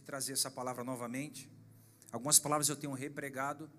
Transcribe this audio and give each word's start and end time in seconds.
de 0.00 0.06
trazer 0.06 0.32
essa 0.32 0.50
palavra 0.50 0.82
novamente. 0.82 1.48
Algumas 2.10 2.38
palavras 2.38 2.68
eu 2.68 2.76
tenho 2.76 2.92
repregado. 2.92 3.70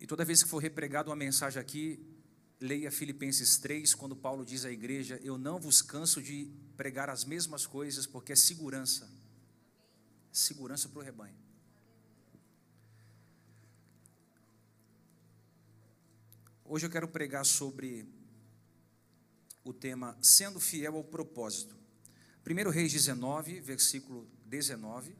E 0.00 0.06
toda 0.06 0.24
vez 0.24 0.42
que 0.42 0.48
for 0.48 0.58
repregado 0.58 1.10
uma 1.10 1.16
mensagem 1.16 1.60
aqui, 1.60 2.00
leia 2.60 2.90
Filipenses 2.90 3.58
3, 3.58 3.94
quando 3.94 4.14
Paulo 4.14 4.44
diz 4.44 4.64
à 4.64 4.70
igreja: 4.70 5.20
Eu 5.22 5.36
não 5.36 5.58
vos 5.58 5.82
canso 5.82 6.22
de 6.22 6.50
pregar 6.76 7.10
as 7.10 7.24
mesmas 7.24 7.66
coisas, 7.66 8.06
porque 8.06 8.32
é 8.32 8.36
segurança. 8.36 9.10
Segurança 10.32 10.88
para 10.88 11.00
o 11.00 11.02
rebanho. 11.02 11.36
Hoje 16.64 16.86
eu 16.86 16.90
quero 16.90 17.06
pregar 17.06 17.44
sobre 17.44 18.08
o 19.62 19.72
tema 19.72 20.16
sendo 20.22 20.58
fiel 20.58 20.96
ao 20.96 21.04
propósito. 21.04 21.83
1 22.46 22.70
Reis 22.70 22.92
19, 22.92 23.60
versículo 23.62 24.28
19. 24.44 25.16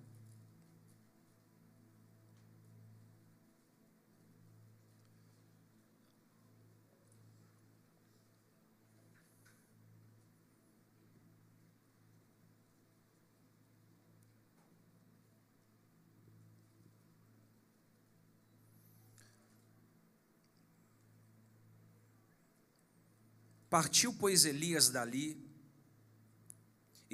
Partiu, 23.70 24.12
pois, 24.12 24.44
Elias 24.44 24.90
dali 24.90 25.53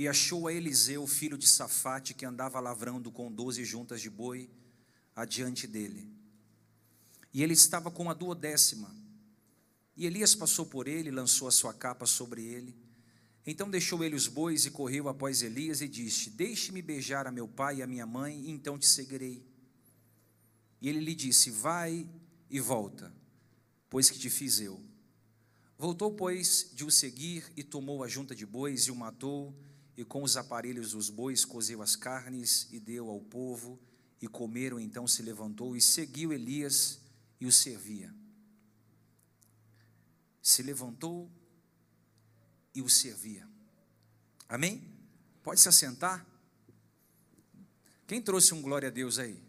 e 0.01 0.09
achou 0.09 0.49
a 0.49 0.53
Eliseu, 0.55 1.07
filho 1.07 1.37
de 1.37 1.47
Safate, 1.47 2.15
que 2.15 2.25
andava 2.25 2.59
lavrando 2.59 3.13
com 3.13 3.31
doze 3.31 3.67
juntas 3.67 4.01
de 4.01 4.09
boi 4.09 4.49
adiante 5.15 5.67
dele. 5.67 6.11
E 7.35 7.43
ele 7.43 7.53
estava 7.53 7.91
com 7.91 8.09
a 8.09 8.15
duodécima. 8.15 8.97
E 9.95 10.07
Elias 10.07 10.35
passou 10.35 10.65
por 10.65 10.89
ele, 10.89 11.11
lançou 11.11 11.47
a 11.47 11.51
sua 11.51 11.75
capa 11.75 12.07
sobre 12.07 12.43
ele. 12.43 12.75
Então 13.45 13.69
deixou 13.69 14.03
ele 14.03 14.17
os 14.17 14.27
bois 14.27 14.65
e 14.65 14.71
correu 14.71 15.07
após 15.07 15.43
Elias 15.43 15.83
e 15.83 15.87
disse: 15.87 16.31
Deixe-me 16.31 16.81
beijar 16.81 17.27
a 17.27 17.31
meu 17.31 17.47
pai 17.47 17.77
e 17.77 17.83
a 17.83 17.87
minha 17.87 18.07
mãe, 18.07 18.41
e 18.47 18.51
então 18.51 18.79
te 18.79 18.87
seguirei. 18.87 19.45
E 20.81 20.89
ele 20.89 21.01
lhe 21.01 21.15
disse: 21.15 21.51
Vai 21.51 22.09
e 22.49 22.59
volta, 22.59 23.13
pois 23.91 24.09
que 24.09 24.19
te 24.19 24.31
fiz 24.31 24.61
eu. 24.61 24.83
Voltou, 25.77 26.11
pois, 26.11 26.71
de 26.73 26.87
o 26.87 26.91
seguir 26.91 27.53
e 27.55 27.63
tomou 27.63 28.03
a 28.03 28.09
junta 28.09 28.35
de 28.35 28.47
bois 28.47 28.85
e 28.85 28.91
o 28.91 28.97
matou, 28.97 29.55
e 29.97 30.05
com 30.05 30.23
os 30.23 30.37
aparelhos 30.37 30.93
dos 30.93 31.11
bois 31.11 31.45
cozeu 31.45 31.83
as 31.83 31.97
carnes 31.97 32.69
e 32.71 32.81
deu 32.81 33.09
ao 33.09 33.21
povo, 33.21 33.79
e 34.21 34.27
comeram. 34.27 34.79
Então 34.79 35.07
se 35.07 35.23
levantou 35.23 35.77
e 35.77 35.81
seguiu 35.81 36.33
Elias 36.33 37.01
e 37.41 37.47
o 37.47 37.53
servia. 37.53 38.15
Se 40.43 40.63
levantou 40.63 41.31
e 42.75 42.83
o 42.83 42.89
servia. 42.89 43.49
Amém? 44.49 44.83
Pode 45.43 45.61
se 45.61 45.69
assentar? 45.69 46.27
Quem 48.07 48.21
trouxe 48.21 48.53
um 48.53 48.61
glória 48.61 48.89
a 48.89 48.93
Deus 48.93 49.19
aí? 49.19 49.43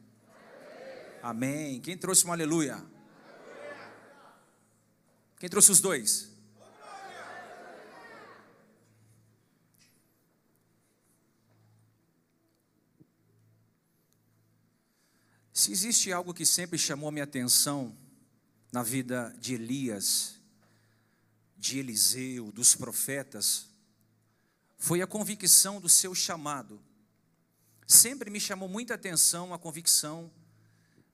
Amém. 1.21 1.81
Quem 1.81 1.97
trouxe 1.97 2.25
um 2.25 2.31
aleluia? 2.31 2.83
Quem 5.39 5.49
trouxe 5.49 5.71
os 5.71 5.81
dois? 5.81 6.30
Se 15.61 15.71
existe 15.71 16.11
algo 16.11 16.33
que 16.33 16.43
sempre 16.43 16.75
chamou 16.75 17.09
a 17.09 17.11
minha 17.11 17.23
atenção 17.23 17.95
na 18.71 18.81
vida 18.81 19.31
de 19.37 19.53
Elias, 19.53 20.39
de 21.55 21.77
Eliseu, 21.77 22.51
dos 22.51 22.73
profetas, 22.73 23.67
foi 24.79 25.03
a 25.03 25.05
convicção 25.05 25.79
do 25.79 25.87
seu 25.87 26.15
chamado. 26.15 26.81
Sempre 27.85 28.31
me 28.31 28.39
chamou 28.39 28.67
muita 28.67 28.95
atenção 28.95 29.53
a 29.53 29.59
convicção 29.59 30.31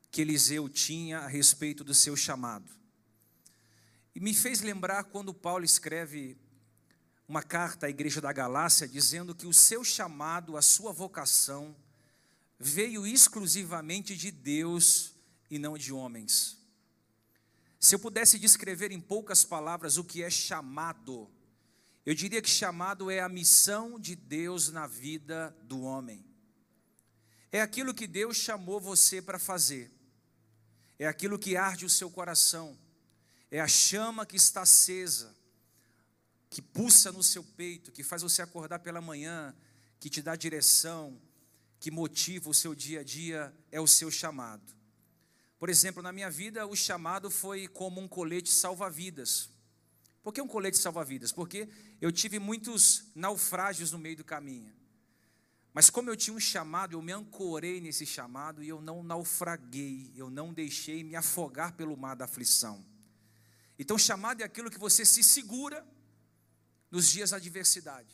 que 0.09 0.22
Eliseu 0.22 0.69
tinha 0.69 1.19
a 1.19 1.28
respeito 1.28 1.84
do 1.84 1.94
seu 1.94 2.16
chamado. 2.16 2.72
E 4.16 4.22
me 4.22 4.34
fez 4.34 4.62
lembrar 4.62 5.03
quando 5.03 5.34
Paulo 5.34 5.66
escreve 5.66 6.38
uma 7.28 7.44
carta 7.44 7.88
à 7.88 7.90
igreja 7.90 8.22
da 8.22 8.31
Galácia 8.31 8.88
dizendo 8.88 9.35
que 9.35 9.46
o 9.46 9.53
seu 9.53 9.84
chamado, 9.84 10.56
a 10.56 10.62
sua 10.62 10.94
vocação, 10.94 11.75
veio 12.59 13.06
exclusivamente 13.06 14.16
de 14.16 14.31
Deus 14.31 15.13
e 15.50 15.59
não 15.59 15.78
de 15.78 15.94
homens. 15.94 16.57
Se 17.79 17.95
eu 17.95 18.00
pudesse 18.00 18.40
descrever 18.40 18.91
em 18.91 19.00
poucas 19.00 19.45
palavras 19.45 19.97
o 19.97 20.03
que 20.03 20.23
é 20.23 20.29
chamado, 20.29 21.29
eu 22.06 22.16
diria 22.16 22.41
que 22.41 22.50
chamado 22.50 23.12
é 23.12 23.19
a 23.19 23.29
missão 23.29 24.00
de 24.00 24.16
Deus 24.16 24.69
na 24.69 24.88
vida 24.88 25.56
do 25.63 25.81
homem. 25.81 26.25
É 27.51 27.62
aquilo 27.62 27.94
que 27.94 28.07
Deus 28.07 28.38
chamou 28.38 28.79
você 28.79 29.22
para 29.22 29.40
fazer, 29.40 29.91
é 30.97 31.07
aquilo 31.07 31.40
que 31.40 31.56
arde 31.56 31.85
o 31.85 31.90
seu 31.90 32.09
coração 32.09 32.78
é 33.50 33.59
a 33.59 33.67
chama 33.67 34.25
que 34.25 34.35
está 34.35 34.62
acesa, 34.62 35.35
que 36.50 36.62
pulsa 36.62 37.12
no 37.12 37.23
seu 37.23 37.44
peito, 37.44 37.91
que 37.91 38.03
faz 38.03 38.22
você 38.22 38.41
acordar 38.41 38.79
pela 38.79 39.01
manhã, 39.01 39.56
que 40.00 40.09
te 40.09 40.22
dá 40.22 40.35
direção, 40.35 41.19
que 41.80 41.92
motiva 41.92 42.50
o 42.50 42.54
seu 42.54 42.74
dia 42.74 43.02
a 43.02 43.04
dia, 43.04 43.56
é 43.72 43.80
o 43.80 43.88
seu 43.88 44.10
chamado. 44.10 44.76
Por 45.60 45.70
exemplo, 45.70 46.04
na 46.04 46.12
minha 46.12 46.30
vida, 46.30 46.66
o 46.68 46.76
chamado 46.76 47.32
foi 47.32 47.68
como 47.68 48.00
um 48.00 48.08
colete 48.08 48.52
salva-vidas. 48.52 49.50
Por 50.22 50.34
que 50.34 50.42
um 50.42 50.48
colete 50.48 50.78
salva-vidas? 50.78 51.32
Porque 51.32 51.70
eu 52.02 52.12
tive 52.12 52.38
muitos 52.38 53.06
naufrágios 53.16 53.92
no 53.92 53.98
meio 53.98 54.18
do 54.18 54.24
caminho. 54.24 54.76
Mas 55.74 55.90
como 55.90 56.10
eu 56.10 56.16
tinha 56.16 56.36
um 56.36 56.40
chamado, 56.40 56.94
eu 56.94 57.02
me 57.02 57.12
ancorei 57.12 57.80
nesse 57.80 58.06
chamado 58.06 58.64
e 58.64 58.70
eu 58.70 58.82
não 58.82 59.04
naufraguei, 59.04 60.12
eu 60.16 60.30
não 60.30 60.54
deixei 60.54 61.04
me 61.04 61.16
afogar 61.16 61.74
pelo 61.74 61.96
mar 61.96 62.16
da 62.16 62.26
aflição. 62.26 62.84
Então, 63.78 63.98
chamado 63.98 64.42
é 64.42 64.44
aquilo 64.44 64.72
que 64.72 64.80
você 64.80 65.06
se 65.06 65.24
segura 65.24 65.86
nos 66.90 67.08
dias 67.09 67.30
da 67.30 67.38
adversidade. 67.38 68.12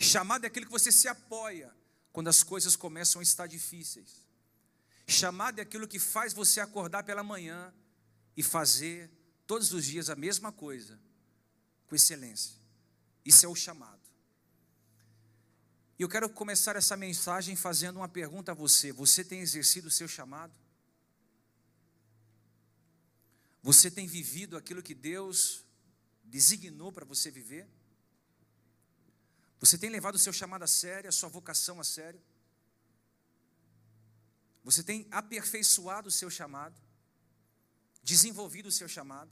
Chamado 0.00 0.44
é 0.44 0.46
aquilo 0.46 0.66
que 0.66 0.72
você 0.72 0.90
se 0.90 1.08
apoia 1.08 1.77
quando 2.18 2.26
as 2.26 2.42
coisas 2.42 2.74
começam 2.74 3.20
a 3.20 3.22
estar 3.22 3.46
difíceis. 3.46 4.26
Chamado 5.06 5.60
é 5.60 5.62
aquilo 5.62 5.86
que 5.86 6.00
faz 6.00 6.32
você 6.32 6.58
acordar 6.58 7.04
pela 7.04 7.22
manhã 7.22 7.72
e 8.36 8.42
fazer 8.42 9.08
todos 9.46 9.72
os 9.72 9.84
dias 9.84 10.10
a 10.10 10.16
mesma 10.16 10.50
coisa, 10.50 10.98
com 11.86 11.94
excelência. 11.94 12.56
Isso 13.24 13.46
é 13.46 13.48
o 13.48 13.54
chamado. 13.54 14.02
E 15.96 16.02
eu 16.02 16.08
quero 16.08 16.28
começar 16.28 16.74
essa 16.74 16.96
mensagem 16.96 17.54
fazendo 17.54 17.98
uma 17.98 18.08
pergunta 18.08 18.50
a 18.50 18.54
você: 18.54 18.90
você 18.90 19.22
tem 19.22 19.38
exercido 19.38 19.86
o 19.86 19.92
seu 19.92 20.08
chamado? 20.08 20.58
Você 23.62 23.92
tem 23.92 24.08
vivido 24.08 24.56
aquilo 24.56 24.82
que 24.82 24.92
Deus 24.92 25.64
designou 26.24 26.90
para 26.90 27.04
você 27.04 27.30
viver? 27.30 27.68
Você 29.60 29.76
tem 29.76 29.90
levado 29.90 30.14
o 30.14 30.18
seu 30.18 30.32
chamado 30.32 30.62
a 30.62 30.66
sério, 30.66 31.08
a 31.08 31.12
sua 31.12 31.28
vocação 31.28 31.80
a 31.80 31.84
sério? 31.84 32.20
Você 34.62 34.82
tem 34.82 35.06
aperfeiçoado 35.10 36.08
o 36.08 36.12
seu 36.12 36.30
chamado? 36.30 36.80
Desenvolvido 38.02 38.68
o 38.68 38.72
seu 38.72 38.88
chamado? 38.88 39.30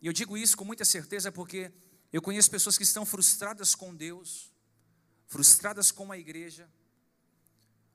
E 0.00 0.06
eu 0.06 0.12
digo 0.12 0.36
isso 0.36 0.56
com 0.56 0.64
muita 0.64 0.84
certeza 0.84 1.30
porque 1.32 1.72
eu 2.12 2.22
conheço 2.22 2.50
pessoas 2.50 2.78
que 2.78 2.84
estão 2.84 3.04
frustradas 3.04 3.74
com 3.74 3.94
Deus, 3.94 4.52
frustradas 5.26 5.90
com 5.90 6.10
a 6.10 6.16
igreja, 6.16 6.70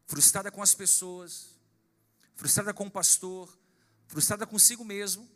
frustrada 0.05 0.51
com 0.51 0.61
as 0.61 0.75
pessoas, 0.75 1.57
frustrada 2.35 2.73
com 2.73 2.85
o 2.85 2.91
pastor, 2.91 3.57
frustrada 4.07 4.45
consigo 4.45 4.85
mesmo, 4.85 5.29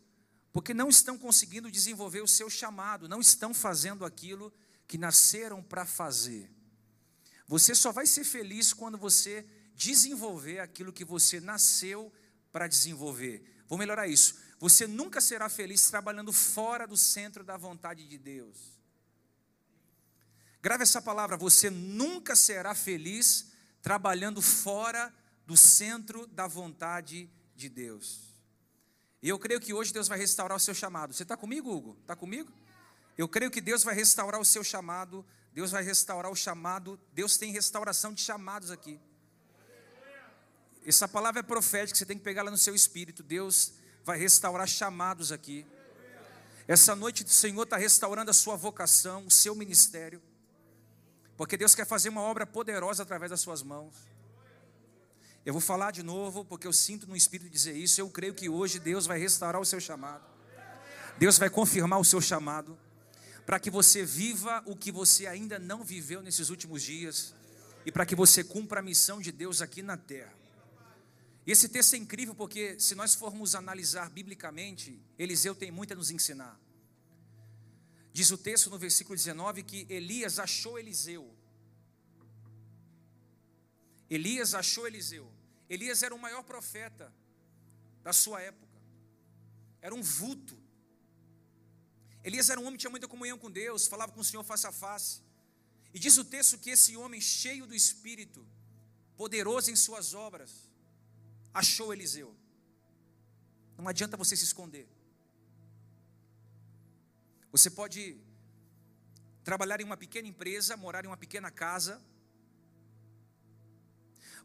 porque 0.51 0.74
não 0.74 0.89
estão 0.89 1.18
conseguindo 1.18 1.71
desenvolver 1.71 2.21
o 2.21 2.27
seu 2.27 2.50
chamado, 2.50 3.07
não 3.07 3.21
estão 3.21 3.53
fazendo 3.53 4.06
aquilo 4.06 4.51
que 4.51 4.57
nasceram 4.95 5.63
para 5.63 5.88
fazer. 5.88 6.51
Você 7.48 7.74
só 7.74 7.92
vai 7.92 8.06
ser 8.06 8.24
feliz 8.24 8.74
quando 8.74 8.95
você 8.95 9.44
desenvolver 9.74 10.60
aquilo 10.60 10.94
que 10.94 11.04
você 11.04 11.39
nasceu 11.39 12.13
para 12.51 12.68
desenvolver. 12.68 13.63
Vou 13.68 13.80
melhorar 13.80 14.07
isso. 14.07 14.36
Você 14.60 14.86
nunca 14.86 15.19
será 15.19 15.50
feliz 15.50 15.89
trabalhando 15.89 16.31
fora 16.31 16.86
do 16.86 16.95
centro 16.95 17.44
da 17.44 17.57
vontade 17.57 18.07
de 18.07 18.18
Deus. 18.19 18.78
Grave 20.62 20.84
essa 20.84 21.01
palavra, 21.01 21.38
você 21.38 21.69
nunca 21.69 22.36
será 22.36 22.75
feliz 22.75 23.48
trabalhando 23.81 24.42
fora 24.42 25.13
do 25.45 25.56
centro 25.56 26.28
da 26.28 26.45
vontade 26.45 27.30
de 27.56 27.69
Deus. 27.69 28.28
E 29.22 29.30
eu 29.30 29.39
creio 29.39 29.62
que 29.62 29.74
hoje 29.74 29.94
Deus 29.94 30.07
vai 30.07 30.18
restaurar 30.18 30.57
o 30.57 30.60
seu 30.60 30.74
chamado. 30.74 31.13
Você 31.13 31.24
está 31.24 31.38
comigo, 31.38 31.72
Hugo? 31.72 31.98
Está 32.01 32.16
comigo? 32.16 32.51
Eu 33.17 33.27
creio 33.27 33.49
que 33.49 33.61
Deus 33.61 33.83
vai 33.83 33.95
restaurar 33.95 34.39
o 34.39 34.45
seu 34.45 34.63
chamado 34.63 35.25
Deus 35.57 35.71
vai 35.71 35.81
restaurar 35.81 36.31
o 36.31 36.35
chamado. 36.35 36.99
Deus 37.13 37.35
tem 37.35 37.51
restauração 37.51 38.13
de 38.13 38.21
chamados 38.21 38.69
aqui. 38.69 38.99
Essa 40.85 41.07
palavra 41.07 41.39
é 41.39 41.43
profética, 41.43 41.97
você 41.97 42.05
tem 42.05 42.15
que 42.15 42.23
pegar 42.23 42.41
ela 42.41 42.51
no 42.51 42.59
seu 42.59 42.75
espírito. 42.75 43.23
Deus 43.23 43.73
vai 44.03 44.19
restaurar 44.19 44.67
chamados 44.67 45.31
aqui. 45.31 45.65
Essa 46.67 46.95
noite 46.95 47.23
o 47.23 47.27
Senhor 47.27 47.63
está 47.63 47.75
restaurando 47.75 48.29
a 48.29 48.35
sua 48.35 48.55
vocação, 48.55 49.25
o 49.25 49.31
seu 49.31 49.55
ministério. 49.55 50.21
Porque 51.35 51.57
Deus 51.57 51.73
quer 51.73 51.87
fazer 51.87 52.09
uma 52.09 52.21
obra 52.21 52.45
poderosa 52.45 53.01
através 53.01 53.31
das 53.31 53.41
suas 53.41 53.63
mãos. 53.63 53.95
Eu 55.43 55.53
vou 55.53 55.61
falar 55.61 55.89
de 55.89 56.03
novo, 56.03 56.45
porque 56.45 56.67
eu 56.67 56.73
sinto 56.73 57.07
no 57.07 57.15
Espírito 57.15 57.49
dizer 57.49 57.73
isso. 57.73 57.99
Eu 57.99 58.11
creio 58.11 58.35
que 58.35 58.47
hoje 58.47 58.77
Deus 58.77 59.07
vai 59.07 59.17
restaurar 59.17 59.59
o 59.59 59.65
seu 59.65 59.79
chamado. 59.79 60.23
Deus 61.17 61.39
vai 61.39 61.49
confirmar 61.49 61.99
o 61.99 62.05
seu 62.05 62.21
chamado. 62.21 62.77
Para 63.47 63.61
que 63.61 63.69
você 63.69 64.03
viva 64.05 64.61
o 64.65 64.75
que 64.75 64.91
você 64.91 65.25
ainda 65.25 65.57
não 65.57 65.81
viveu 65.81 66.21
nesses 66.21 66.49
últimos 66.49 66.83
dias. 66.83 67.33
E 67.85 67.91
para 67.94 68.05
que 68.05 68.13
você 68.13 68.44
cumpra 68.44 68.81
a 68.81 68.83
missão 68.83 69.21
de 69.21 69.31
Deus 69.31 69.61
aqui 69.61 69.81
na 69.81 69.95
terra. 69.95 70.33
E 71.45 71.51
esse 71.53 71.69
texto 71.69 71.94
é 71.94 71.97
incrível 71.97 72.35
porque, 72.35 72.77
se 72.77 72.94
nós 72.94 73.15
formos 73.15 73.55
analisar 73.55 74.09
biblicamente, 74.09 75.01
Eliseu 75.17 75.55
tem 75.55 75.71
muito 75.71 75.94
a 75.94 75.95
nos 75.95 76.11
ensinar. 76.11 76.59
Diz 78.11 78.31
o 78.31 78.38
texto 78.38 78.69
no 78.69 78.77
versículo 78.77 79.15
19 79.15 79.63
que 79.63 79.88
Elias 79.89 80.39
achou 80.39 80.77
Eliseu. 80.77 81.33
Elias 84.09 84.53
achou 84.55 84.85
Eliseu. 84.85 85.31
Elias 85.69 86.03
era 86.03 86.13
o 86.13 86.19
maior 86.19 86.43
profeta 86.43 87.13
da 88.03 88.11
sua 88.11 88.41
época. 88.41 88.81
Era 89.81 89.95
um 89.95 90.03
vulto. 90.03 90.66
Elias 92.27 92.50
era 92.50 92.59
um 92.59 92.65
homem 92.65 92.77
que 92.77 92.81
tinha 92.83 92.95
muita 92.95 93.07
comunhão 93.07 93.38
com 93.44 93.50
Deus, 93.50 93.88
falava 93.88 94.12
com 94.12 94.21
o 94.21 94.29
Senhor 94.29 94.44
face 94.44 94.68
a 94.68 94.71
face. 94.71 95.21
E 95.94 96.00
diz 96.06 96.18
o 96.18 96.25
texto 96.25 96.57
que 96.57 96.71
esse 96.71 96.97
homem 96.97 97.21
cheio 97.21 97.65
do 97.65 97.75
Espírito, 97.83 98.45
poderoso 99.15 99.71
em 99.71 99.75
suas 99.75 100.13
obras, 100.13 100.51
achou 101.53 101.94
Eliseu. 101.94 102.35
Não 103.77 103.88
adianta 103.88 104.18
você 104.18 104.35
se 104.35 104.44
esconder. 104.44 104.88
Você 107.51 107.69
pode 107.69 108.18
trabalhar 109.44 109.79
em 109.79 109.85
uma 109.85 109.95
pequena 109.95 110.27
empresa, 110.27 110.75
morar 110.75 111.06
em 111.06 111.07
uma 111.07 111.15
pequena 111.25 111.50
casa, 111.50 112.01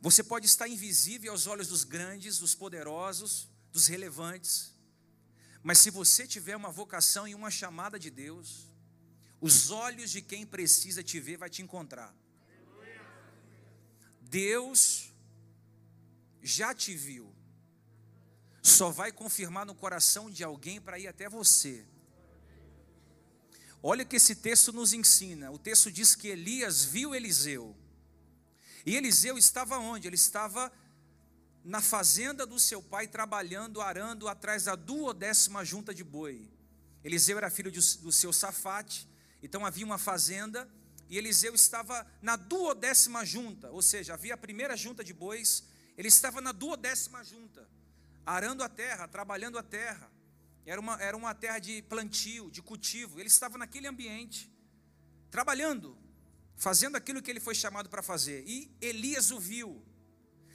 você 0.00 0.22
pode 0.24 0.46
estar 0.46 0.66
invisível 0.66 1.30
aos 1.30 1.46
olhos 1.46 1.68
dos 1.68 1.84
grandes, 1.84 2.38
dos 2.38 2.56
poderosos, 2.56 3.48
dos 3.70 3.86
relevantes. 3.86 4.71
Mas 5.62 5.78
se 5.78 5.90
você 5.90 6.26
tiver 6.26 6.56
uma 6.56 6.70
vocação 6.70 7.26
e 7.26 7.34
uma 7.34 7.50
chamada 7.50 7.98
de 7.98 8.10
Deus, 8.10 8.66
os 9.40 9.70
olhos 9.70 10.10
de 10.10 10.20
quem 10.20 10.44
precisa 10.44 11.02
te 11.02 11.20
ver 11.20 11.36
vai 11.36 11.48
te 11.48 11.62
encontrar. 11.62 12.14
Deus 14.20 15.12
já 16.42 16.74
te 16.74 16.96
viu. 16.96 17.32
Só 18.62 18.90
vai 18.90 19.12
confirmar 19.12 19.66
no 19.66 19.74
coração 19.74 20.30
de 20.30 20.42
alguém 20.42 20.80
para 20.80 20.98
ir 20.98 21.06
até 21.06 21.28
você. 21.28 21.84
Olha 23.82 24.04
o 24.04 24.06
que 24.06 24.16
esse 24.16 24.36
texto 24.36 24.72
nos 24.72 24.92
ensina. 24.92 25.50
O 25.50 25.58
texto 25.58 25.90
diz 25.90 26.14
que 26.14 26.28
Elias 26.28 26.84
viu 26.84 27.14
Eliseu. 27.14 27.76
E 28.86 28.96
Eliseu 28.96 29.36
estava 29.36 29.78
onde? 29.78 30.06
Ele 30.06 30.14
estava 30.14 30.72
na 31.64 31.80
fazenda 31.80 32.44
do 32.44 32.58
seu 32.58 32.82
pai, 32.82 33.06
trabalhando, 33.06 33.80
arando 33.80 34.28
atrás 34.28 34.64
da 34.64 34.74
duodécima 34.74 35.64
junta 35.64 35.94
de 35.94 36.02
boi. 36.02 36.50
Eliseu 37.04 37.38
era 37.38 37.50
filho 37.50 37.70
do 37.70 38.12
seu 38.12 38.32
Safate, 38.32 39.08
então 39.42 39.66
havia 39.66 39.84
uma 39.84 39.98
fazenda, 39.98 40.68
e 41.08 41.18
Eliseu 41.18 41.54
estava 41.54 42.06
na 42.20 42.36
duodécima 42.36 43.24
junta, 43.24 43.70
ou 43.70 43.82
seja, 43.82 44.14
havia 44.14 44.34
a 44.34 44.36
primeira 44.36 44.76
junta 44.76 45.04
de 45.04 45.12
bois, 45.12 45.64
ele 45.96 46.08
estava 46.08 46.40
na 46.40 46.52
duodécima 46.52 47.22
junta, 47.24 47.68
arando 48.24 48.62
a 48.62 48.68
terra, 48.68 49.06
trabalhando 49.06 49.58
a 49.58 49.62
terra. 49.62 50.10
Era 50.64 50.80
uma, 50.80 51.00
era 51.02 51.16
uma 51.16 51.34
terra 51.34 51.58
de 51.58 51.82
plantio, 51.82 52.50
de 52.50 52.62
cultivo. 52.62 53.18
Ele 53.18 53.28
estava 53.28 53.58
naquele 53.58 53.88
ambiente, 53.88 54.50
trabalhando, 55.30 55.98
fazendo 56.56 56.96
aquilo 56.96 57.20
que 57.20 57.30
ele 57.30 57.40
foi 57.40 57.54
chamado 57.54 57.90
para 57.90 58.02
fazer. 58.02 58.44
E 58.46 58.74
Elias 58.80 59.30
o 59.30 59.40
viu. 59.40 59.84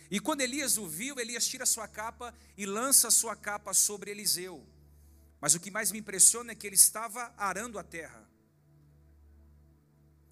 E 0.10 0.20
quando 0.20 0.42
Elias 0.42 0.78
o 0.78 0.88
viu, 0.88 1.20
Elias 1.20 1.48
tira 1.48 1.66
sua 1.66 1.88
capa 1.88 2.34
e 2.56 2.66
lança 2.66 3.12
sua 3.12 3.36
capa 3.36 3.74
sobre 3.74 4.12
Eliseu. 4.12 4.66
Mas 5.40 5.54
o 5.54 5.60
que 5.60 5.70
mais 5.70 5.92
me 5.92 6.00
impressiona 6.00 6.52
é 6.52 6.56
que 6.56 6.66
ele 6.66 6.76
estava 6.76 7.34
arando 7.38 7.78
a 7.78 7.84
terra. 7.84 8.28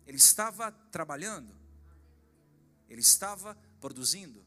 Ele 0.07 0.18
estava 0.18 0.72
trabalhando. 0.72 1.54
Ele 2.89 3.01
estava 3.01 3.57
produzindo. 3.81 4.45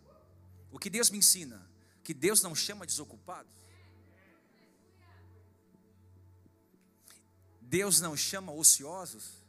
O 0.71 0.79
que 0.79 0.89
Deus 0.89 1.11
me 1.11 1.19
ensina? 1.19 1.69
Que 2.03 2.15
Deus 2.15 2.43
não 2.43 2.55
chama 2.55 2.87
desocupados. 2.87 3.53
Deus 7.61 8.01
não 8.01 8.17
chama 8.17 8.51
ociosos. 8.53 9.43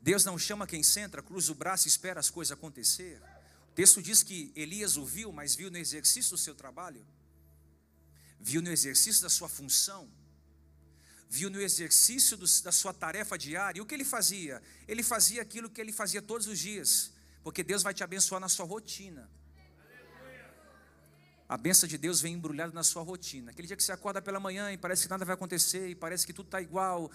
Deus 0.00 0.24
não 0.24 0.38
chama 0.38 0.66
quem 0.66 0.82
senta, 0.82 1.22
cruza 1.22 1.52
o 1.52 1.54
braço 1.54 1.86
e 1.86 1.90
espera 1.90 2.18
as 2.18 2.30
coisas 2.30 2.52
acontecer. 2.52 3.22
O 3.72 3.74
texto 3.74 4.02
diz 4.02 4.22
que 4.22 4.52
Elias 4.54 4.98
o 4.98 5.04
viu, 5.04 5.32
mas 5.32 5.54
viu 5.54 5.70
no 5.70 5.78
exercício 5.78 6.32
do 6.32 6.36
seu 6.36 6.54
trabalho, 6.54 7.02
viu 8.38 8.60
no 8.60 8.70
exercício 8.70 9.22
da 9.22 9.30
sua 9.30 9.48
função, 9.48 10.10
viu 11.26 11.48
no 11.48 11.58
exercício 11.58 12.36
do, 12.36 12.44
da 12.62 12.70
sua 12.70 12.92
tarefa 12.92 13.38
diária. 13.38 13.78
E 13.78 13.80
o 13.80 13.86
que 13.86 13.94
ele 13.94 14.04
fazia? 14.04 14.62
Ele 14.86 15.02
fazia 15.02 15.40
aquilo 15.40 15.70
que 15.70 15.80
ele 15.80 15.90
fazia 15.90 16.20
todos 16.20 16.46
os 16.48 16.58
dias, 16.58 17.12
porque 17.42 17.62
Deus 17.62 17.82
vai 17.82 17.94
te 17.94 18.04
abençoar 18.04 18.42
na 18.42 18.48
sua 18.50 18.66
rotina. 18.66 19.26
A 21.48 21.56
benção 21.56 21.88
de 21.88 21.96
Deus 21.96 22.20
vem 22.20 22.34
embrulhada 22.34 22.74
na 22.74 22.84
sua 22.84 23.02
rotina. 23.02 23.52
Aquele 23.52 23.68
dia 23.68 23.76
que 23.76 23.82
você 23.82 23.92
acorda 23.92 24.20
pela 24.20 24.38
manhã 24.38 24.70
e 24.70 24.76
parece 24.76 25.04
que 25.04 25.10
nada 25.10 25.24
vai 25.24 25.32
acontecer, 25.32 25.88
e 25.88 25.94
parece 25.94 26.26
que 26.26 26.34
tudo 26.34 26.44
está 26.44 26.60
igual, 26.60 27.10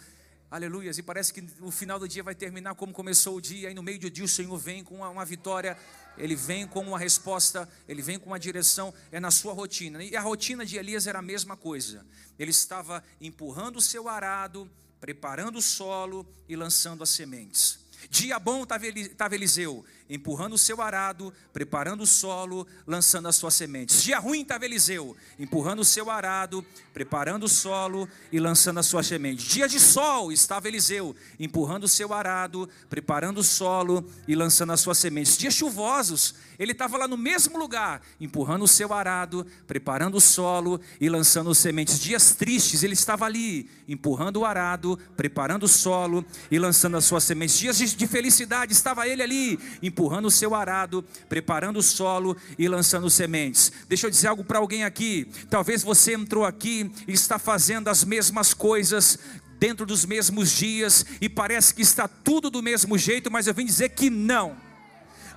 Aleluias. 0.50 0.98
E 0.98 1.04
parece 1.04 1.34
que 1.34 1.46
o 1.62 1.70
final 1.70 2.00
do 2.00 2.08
dia 2.08 2.24
vai 2.24 2.34
terminar 2.34 2.74
como 2.76 2.94
começou 2.94 3.36
o 3.36 3.42
dia, 3.42 3.70
e 3.70 3.74
no 3.74 3.84
meio 3.84 4.00
do 4.00 4.10
dia 4.10 4.24
o 4.24 4.28
Senhor 4.28 4.58
vem 4.58 4.82
com 4.82 4.96
uma, 4.96 5.10
uma, 5.10 5.26
vitória, 5.26 5.78
ele 6.18 6.36
vem 6.36 6.68
com 6.68 6.82
uma 6.82 7.00
resposta, 7.00 7.68
ele 7.88 8.02
vem 8.02 8.20
com 8.20 8.28
uma 8.28 8.40
direção, 8.40 8.94
é 9.12 9.20
na 9.20 9.32
sua 9.32 9.54
rotina. 9.54 10.04
E 10.04 10.16
a 10.16 10.22
rotina 10.22 10.66
de 10.66 10.78
Elias 10.78 11.08
era 11.08 11.20
a 11.20 11.22
mesma 11.22 11.56
coisa. 11.56 12.06
Ele 12.38 12.52
estava 12.52 13.04
empurrando 13.22 13.78
o 13.78 13.82
seu 13.82 14.08
arado, 14.08 14.70
preparando 15.00 15.58
o 15.58 15.62
solo 15.62 16.26
e 16.48 16.56
lançando 16.56 17.04
as 17.04 17.10
sementes. 17.10 17.80
Dia 18.10 18.40
bom 18.40 18.64
estava 18.64 19.36
Eliseu, 19.36 19.84
empurrando 20.10 20.54
o 20.54 20.58
seu 20.58 20.82
arado, 20.82 21.34
preparando 21.54 22.02
o 22.02 22.08
solo, 22.08 22.66
lançando 22.86 23.28
as 23.28 23.36
suas 23.36 23.54
sementes. 23.54 24.04
Dia 24.04 24.20
ruim 24.20 24.42
estava 24.42 24.66
Eliseu, 24.66 25.16
empurrando 25.38 25.80
o 25.80 25.86
seu 25.86 26.10
arado, 26.10 26.66
preparando 26.94 27.44
o 27.44 27.50
solo 27.50 28.08
e 28.32 28.40
lançando 28.40 28.80
as 28.80 28.86
suas 28.86 29.08
sementes. 29.08 29.46
Dia 29.46 29.68
de 29.68 29.80
sol 29.80 30.32
estava 30.32 30.68
Eliseu, 30.68 31.16
empurrando 31.40 31.84
o 31.84 31.88
seu 31.88 32.14
arado, 32.14 32.70
preparando 32.90 33.40
o 33.40 33.44
solo 33.44 34.10
e 34.28 34.36
lançando 34.36 34.72
as 34.72 34.80
suas 34.80 34.98
sementes. 34.98 35.38
Dias 35.38 35.54
chuvosos, 35.54 36.36
ele 36.58 36.72
estava 36.72 36.98
lá 36.98 37.08
no 37.08 37.18
mesmo 37.18 37.58
lugar, 37.58 38.02
empurrando 38.20 38.64
o 38.64 38.68
seu 38.68 38.94
arado, 38.94 39.46
preparando 39.68 40.16
o 40.16 40.22
solo 40.22 40.80
e 41.00 41.10
lançando 41.10 41.52
as 41.52 41.58
sementes. 41.58 42.00
Dias 42.00 42.34
tristes, 42.34 42.82
ele 42.84 42.94
estava 42.94 43.26
ali, 43.26 43.70
empurrando 43.88 44.38
o 44.38 44.46
arado, 44.46 44.98
preparando 45.16 45.64
o 45.64 45.68
solo 45.68 46.26
e 46.50 46.58
lançando 46.58 46.98
as 46.98 47.06
suas 47.06 47.24
sementes. 47.24 47.58
Dias 47.58 47.78
de 47.78 48.08
felicidade, 48.08 48.74
estava 48.74 49.08
ele 49.08 49.22
ali, 49.22 49.60
empurrando 49.84 49.97
o 50.04 50.32
seu 50.32 50.54
arado, 50.54 51.04
preparando 51.28 51.78
o 51.78 51.84
solo 51.84 52.38
e 52.58 52.68
lançando 52.68 53.10
sementes. 53.10 53.72
Deixa 53.88 54.08
eu 54.08 54.12
dizer 54.12 54.28
algo 54.28 54.44
para 54.44 54.60
alguém 54.60 54.84
aqui. 54.84 55.28
Talvez 55.50 55.84
você 55.84 56.14
entrou 56.14 56.46
aqui 56.46 56.92
e 57.08 57.14
está 57.14 57.40
fazendo 57.40 57.90
as 57.90 58.04
mesmas 58.04 58.54
coisas 58.54 59.20
dentro 59.60 59.86
dos 59.86 60.06
mesmos 60.06 60.52
dias 60.52 61.06
e 61.20 61.28
parece 61.28 61.74
que 61.74 61.82
está 61.82 62.08
tudo 62.08 62.50
do 62.50 62.62
mesmo 62.62 62.98
jeito, 62.98 63.32
mas 63.32 63.48
eu 63.48 63.54
vim 63.54 63.66
dizer 63.66 63.90
que 63.90 64.10
não. 64.10 64.56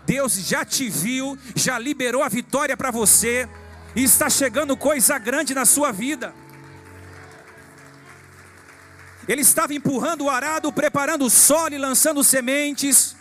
Deus 0.07 0.35
já 0.35 0.64
te 0.64 0.88
viu, 0.88 1.38
já 1.55 1.79
liberou 1.79 2.23
a 2.23 2.29
vitória 2.29 2.76
para 2.76 2.90
você 2.90 3.49
e 3.95 4.02
está 4.02 4.29
chegando 4.29 4.76
coisa 4.76 5.19
grande 5.19 5.55
na 5.55 5.64
sua 5.64 5.93
vida. 5.93 6.35
Ele 9.29 9.43
estava 9.43 9.73
empurrando 9.75 10.25
o 10.25 10.31
arado, 10.31 10.73
preparando 10.73 11.25
o 11.25 11.31
solo 11.31 11.75
e 11.75 11.79
lançando 11.79 12.25
sementes. 12.25 13.14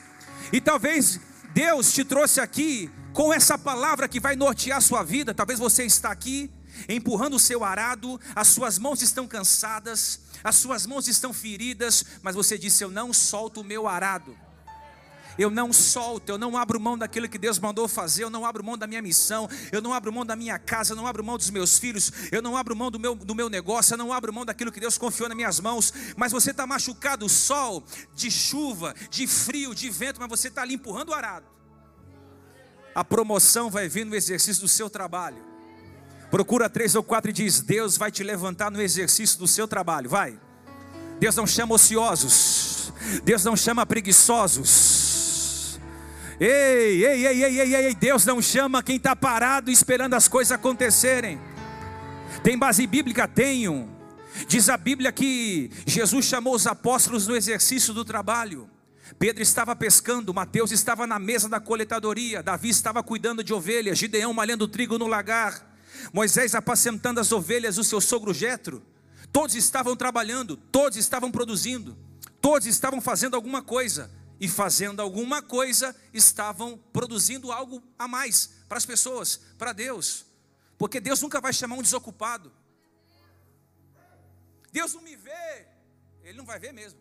E 0.52 0.60
talvez 0.60 1.20
Deus 1.54 1.92
te 1.92 2.04
trouxe 2.04 2.40
aqui 2.40 2.92
com 3.14 3.34
essa 3.34 3.58
palavra 3.58 4.08
que 4.08 4.20
vai 4.20 4.36
nortear 4.36 4.78
a 4.78 4.82
sua 4.82 5.04
vida. 5.04 5.34
Talvez 5.34 5.60
você 5.60 5.84
está 5.84 6.12
aqui 6.12 6.52
empurrando 6.88 7.36
o 7.36 7.40
seu 7.40 7.64
arado, 7.64 8.20
as 8.36 8.48
suas 8.48 8.78
mãos 8.78 9.02
estão 9.02 9.28
cansadas, 9.28 10.22
as 10.44 10.56
suas 10.56 10.86
mãos 10.86 11.08
estão 11.08 11.34
feridas, 11.34 12.06
mas 12.22 12.36
você 12.36 12.58
disse: 12.58 12.84
Eu 12.84 12.92
não 12.92 13.12
solto 13.12 13.62
o 13.62 13.64
meu 13.64 13.88
arado. 13.88 14.36
Eu 15.40 15.50
não 15.50 15.72
solto, 15.72 16.30
eu 16.30 16.38
não 16.38 16.58
abro 16.58 16.78
mão 16.82 16.98
daquilo 16.98 17.30
que 17.30 17.38
Deus 17.38 17.58
mandou 17.58 17.88
fazer, 17.88 18.26
eu 18.26 18.30
não 18.30 18.46
abro 18.46 18.62
mão 18.62 18.78
da 18.78 18.86
minha 18.86 19.02
missão, 19.02 19.50
eu 19.72 19.82
não 19.82 19.94
abro 19.94 20.12
mão 20.12 20.26
da 20.26 20.36
minha 20.36 20.60
casa, 20.60 20.92
eu 20.92 20.98
não 20.98 21.08
abro 21.08 21.24
mão 21.24 21.38
dos 21.38 21.50
meus 21.50 21.80
filhos, 21.80 22.12
eu 22.30 22.42
não 22.42 22.58
abro 22.58 22.76
mão 22.76 22.92
do 22.92 23.00
meu, 23.00 23.16
do 23.16 23.34
meu 23.34 23.50
negócio, 23.50 23.94
eu 23.94 23.98
não 23.98 24.12
abro 24.12 24.34
mão 24.34 24.46
daquilo 24.46 24.70
que 24.70 24.82
Deus 24.82 24.98
confiou 24.98 25.30
nas 25.30 25.38
minhas 25.38 25.62
mãos. 25.62 25.94
Mas 26.18 26.34
você 26.34 26.52
está 26.52 26.68
machucado, 26.68 27.30
sol, 27.30 27.82
de 28.14 28.30
chuva, 28.30 28.94
de 29.10 29.26
frio, 29.26 29.74
de 29.74 29.90
vento, 29.90 30.20
mas 30.20 30.28
você 30.28 30.50
está 30.50 30.62
ali 30.62 30.74
empurrando 30.74 31.10
o 31.10 31.14
arado. 31.14 31.46
A 32.94 33.06
promoção 33.06 33.70
vai 33.70 33.88
vir 33.88 34.06
no 34.06 34.16
exercício 34.16 34.62
do 34.62 34.68
seu 34.68 34.90
trabalho. 34.90 35.42
Procura 36.30 36.70
três 36.70 36.96
ou 36.96 37.04
quatro 37.04 37.30
e 37.30 37.34
diz: 37.34 37.62
Deus 37.62 37.98
vai 37.98 38.12
te 38.12 38.24
levantar 38.24 38.70
no 38.70 38.82
exercício 38.82 39.40
do 39.40 39.48
seu 39.48 39.70
trabalho. 39.70 40.10
Vai. 40.10 40.38
Deus 41.18 41.36
não 41.36 41.48
chama 41.48 41.76
ociosos. 41.76 42.92
Deus 43.24 43.46
não 43.46 43.56
chama 43.56 43.86
preguiçosos. 43.86 44.89
Ei, 46.40 47.06
ei, 47.06 47.26
ei, 47.28 47.44
ei, 47.44 47.60
ei, 47.60 47.76
ei, 47.76 47.96
Deus 47.96 48.26
não 48.26 48.42
chama 48.42 48.82
quem 48.82 48.96
está 48.96 49.14
parado 49.14 49.70
esperando 49.70 50.14
as 50.14 50.30
coisas 50.30 50.54
acontecerem. 50.54 51.38
Tem 52.42 52.58
base 52.58 52.88
bíblica? 52.88 53.28
Tenho. 53.28 53.90
Diz 54.48 54.70
a 54.70 54.78
Bíblia 54.78 55.12
que 55.12 55.70
Jesus 55.86 56.26
chamou 56.26 56.56
os 56.56 56.66
apóstolos 56.66 57.28
no 57.28 57.36
exercício 57.36 57.94
do 57.94 58.06
trabalho. 58.06 58.70
Pedro 59.18 59.44
estava 59.44 59.76
pescando, 59.76 60.34
Mateus 60.34 60.72
estava 60.72 61.06
na 61.06 61.20
mesa 61.20 61.50
da 61.50 61.60
coletadoria, 61.60 62.42
Davi 62.42 62.70
estava 62.70 63.04
cuidando 63.04 63.44
de 63.44 63.54
ovelhas, 63.54 63.98
Gideão 63.98 64.32
malhando 64.32 64.68
trigo 64.68 64.98
no 64.98 65.08
lagar, 65.08 65.78
Moisés 66.14 66.56
apacentando 66.56 67.20
as 67.20 67.34
ovelhas 67.34 67.76
do 67.76 67.84
seu 67.84 68.00
sogro 68.00 68.34
Jetro. 68.34 68.82
Todos 69.34 69.56
estavam 69.56 69.94
trabalhando, 69.94 70.56
todos 70.56 70.98
estavam 70.98 71.32
produzindo, 71.32 71.98
todos 72.40 72.66
estavam 72.66 73.02
fazendo 73.02 73.36
alguma 73.36 73.62
coisa 73.62 74.10
e 74.40 74.48
fazendo 74.48 75.02
alguma 75.02 75.42
coisa 75.42 75.96
estavam 76.14 76.78
produzindo 76.78 77.52
algo 77.52 77.84
a 77.98 78.08
mais 78.08 78.52
para 78.68 78.78
as 78.78 78.86
pessoas, 78.86 79.38
para 79.58 79.74
Deus. 79.74 80.26
Porque 80.78 81.00
Deus 81.00 81.22
nunca 81.22 81.42
vai 81.42 81.52
chamar 81.52 81.76
um 81.76 81.82
desocupado. 81.82 82.52
Deus 84.72 84.94
não 84.94 85.02
me 85.02 85.16
vê, 85.16 85.68
ele 86.24 86.38
não 86.38 86.46
vai 86.46 86.60
ver 86.60 86.72
mesmo. 86.72 87.00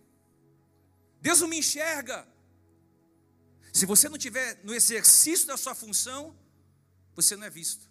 Deus 1.21 1.41
não 1.41 1.49
me 1.49 1.59
enxerga. 1.59 2.27
Se 3.73 3.87
você 3.87 4.09
não 4.09 4.19
tiver 4.19 4.61
no 4.65 4.75
exercício 4.75 5.47
da 5.47 5.57
sua 5.57 5.75
função, 5.75 6.37
você 7.15 7.37
não 7.37 7.47
é 7.47 7.51
visto. 7.51 7.88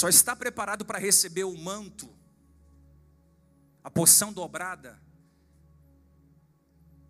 Só 0.00 0.08
está 0.08 0.34
preparado 0.34 0.82
para 0.82 0.98
receber 0.98 1.44
o 1.44 1.54
manto, 1.54 2.08
a 3.84 3.90
porção 3.90 4.32
dobrada, 4.32 4.98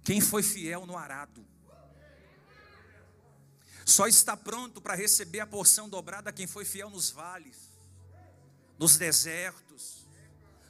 quem 0.03 0.21
foi 0.21 0.43
fiel 0.43 0.85
no 0.85 0.97
arado. 0.97 1.47
Só 3.87 4.09
está 4.09 4.37
pronto 4.37 4.81
para 4.81 4.97
receber 4.97 5.39
a 5.39 5.47
porção 5.47 5.89
dobrada 5.89 6.33
quem 6.33 6.49
foi 6.49 6.65
fiel 6.65 6.91
nos 6.91 7.11
vales, 7.11 7.57
nos 8.77 8.97
desertos, 8.97 10.05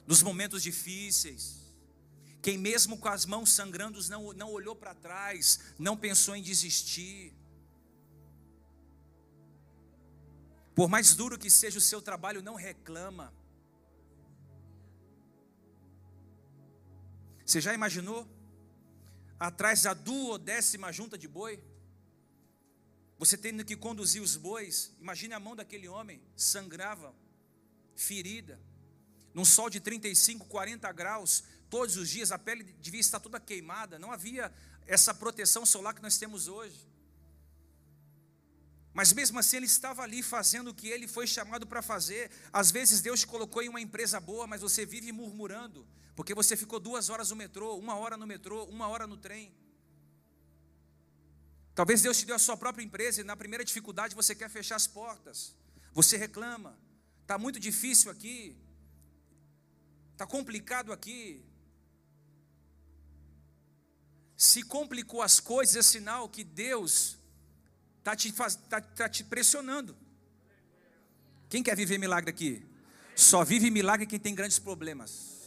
nos 0.05 0.21
momentos 0.21 0.61
difíceis. 0.61 1.73
Quem 2.39 2.55
mesmo 2.55 2.99
com 2.99 3.09
as 3.09 3.25
mãos 3.25 3.49
sangrando 3.49 3.99
não, 4.09 4.31
não 4.33 4.51
olhou 4.51 4.75
para 4.75 4.93
trás, 4.93 5.59
não 5.79 5.97
pensou 5.97 6.35
em 6.35 6.43
desistir. 6.43 7.33
Por 10.73 10.89
mais 10.89 11.13
duro 11.13 11.37
que 11.37 11.49
seja 11.49 11.77
o 11.77 11.81
seu 11.81 12.01
trabalho, 12.01 12.41
não 12.41 12.55
reclama. 12.55 13.33
Você 17.45 17.59
já 17.59 17.73
imaginou? 17.73 18.27
Atrás 19.39 19.81
da 19.81 19.93
duodécima 19.93 20.91
junta 20.91 21.17
de 21.17 21.27
boi, 21.27 21.61
você 23.17 23.37
tendo 23.37 23.65
que 23.65 23.75
conduzir 23.75 24.21
os 24.21 24.35
bois, 24.35 24.95
imagine 24.99 25.33
a 25.33 25.39
mão 25.39 25.55
daquele 25.55 25.87
homem, 25.87 26.21
sangrava, 26.35 27.13
ferida, 27.95 28.59
num 29.33 29.45
sol 29.45 29.69
de 29.69 29.79
35, 29.79 30.45
40 30.47 30.91
graus, 30.91 31.43
todos 31.69 31.97
os 31.97 32.09
dias, 32.09 32.31
a 32.31 32.39
pele 32.39 32.63
devia 32.63 32.99
estar 32.99 33.19
toda 33.19 33.39
queimada, 33.39 33.99
não 33.99 34.11
havia 34.11 34.53
essa 34.85 35.13
proteção 35.13 35.65
solar 35.65 35.93
que 35.93 36.01
nós 36.01 36.17
temos 36.17 36.47
hoje. 36.47 36.90
Mas 38.93 39.13
mesmo 39.13 39.39
assim 39.39 39.57
ele 39.57 39.65
estava 39.65 40.01
ali 40.03 40.21
fazendo 40.21 40.69
o 40.69 40.73
que 40.73 40.87
ele 40.89 41.07
foi 41.07 41.25
chamado 41.25 41.65
para 41.65 41.81
fazer. 41.81 42.29
Às 42.51 42.71
vezes 42.71 43.01
Deus 43.01 43.21
te 43.21 43.27
colocou 43.27 43.61
em 43.61 43.69
uma 43.69 43.79
empresa 43.79 44.19
boa, 44.19 44.45
mas 44.45 44.61
você 44.61 44.85
vive 44.85 45.11
murmurando, 45.11 45.87
porque 46.15 46.33
você 46.33 46.57
ficou 46.57 46.79
duas 46.79 47.09
horas 47.09 47.29
no 47.29 47.35
metrô, 47.35 47.77
uma 47.77 47.95
hora 47.95 48.17
no 48.17 48.27
metrô, 48.27 48.65
uma 48.65 48.87
hora 48.87 49.07
no 49.07 49.15
trem. 49.15 49.53
Talvez 51.73 52.01
Deus 52.01 52.17
te 52.17 52.25
deu 52.25 52.35
a 52.35 52.39
sua 52.39 52.57
própria 52.57 52.83
empresa 52.83 53.21
e 53.21 53.23
na 53.23 53.35
primeira 53.35 53.63
dificuldade 53.63 54.13
você 54.13 54.35
quer 54.35 54.49
fechar 54.49 54.75
as 54.75 54.87
portas. 54.87 55.55
Você 55.93 56.17
reclama, 56.17 56.77
está 57.21 57.37
muito 57.37 57.59
difícil 57.59 58.11
aqui, 58.11 58.57
está 60.11 60.27
complicado 60.27 60.91
aqui. 60.91 61.45
Se 64.35 64.63
complicou 64.63 65.21
as 65.21 65.39
coisas, 65.39 65.75
é 65.77 65.81
sinal 65.81 66.27
que 66.27 66.43
Deus 66.43 67.20
está 68.01 68.15
te, 68.15 68.33
tá, 68.67 68.81
tá 68.81 69.07
te 69.07 69.23
pressionando. 69.23 69.95
Quem 71.47 71.61
quer 71.61 71.75
viver 71.75 71.99
milagre 71.99 72.31
aqui? 72.31 72.65
Só 73.15 73.43
vive 73.43 73.69
milagre 73.69 74.07
quem 74.07 74.19
tem 74.19 74.33
grandes 74.33 74.57
problemas. 74.57 75.39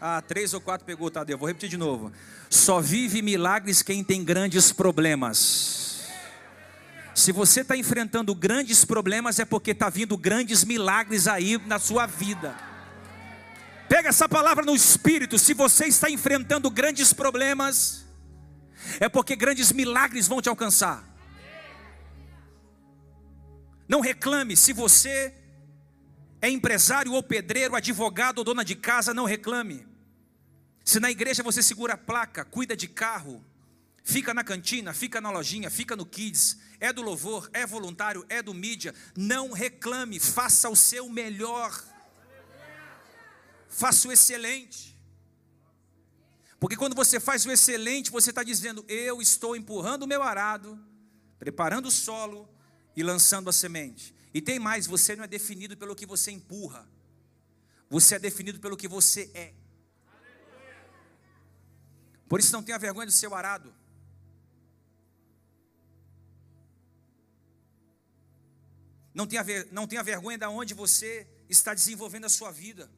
Ah, 0.00 0.20
três 0.20 0.52
ou 0.52 0.60
quatro 0.60 0.84
pegou, 0.84 1.10
Tadeu. 1.10 1.38
Vou 1.38 1.48
repetir 1.48 1.70
de 1.70 1.78
novo. 1.78 2.12
Só 2.50 2.80
vive 2.80 3.22
milagres 3.22 3.80
quem 3.80 4.04
tem 4.04 4.22
grandes 4.22 4.70
problemas. 4.72 6.10
Se 7.14 7.32
você 7.32 7.60
está 7.62 7.76
enfrentando 7.76 8.34
grandes 8.34 8.84
problemas, 8.84 9.38
é 9.38 9.44
porque 9.44 9.70
está 9.70 9.88
vindo 9.88 10.18
grandes 10.18 10.64
milagres 10.64 11.26
aí 11.26 11.58
na 11.66 11.78
sua 11.78 12.06
vida. 12.06 12.54
Pega 13.88 14.10
essa 14.10 14.28
palavra 14.28 14.64
no 14.64 14.74
espírito. 14.74 15.38
Se 15.38 15.54
você 15.54 15.86
está 15.86 16.10
enfrentando 16.10 16.68
grandes 16.70 17.12
problemas, 17.12 18.04
é 19.00 19.08
porque 19.08 19.34
grandes 19.36 19.72
milagres 19.72 20.28
vão 20.28 20.42
te 20.42 20.48
alcançar. 20.48 21.13
Não 23.88 24.00
reclame 24.00 24.56
se 24.56 24.72
você 24.72 25.34
é 26.40 26.48
empresário 26.50 27.12
ou 27.12 27.22
pedreiro, 27.22 27.74
advogado 27.74 28.38
ou 28.38 28.44
dona 28.44 28.64
de 28.64 28.74
casa, 28.74 29.14
não 29.14 29.24
reclame. 29.24 29.86
Se 30.84 31.00
na 31.00 31.10
igreja 31.10 31.42
você 31.42 31.62
segura 31.62 31.94
a 31.94 31.98
placa, 31.98 32.44
cuida 32.44 32.76
de 32.76 32.86
carro, 32.86 33.42
fica 34.02 34.34
na 34.34 34.44
cantina, 34.44 34.92
fica 34.92 35.20
na 35.20 35.30
lojinha, 35.30 35.70
fica 35.70 35.96
no 35.96 36.04
kids, 36.04 36.58
é 36.78 36.92
do 36.92 37.00
louvor, 37.00 37.48
é 37.52 37.66
voluntário, 37.66 38.24
é 38.28 38.42
do 38.42 38.52
mídia, 38.52 38.94
não 39.16 39.52
reclame, 39.52 40.20
faça 40.20 40.68
o 40.68 40.76
seu 40.76 41.08
melhor. 41.08 41.82
Faça 43.68 44.06
o 44.06 44.12
excelente. 44.12 44.94
Porque 46.60 46.76
quando 46.76 46.94
você 46.94 47.18
faz 47.18 47.44
o 47.44 47.50
excelente, 47.50 48.10
você 48.10 48.30
está 48.30 48.42
dizendo: 48.42 48.84
Eu 48.88 49.20
estou 49.20 49.56
empurrando 49.56 50.04
o 50.04 50.06
meu 50.06 50.22
arado, 50.22 50.78
preparando 51.38 51.88
o 51.88 51.90
solo, 51.90 52.48
e 52.96 53.02
lançando 53.02 53.48
a 53.50 53.52
semente. 53.52 54.14
E 54.32 54.40
tem 54.40 54.58
mais, 54.58 54.86
você 54.86 55.14
não 55.14 55.24
é 55.24 55.28
definido 55.28 55.76
pelo 55.76 55.94
que 55.94 56.06
você 56.06 56.30
empurra. 56.30 56.88
Você 57.88 58.16
é 58.16 58.18
definido 58.18 58.58
pelo 58.58 58.76
que 58.76 58.88
você 58.88 59.30
é. 59.34 59.54
Por 62.28 62.40
isso 62.40 62.52
não 62.52 62.62
tenha 62.62 62.78
vergonha 62.78 63.06
do 63.06 63.12
seu 63.12 63.34
arado. 63.34 63.72
Não 69.14 69.26
tenha, 69.26 69.44
não 69.70 69.86
tenha 69.86 70.02
vergonha 70.02 70.36
de 70.36 70.44
onde 70.46 70.74
você 70.74 71.26
está 71.48 71.72
desenvolvendo 71.72 72.24
a 72.24 72.28
sua 72.28 72.50
vida. 72.50 72.90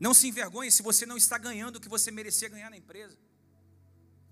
Não 0.00 0.14
se 0.14 0.28
envergonhe 0.28 0.70
se 0.70 0.82
você 0.82 1.04
não 1.04 1.16
está 1.16 1.36
ganhando 1.36 1.76
o 1.76 1.80
que 1.80 1.88
você 1.88 2.10
merecia 2.10 2.48
ganhar 2.48 2.70
na 2.70 2.76
empresa. 2.76 3.18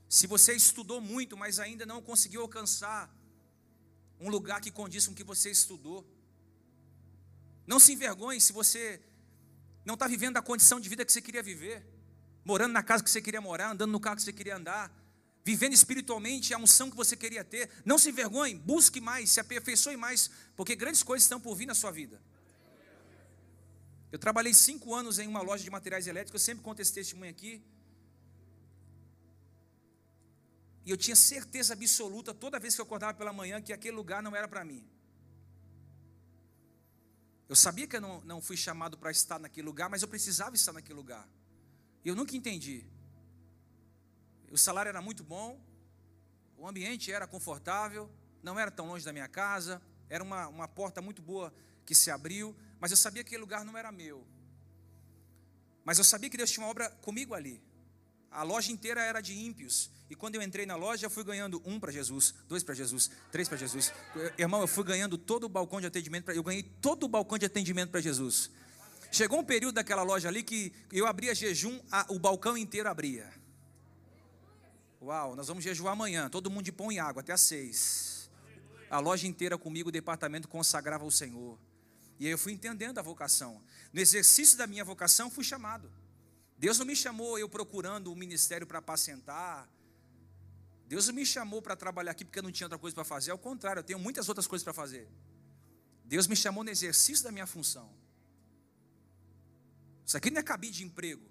Se 0.08 0.26
você 0.26 0.54
estudou 0.54 1.00
muito, 1.00 1.36
mas 1.36 1.58
ainda 1.58 1.84
não 1.84 2.00
conseguiu 2.00 2.40
alcançar 2.42 3.14
um 4.20 4.28
lugar 4.28 4.60
que 4.60 4.70
condiz 4.70 5.06
com 5.06 5.12
o 5.12 5.16
que 5.16 5.24
você 5.24 5.50
estudou. 5.50 6.06
Não 7.66 7.78
se 7.80 7.92
envergonhe 7.92 8.40
se 8.40 8.52
você 8.52 9.00
não 9.84 9.94
está 9.94 10.06
vivendo 10.06 10.36
a 10.36 10.42
condição 10.42 10.80
de 10.80 10.88
vida 10.88 11.04
que 11.04 11.12
você 11.12 11.20
queria 11.20 11.42
viver, 11.42 11.86
morando 12.44 12.72
na 12.72 12.82
casa 12.82 13.02
que 13.02 13.10
você 13.10 13.20
queria 13.20 13.40
morar, 13.40 13.70
andando 13.70 13.90
no 13.90 14.00
carro 14.00 14.16
que 14.16 14.22
você 14.22 14.32
queria 14.32 14.56
andar, 14.56 14.92
vivendo 15.44 15.74
espiritualmente 15.74 16.52
a 16.52 16.58
unção 16.58 16.90
que 16.90 16.96
você 16.96 17.16
queria 17.16 17.44
ter. 17.44 17.70
Não 17.84 17.98
se 17.98 18.08
envergonhe, 18.08 18.54
busque 18.54 19.00
mais, 19.00 19.30
se 19.30 19.40
aperfeiçoe 19.40 19.96
mais, 19.96 20.30
porque 20.56 20.74
grandes 20.74 21.02
coisas 21.02 21.24
estão 21.24 21.40
por 21.40 21.54
vir 21.54 21.66
na 21.66 21.74
sua 21.74 21.90
vida. 21.90 22.20
Eu 24.10 24.18
trabalhei 24.18 24.54
cinco 24.54 24.94
anos 24.94 25.18
em 25.18 25.28
uma 25.28 25.42
loja 25.42 25.62
de 25.62 25.70
materiais 25.70 26.06
elétricos, 26.06 26.40
eu 26.40 26.44
sempre 26.44 26.64
conto 26.64 26.80
esse 26.80 26.92
testemunho 26.92 27.30
aqui. 27.30 27.62
E 30.86 30.90
eu 30.92 30.96
tinha 30.96 31.16
certeza 31.16 31.72
absoluta, 31.72 32.32
toda 32.32 32.60
vez 32.60 32.76
que 32.76 32.80
eu 32.80 32.84
acordava 32.84 33.12
pela 33.12 33.32
manhã, 33.32 33.60
que 33.60 33.72
aquele 33.72 33.96
lugar 33.96 34.22
não 34.22 34.36
era 34.36 34.46
para 34.46 34.64
mim. 34.64 34.88
Eu 37.48 37.56
sabia 37.56 37.88
que 37.88 37.96
eu 37.96 38.00
não, 38.00 38.20
não 38.20 38.40
fui 38.40 38.56
chamado 38.56 38.96
para 38.96 39.10
estar 39.10 39.40
naquele 39.40 39.66
lugar, 39.66 39.90
mas 39.90 40.02
eu 40.02 40.08
precisava 40.08 40.54
estar 40.54 40.72
naquele 40.72 40.94
lugar. 40.94 41.28
Eu 42.04 42.14
nunca 42.14 42.36
entendi. 42.36 42.86
O 44.48 44.56
salário 44.56 44.88
era 44.88 45.02
muito 45.02 45.24
bom, 45.24 45.60
o 46.56 46.68
ambiente 46.68 47.10
era 47.10 47.26
confortável, 47.26 48.08
não 48.40 48.56
era 48.56 48.70
tão 48.70 48.86
longe 48.86 49.04
da 49.04 49.12
minha 49.12 49.28
casa, 49.28 49.82
era 50.08 50.22
uma, 50.22 50.46
uma 50.46 50.68
porta 50.68 51.02
muito 51.02 51.20
boa 51.20 51.52
que 51.84 51.96
se 51.96 52.12
abriu, 52.12 52.56
mas 52.78 52.92
eu 52.92 52.96
sabia 52.96 53.24
que 53.24 53.30
aquele 53.30 53.42
lugar 53.42 53.64
não 53.64 53.76
era 53.76 53.90
meu. 53.90 54.24
Mas 55.84 55.98
eu 55.98 56.04
sabia 56.04 56.30
que 56.30 56.36
Deus 56.36 56.50
tinha 56.50 56.64
uma 56.64 56.70
obra 56.70 56.90
comigo 57.02 57.34
ali. 57.34 57.60
A 58.36 58.42
loja 58.42 58.70
inteira 58.70 59.00
era 59.00 59.22
de 59.22 59.32
ímpios. 59.32 59.90
E 60.10 60.14
quando 60.14 60.34
eu 60.34 60.42
entrei 60.42 60.66
na 60.66 60.76
loja, 60.76 61.06
eu 61.06 61.10
fui 61.10 61.24
ganhando 61.24 61.62
um 61.64 61.80
para 61.80 61.90
Jesus, 61.90 62.34
dois 62.46 62.62
para 62.62 62.74
Jesus, 62.74 63.10
três 63.32 63.48
para 63.48 63.56
Jesus. 63.56 63.94
Irmão, 64.36 64.60
eu 64.60 64.68
fui 64.68 64.84
ganhando 64.84 65.16
todo 65.16 65.44
o 65.44 65.48
balcão 65.48 65.80
de 65.80 65.86
atendimento. 65.86 66.30
Eu 66.30 66.42
ganhei 66.42 66.62
todo 66.62 67.04
o 67.04 67.08
balcão 67.08 67.38
de 67.38 67.46
atendimento 67.46 67.90
para 67.90 68.00
Jesus. 68.02 68.50
Chegou 69.10 69.40
um 69.40 69.44
período 69.44 69.76
daquela 69.76 70.02
loja 70.02 70.28
ali 70.28 70.42
que 70.42 70.70
eu 70.92 71.06
abria 71.06 71.34
jejum, 71.34 71.80
a, 71.90 72.04
o 72.10 72.18
balcão 72.18 72.58
inteiro 72.58 72.90
abria. 72.90 73.32
Uau, 75.00 75.34
nós 75.34 75.48
vamos 75.48 75.64
jejuar 75.64 75.94
amanhã, 75.94 76.28
todo 76.28 76.50
mundo 76.50 76.64
de 76.66 76.72
pão 76.72 76.92
e 76.92 76.98
água, 76.98 77.22
até 77.22 77.32
às 77.32 77.40
seis. 77.40 78.28
A 78.90 78.98
loja 78.98 79.26
inteira 79.26 79.56
comigo, 79.56 79.88
o 79.88 79.92
departamento 79.92 80.46
consagrava 80.46 81.04
ao 81.04 81.10
Senhor. 81.10 81.58
E 82.20 82.26
aí 82.26 82.32
eu 82.32 82.38
fui 82.38 82.52
entendendo 82.52 82.98
a 82.98 83.02
vocação. 83.02 83.62
No 83.94 84.00
exercício 84.00 84.58
da 84.58 84.66
minha 84.66 84.84
vocação, 84.84 85.30
fui 85.30 85.42
chamado. 85.42 85.90
Deus 86.58 86.78
não 86.78 86.86
me 86.86 86.96
chamou 86.96 87.38
eu 87.38 87.48
procurando 87.48 88.08
o 88.08 88.12
um 88.12 88.16
ministério 88.16 88.66
para 88.66 88.78
apacentar. 88.78 89.68
Deus 90.86 91.08
não 91.08 91.14
me 91.14 91.26
chamou 91.26 91.60
para 91.60 91.76
trabalhar 91.76 92.12
aqui 92.12 92.24
porque 92.24 92.38
eu 92.38 92.42
não 92.42 92.52
tinha 92.52 92.66
outra 92.66 92.78
coisa 92.78 92.94
para 92.94 93.04
fazer. 93.04 93.30
Ao 93.30 93.38
contrário, 93.38 93.80
eu 93.80 93.84
tenho 93.84 93.98
muitas 93.98 94.28
outras 94.28 94.46
coisas 94.46 94.64
para 94.64 94.72
fazer. 94.72 95.08
Deus 96.04 96.26
me 96.26 96.36
chamou 96.36 96.62
no 96.62 96.70
exercício 96.70 97.24
da 97.24 97.32
minha 97.32 97.46
função. 97.46 97.92
Isso 100.06 100.16
aqui 100.16 100.30
não 100.30 100.38
é 100.38 100.42
cabide 100.42 100.78
de 100.78 100.84
emprego. 100.84 101.28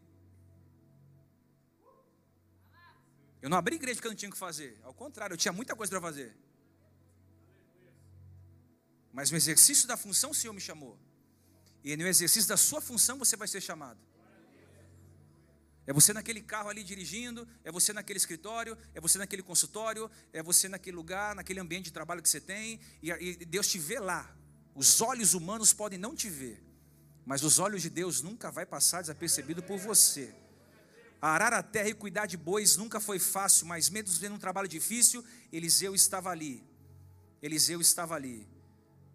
Eu 3.41 3.49
não 3.49 3.57
abri 3.57 3.75
igreja 3.75 3.95
porque 3.95 4.07
eu 4.07 4.11
não 4.11 4.17
tinha 4.17 4.29
o 4.29 4.33
que 4.33 4.37
fazer. 4.37 4.77
Ao 4.83 4.93
contrário, 4.93 5.33
eu 5.33 5.37
tinha 5.37 5.53
muita 5.53 5.75
coisa 5.75 5.89
para 5.91 6.01
fazer. 6.01 6.35
Mas 9.13 9.31
no 9.31 9.37
exercício 9.37 9.87
da 9.87 9.95
função 9.95 10.31
o 10.31 10.35
Senhor 10.35 10.51
me 10.53 10.59
chamou. 10.59 10.99
E 11.83 11.95
no 11.95 12.05
exercício 12.05 12.49
da 12.49 12.57
sua 12.57 12.81
função 12.81 13.17
você 13.17 13.37
vai 13.37 13.47
ser 13.47 13.61
chamado. 13.61 13.99
É 15.87 15.93
você 15.93 16.13
naquele 16.13 16.41
carro 16.41 16.69
ali 16.69 16.83
dirigindo, 16.83 17.47
é 17.63 17.71
você 17.71 17.93
naquele 17.93 18.17
escritório, 18.17 18.77
é 18.93 18.99
você 18.99 19.17
naquele 19.17 19.43
consultório, 19.43 20.09
é 20.33 20.41
você 20.41 20.67
naquele 20.67 20.95
lugar, 20.95 21.35
naquele 21.35 21.59
ambiente 21.59 21.85
de 21.85 21.93
trabalho 21.93 22.21
que 22.21 22.29
você 22.29 22.41
tem, 22.41 22.79
e, 23.03 23.45
Deus 23.45 23.67
te 23.67 23.77
vê 23.77 23.99
lá. 23.99 24.35
Os 24.73 24.99
olhos 24.99 25.33
humanos 25.33 25.73
podem 25.73 25.99
não 25.99 26.15
te 26.15 26.29
ver, 26.29 26.63
mas 27.25 27.43
os 27.43 27.59
olhos 27.59 27.83
de 27.83 27.89
Deus 27.89 28.21
nunca 28.21 28.49
vai 28.49 28.65
passar 28.65 29.01
desapercebido 29.01 29.61
por 29.61 29.77
você. 29.77 30.33
Arar 31.21 31.53
a 31.53 31.63
terra 31.63 31.89
e 31.89 31.93
cuidar 31.93 32.25
de 32.25 32.35
bois 32.35 32.77
nunca 32.77 32.99
foi 32.99 33.19
fácil, 33.19 33.67
mas 33.67 33.89
mesmo 33.89 34.09
vendo 34.19 34.35
um 34.35 34.39
trabalho 34.39 34.67
difícil, 34.67 35.23
Eliseu 35.51 35.95
estava 35.95 36.29
ali. 36.29 36.63
Eliseu 37.41 37.79
estava 37.79 38.15
ali. 38.15 38.47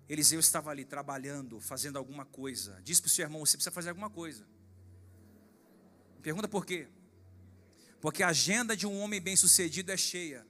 Eliseu 0.08 0.40
estava 0.40 0.70
ali 0.70 0.84
trabalhando, 0.84 1.60
fazendo 1.60 1.98
alguma 1.98 2.24
coisa. 2.24 2.80
Diz 2.82 3.00
para 3.00 3.06
o 3.06 3.10
seu 3.10 3.24
irmão: 3.24 3.44
você 3.44 3.56
precisa 3.56 3.70
fazer 3.70 3.90
alguma 3.90 4.10
coisa. 4.10 4.44
Pergunta 6.22 6.48
por 6.48 6.64
quê? 6.66 6.88
Porque 8.00 8.22
a 8.22 8.28
agenda 8.28 8.76
de 8.76 8.86
um 8.86 8.98
homem 9.00 9.20
bem-sucedido 9.20 9.90
é 9.92 9.96
cheia. 9.96 10.46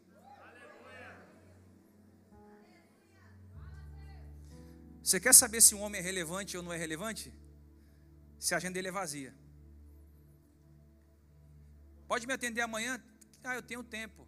Você 5.02 5.18
quer 5.18 5.34
saber 5.34 5.60
se 5.60 5.74
um 5.74 5.80
homem 5.80 6.00
é 6.00 6.04
relevante 6.04 6.56
ou 6.56 6.62
não 6.62 6.72
é 6.72 6.76
relevante? 6.76 7.32
Se 8.38 8.54
a 8.54 8.58
agenda 8.58 8.74
dele 8.74 8.88
é 8.88 8.92
vazia. 8.92 9.34
Pode 12.06 12.26
me 12.26 12.32
atender 12.32 12.60
amanhã? 12.60 13.02
Ah, 13.42 13.54
eu 13.54 13.62
tenho 13.62 13.82
tempo. 13.82 14.26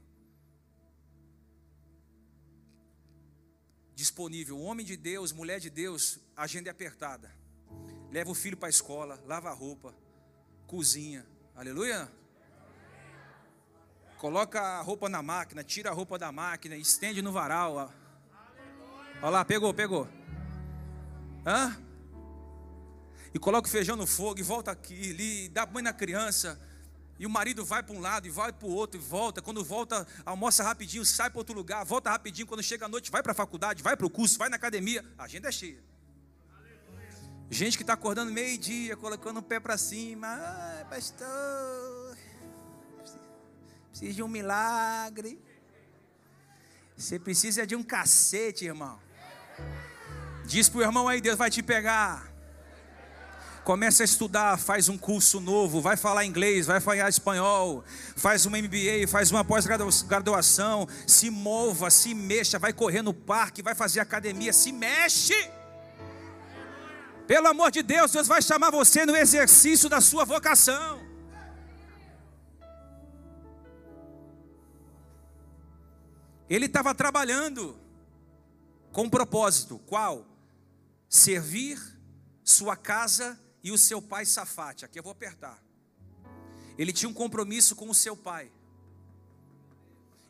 Disponível. 3.95 4.59
Homem 4.59 4.85
de 4.85 4.97
Deus, 4.97 5.33
mulher 5.33 5.61
de 5.61 5.71
Deus, 5.71 6.19
agenda 6.37 6.71
é 6.71 6.73
apertada. 6.73 7.31
Leva 8.11 8.31
o 8.31 8.35
filho 8.35 8.57
para 8.57 8.69
a 8.69 8.71
escola, 8.71 9.23
lava 9.27 9.51
a 9.51 9.53
roupa, 9.53 9.95
cozinha, 10.66 11.27
Aleluia. 11.55 12.11
Coloca 14.17 14.61
a 14.61 14.81
roupa 14.81 15.09
na 15.09 15.23
máquina, 15.23 15.62
tira 15.62 15.91
a 15.91 15.93
roupa 15.93 16.19
da 16.19 16.33
máquina, 16.33 16.77
estende 16.77 17.21
no 17.21 17.31
varal. 17.31 17.93
Olha 19.21 19.31
lá, 19.31 19.45
pegou, 19.45 19.75
pegou. 19.75 20.09
Hã? 21.45 21.77
E 23.35 23.38
coloca 23.38 23.69
o 23.69 23.71
feijão 23.71 23.97
no 23.97 24.07
fogo 24.07 24.41
e 24.41 24.43
volta 24.43 24.71
aqui, 24.71 25.11
ali, 25.11 25.49
dá 25.49 25.67
banho 25.67 25.85
na 25.85 25.93
criança. 25.93 26.61
E 27.19 27.27
o 27.27 27.31
marido 27.31 27.65
vai 27.65 27.83
para 27.83 27.95
um 27.95 28.01
lado 28.01 28.27
e 28.27 28.31
vai 28.31 28.53
para 28.53 28.67
o 28.67 28.71
outro 28.71 28.99
e 28.99 29.03
volta. 29.03 29.43
Quando 29.43 29.62
volta, 29.62 30.07
almoça 30.25 30.62
rapidinho, 30.62 31.05
sai 31.05 31.29
para 31.29 31.38
outro 31.38 31.55
lugar, 31.55 31.85
volta 31.85 32.11
rapidinho. 32.11 32.47
Quando 32.47 32.62
chega 32.62 32.87
à 32.87 32.88
noite, 32.88 33.11
vai 33.11 33.23
para 33.23 33.33
a 33.33 33.35
faculdade, 33.35 33.83
vai 33.83 33.97
para 33.97 34.07
o 34.07 34.11
curso, 34.11 34.38
vai 34.38 34.49
na 34.49 34.57
academia. 34.57 35.05
A 35.19 35.25
agenda 35.25 35.49
é 35.49 35.53
cheia. 35.53 35.91
Gente 37.53 37.77
que 37.77 37.83
está 37.83 37.93
acordando 37.93 38.33
meio-dia, 38.33 38.97
colocando 38.97 39.37
o 39.37 39.43
pé 39.43 39.61
para 39.61 39.77
cima. 39.77 40.27
Ah, 40.27 40.87
pastor, 40.88 42.17
precisa 43.91 44.15
de 44.15 44.23
um 44.23 44.27
milagre. 44.27 45.38
Você 46.97 47.19
precisa 47.19 47.67
de 47.67 47.77
um 47.77 47.83
cacete, 47.83 48.65
irmão. 48.65 48.99
Diz 50.47 50.71
para 50.71 50.79
o 50.79 50.83
irmão 50.83 51.07
aí, 51.07 51.21
Deus 51.21 51.37
vai 51.37 51.51
te 51.51 51.62
pegar. 51.62 52.27
Começa 53.65 54.03
a 54.03 54.07
estudar, 54.07 54.59
faz 54.59 54.88
um 54.88 54.97
curso 54.97 55.38
novo, 55.38 55.83
vai 55.83 55.99
falar 55.99 56.25
inglês, 56.25 56.65
vai 56.65 56.81
falar 56.81 57.11
espanhol, 57.11 57.85
faz 58.17 58.47
uma 58.47 58.57
MBA, 58.57 59.07
faz 59.07 59.31
uma 59.31 59.45
pós-graduação, 59.45 60.88
se 61.07 61.29
mova, 61.29 61.91
se 61.91 62.15
mexa, 62.15 62.59
vai 62.59 62.73
correr 62.73 63.03
no 63.03 63.12
parque, 63.12 63.61
vai 63.61 63.75
fazer 63.75 64.01
academia, 64.01 64.55
se 64.55 64.73
mexe. 64.73 65.62
Pelo 67.27 67.49
amor 67.49 67.71
de 67.71 67.83
Deus, 67.83 68.13
Deus 68.13 68.27
vai 68.27 68.43
chamar 68.43 68.71
você 68.71 69.07
no 69.07 69.17
exercício 69.17 69.89
da 69.89 70.01
sua 70.01 70.25
vocação. 70.25 71.01
Ele 76.49 76.67
estava 76.67 76.95
trabalhando 76.95 77.79
com 78.93 79.05
um 79.05 79.11
propósito, 79.11 79.79
qual? 79.87 80.27
Servir 81.09 81.81
sua 82.45 82.77
casa 82.77 83.41
e 83.63 83.71
o 83.71 83.79
seu 83.79 84.03
pai 84.03 84.27
Safate. 84.27 84.85
Aqui 84.85 84.99
eu 84.99 85.03
vou 85.03 85.13
apertar. 85.13 85.63
Ele 86.77 86.93
tinha 86.93 87.09
um 87.09 87.15
compromisso 87.15 87.77
com 87.77 87.89
o 87.89 87.95
seu 87.95 88.17
pai. 88.17 88.51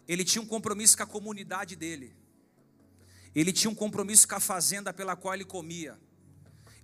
Ele 0.07 0.25
tinha 0.25 0.43
um 0.43 0.47
compromisso 0.47 0.97
com 0.97 1.03
a 1.03 1.07
comunidade 1.07 1.75
dele. 1.75 2.15
Ele 3.35 3.53
tinha 3.53 3.71
um 3.71 3.75
compromisso 3.75 4.29
com 4.29 4.35
a 4.35 4.41
fazenda 4.41 4.93
pela 4.93 5.17
qual 5.17 5.35
ele 5.35 5.45
comia. 5.45 5.99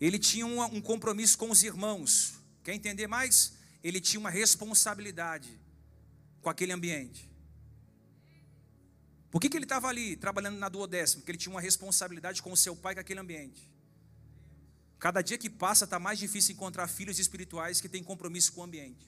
Ele 0.01 0.19
tinha 0.19 0.47
um, 0.47 0.81
compromisso 0.81 1.37
com 1.37 1.51
os 1.51 1.63
irmãos. 1.63 2.35
Quer 2.63 2.75
entender 2.75 3.07
mais? 3.07 3.55
Ele 3.83 4.01
tinha 4.01 4.21
uma 4.21 4.31
responsabilidade 4.31 5.59
com 6.41 6.49
aquele 6.49 6.73
ambiente. 6.73 7.29
Por 9.31 9.41
que, 9.41 9.49
que 9.49 9.57
ele 9.57 9.65
estava 9.65 9.89
ali 9.89 10.17
trabalhando 10.17 10.59
na 10.59 10.69
duodécima? 10.69 11.21
Porque 11.21 11.33
ele 11.33 11.39
tinha 11.39 11.53
uma 11.53 11.61
responsabilidade 11.61 12.43
com 12.43 12.53
o 12.53 12.57
seu 12.57 12.75
pai 12.75 12.95
com 12.95 13.01
aquele 13.01 13.21
ambiente. 13.21 13.71
Cada 14.99 15.21
dia 15.21 15.39
que 15.39 15.51
passa 15.51 15.85
está 15.85 15.99
mais 15.99 16.19
difícil 16.19 16.55
encontrar 16.55 16.89
filhos 16.89 17.19
espirituais 17.19 17.81
que 17.81 17.89
têm 17.89 18.03
compromisso 18.03 18.53
com 18.53 18.63
o 18.63 18.65
ambiente. 18.65 19.07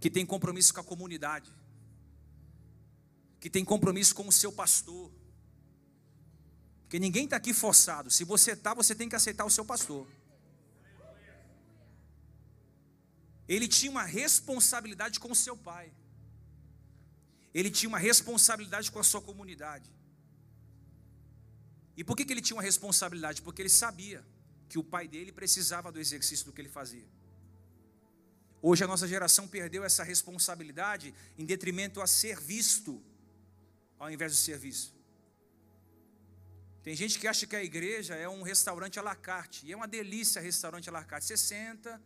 Que 0.00 0.08
têm 0.08 0.24
compromisso 0.24 0.72
com 0.72 0.80
a 0.80 0.84
comunidade. 0.84 1.50
Que 3.40 3.50
têm 3.50 3.64
compromisso 3.64 4.14
com 4.14 4.28
o 4.28 4.32
seu 4.32 4.52
pastor. 4.52 5.10
Porque 6.88 6.98
ninguém 6.98 7.24
está 7.24 7.36
aqui 7.36 7.52
forçado. 7.52 8.10
Se 8.10 8.24
você 8.24 8.52
está, 8.52 8.72
você 8.72 8.94
tem 8.94 9.10
que 9.10 9.14
aceitar 9.14 9.44
o 9.44 9.50
seu 9.50 9.62
pastor. 9.62 10.06
Ele 13.46 13.68
tinha 13.68 13.90
uma 13.90 14.04
responsabilidade 14.04 15.20
com 15.20 15.30
o 15.30 15.36
seu 15.36 15.54
pai. 15.54 15.92
Ele 17.52 17.70
tinha 17.70 17.90
uma 17.90 17.98
responsabilidade 17.98 18.90
com 18.90 18.98
a 18.98 19.04
sua 19.04 19.20
comunidade. 19.20 19.90
E 21.94 22.02
por 22.02 22.16
que, 22.16 22.24
que 22.24 22.32
ele 22.32 22.40
tinha 22.40 22.56
uma 22.56 22.62
responsabilidade? 22.62 23.42
Porque 23.42 23.60
ele 23.60 23.68
sabia 23.68 24.24
que 24.66 24.78
o 24.78 24.84
pai 24.84 25.06
dele 25.06 25.30
precisava 25.30 25.92
do 25.92 26.00
exercício 26.00 26.46
do 26.46 26.54
que 26.54 26.60
ele 26.62 26.70
fazia. 26.70 27.06
Hoje 28.62 28.82
a 28.82 28.86
nossa 28.86 29.06
geração 29.06 29.46
perdeu 29.46 29.84
essa 29.84 30.02
responsabilidade 30.02 31.14
em 31.36 31.44
detrimento 31.44 32.00
a 32.00 32.06
ser 32.06 32.40
visto, 32.40 33.02
ao 33.98 34.10
invés 34.10 34.32
de 34.32 34.38
ser 34.38 34.58
visto. 34.58 34.97
Tem 36.88 36.96
gente 36.96 37.18
que 37.18 37.28
acha 37.28 37.46
que 37.46 37.54
a 37.54 37.62
igreja 37.62 38.14
é 38.14 38.26
um 38.26 38.40
restaurante 38.40 38.98
à 38.98 39.02
la 39.02 39.14
carte. 39.14 39.66
E 39.66 39.72
é 39.72 39.76
uma 39.76 39.86
delícia 39.86 40.40
restaurante 40.40 40.88
à 40.88 40.92
la 40.92 41.04
carte. 41.04 41.26
Você 41.26 41.36
senta, 41.36 42.00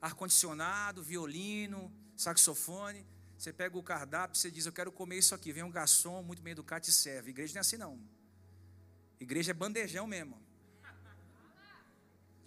ar-condicionado, 0.00 1.02
violino, 1.02 1.92
saxofone. 2.16 3.04
Você 3.36 3.52
pega 3.52 3.76
o 3.76 3.82
cardápio, 3.82 4.36
você 4.36 4.48
diz, 4.48 4.66
eu 4.66 4.72
quero 4.72 4.92
comer 4.92 5.18
isso 5.18 5.34
aqui. 5.34 5.52
Vem 5.52 5.64
um 5.64 5.70
garçom 5.72 6.22
muito 6.22 6.40
bem 6.42 6.52
educado 6.52 6.86
e 6.88 6.92
serve. 6.92 7.30
Igreja 7.30 7.54
não 7.54 7.58
é 7.58 7.60
assim 7.62 7.76
não. 7.76 8.00
Igreja 9.18 9.50
é 9.50 9.52
bandejão 9.52 10.06
mesmo. 10.06 10.40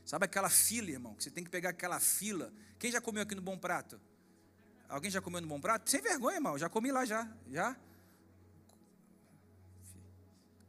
Sabe 0.06 0.24
aquela 0.24 0.50
fila, 0.50 0.89
irmão? 0.89 1.13
Que 1.15 1.24
você 1.26 1.32
tem 1.32 1.43
que 1.43 1.50
pegar 1.50 1.72
aquela 1.72 2.00
fila. 2.00 2.54
Quem 2.80 2.93
já 2.93 3.02
comeu 3.02 3.24
aqui 3.24 3.36
no 3.36 3.41
Bom 3.41 3.58
Prato? 3.58 4.00
Alguém 4.88 5.12
já 5.12 5.22
comeu 5.22 5.41
no 5.41 5.48
Bom 5.50 5.60
Prato? 5.60 5.89
Sem 5.89 6.02
vergonha, 6.02 6.38
irmão. 6.38 6.58
Já 6.58 6.69
comi 6.69 6.93
lá 6.93 7.04
já. 7.04 7.30
Já? 7.52 7.76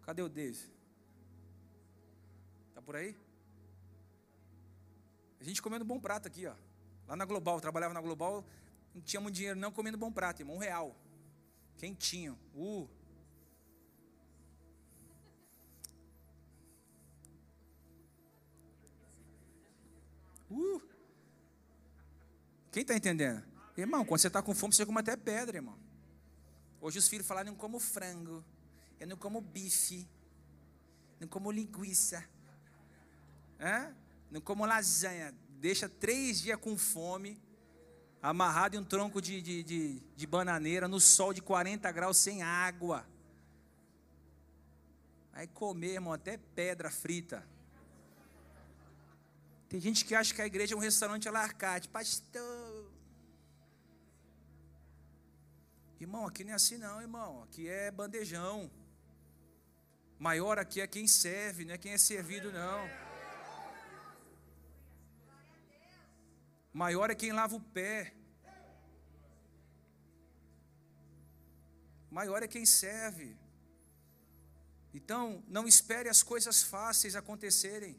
Cadê 0.02 0.20
o 0.20 0.28
Deus? 0.28 0.73
Tá 2.84 2.86
por 2.86 2.96
aí? 2.96 3.16
A 5.40 5.44
gente 5.44 5.62
comendo 5.62 5.86
Bom 5.86 5.98
Prato 5.98 6.28
aqui, 6.28 6.46
ó. 6.46 6.54
Lá 7.08 7.16
na 7.16 7.24
Global, 7.24 7.58
trabalhava 7.58 7.94
na 7.94 8.00
Global, 8.02 8.44
não 8.94 9.00
tinha 9.00 9.22
muito 9.22 9.34
dinheiro 9.34 9.58
não 9.58 9.72
comendo 9.72 9.96
Bom 9.96 10.12
Prato, 10.12 10.42
irmão. 10.42 10.56
Um 10.56 10.58
real. 10.58 10.94
Quentinho. 11.78 12.38
Uh. 12.54 12.86
Uh. 20.50 20.82
Quem 22.70 22.82
está 22.82 22.94
entendendo? 22.94 23.42
Irmão, 23.78 24.04
quando 24.04 24.20
você 24.20 24.26
está 24.26 24.42
com 24.42 24.54
fome, 24.54 24.74
você 24.74 24.84
come 24.84 25.00
até 25.00 25.16
pedra, 25.16 25.56
irmão. 25.56 25.78
Hoje 26.82 26.98
os 26.98 27.08
filhos 27.08 27.26
falaram, 27.26 27.52
não 27.52 27.56
como 27.56 27.80
frango, 27.80 28.44
eu 29.00 29.06
não 29.06 29.16
como 29.16 29.40
bife, 29.40 30.06
não 31.18 31.26
como 31.26 31.50
linguiça, 31.50 32.22
é? 33.58 33.92
não 34.30 34.40
como 34.40 34.66
lasanha. 34.66 35.34
Deixa 35.60 35.88
três 35.88 36.40
dias 36.40 36.58
com 36.58 36.76
fome, 36.76 37.40
amarrado 38.20 38.76
em 38.76 38.80
um 38.80 38.84
tronco 38.84 39.22
de, 39.22 39.40
de, 39.40 39.62
de, 39.62 40.00
de 40.16 40.26
bananeira, 40.26 40.88
no 40.88 41.00
sol 41.00 41.32
de 41.32 41.40
40 41.40 41.90
graus, 41.92 42.16
sem 42.16 42.42
água. 42.42 43.06
Aí 45.32 45.46
comer, 45.46 45.94
irmão, 45.94 46.12
até 46.12 46.36
pedra 46.36 46.90
frita. 46.90 47.46
Tem 49.68 49.80
gente 49.80 50.04
que 50.04 50.14
acha 50.14 50.34
que 50.34 50.42
a 50.42 50.46
igreja 50.46 50.74
é 50.74 50.76
um 50.76 50.80
restaurante 50.80 51.28
alarcate. 51.28 51.88
Pastor. 51.88 52.90
Irmão, 56.00 56.26
aqui 56.26 56.44
não 56.44 56.52
é 56.52 56.54
assim 56.54 56.76
não, 56.76 57.00
irmão. 57.00 57.42
Aqui 57.44 57.68
é 57.68 57.90
bandejão. 57.90 58.70
Maior 60.18 60.58
aqui 60.58 60.80
é 60.80 60.86
quem 60.86 61.06
serve, 61.06 61.64
não 61.64 61.74
é 61.74 61.78
quem 61.78 61.92
é 61.92 61.98
servido, 61.98 62.52
não. 62.52 63.03
Maior 66.82 67.08
é 67.08 67.14
quem 67.14 67.32
lava 67.32 67.54
o 67.54 67.60
pé. 67.60 68.12
Maior 72.10 72.42
é 72.42 72.48
quem 72.48 72.66
serve. 72.66 73.36
Então, 74.92 75.22
não 75.46 75.68
espere 75.68 76.08
as 76.08 76.20
coisas 76.22 76.64
fáceis 76.64 77.14
acontecerem. 77.14 77.96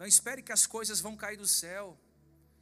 Não 0.00 0.06
espere 0.06 0.42
que 0.42 0.50
as 0.50 0.66
coisas 0.66 1.00
vão 1.00 1.16
cair 1.16 1.36
do 1.36 1.46
céu, 1.46 1.96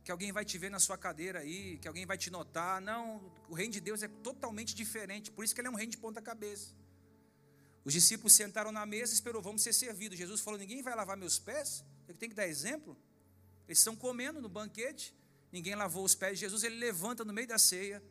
que 0.05 0.11
alguém 0.11 0.31
vai 0.31 0.45
te 0.45 0.59
ver 0.59 0.71
na 0.71 0.79
sua 0.79 0.99
cadeira 0.99 1.39
aí, 1.39 1.79
que 1.79 1.89
alguém 1.89 2.05
vai 2.05 2.19
te 2.19 2.31
notar. 2.31 2.83
Não, 2.83 3.33
o 3.49 3.55
reino 3.55 3.73
de 3.73 3.81
Deus 3.81 4.03
é 4.03 4.09
totalmente 4.09 4.75
diferente, 4.75 5.31
por 5.31 5.43
isso 5.43 5.55
que 5.55 5.61
ele 5.63 5.69
é 5.69 5.71
um 5.71 5.75
reino 5.75 5.93
de 5.93 5.99
ponta 5.99 6.21
cabeça. 6.21 6.75
Os 7.83 7.95
discípulos 7.95 8.35
sentaram 8.35 8.73
na 8.73 8.85
mesa 8.85 9.13
e 9.13 9.15
esperou, 9.15 9.41
vamos 9.41 9.63
ser 9.63 9.73
servidos. 9.73 10.19
Jesus 10.19 10.43
falou: 10.43 10.59
ninguém 10.59 10.83
vai 10.83 10.95
lavar 10.95 11.17
meus 11.17 11.39
pés, 11.39 11.85
ele 12.07 12.19
tem 12.19 12.29
que 12.29 12.35
dar 12.35 12.47
exemplo. 12.47 12.97
Eles 13.67 13.79
estão 13.79 13.97
comendo 13.97 14.41
no 14.41 14.49
banquete, 14.49 15.15
ninguém 15.53 15.75
lavou 15.75 16.05
os 16.05 16.15
pés 16.15 16.39
de 16.39 16.41
Jesus, 16.41 16.63
ele 16.63 16.77
levanta 16.77 17.25
no 17.25 17.33
meio 17.33 17.49
da 17.49 17.59
ceia, 17.59 18.03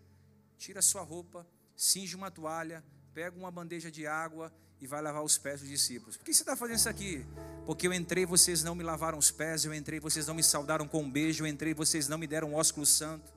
tira 0.58 0.82
sua 0.82 1.02
roupa, 1.02 1.48
cinge 1.76 2.16
uma 2.16 2.30
toalha, 2.30 2.84
pega 3.14 3.38
uma 3.38 3.52
bandeja 3.52 3.90
de 3.90 4.06
água 4.06 4.54
e 4.82 4.88
vai 4.88 5.02
lavar 5.02 5.24
os 5.24 5.38
pés 5.38 5.62
dos 5.62 5.70
discípulos. 5.70 6.18
Por 6.18 6.26
que 6.26 6.34
você 6.34 6.42
está 6.42 6.56
fazendo 6.56 6.78
isso 6.78 6.90
aqui? 6.90 7.26
Porque 7.66 7.88
eu 7.88 7.94
entrei, 7.94 8.26
vocês 8.26 8.64
não 8.64 8.76
me 8.76 8.84
lavaram 8.84 9.18
os 9.18 9.32
pés, 9.32 9.66
eu 9.66 9.74
entrei, 9.74 10.00
vocês 10.00 10.28
não 10.28 10.36
me 10.36 10.44
saudaram 10.44 10.88
com 10.88 11.02
um 11.02 11.10
beijo, 11.10 11.44
eu 11.44 11.48
entrei, 11.48 11.74
vocês 11.74 12.08
não 12.08 12.18
me 12.18 12.28
deram 12.28 12.52
um 12.52 12.56
ósculo 12.56 12.86
santo. 12.86 13.34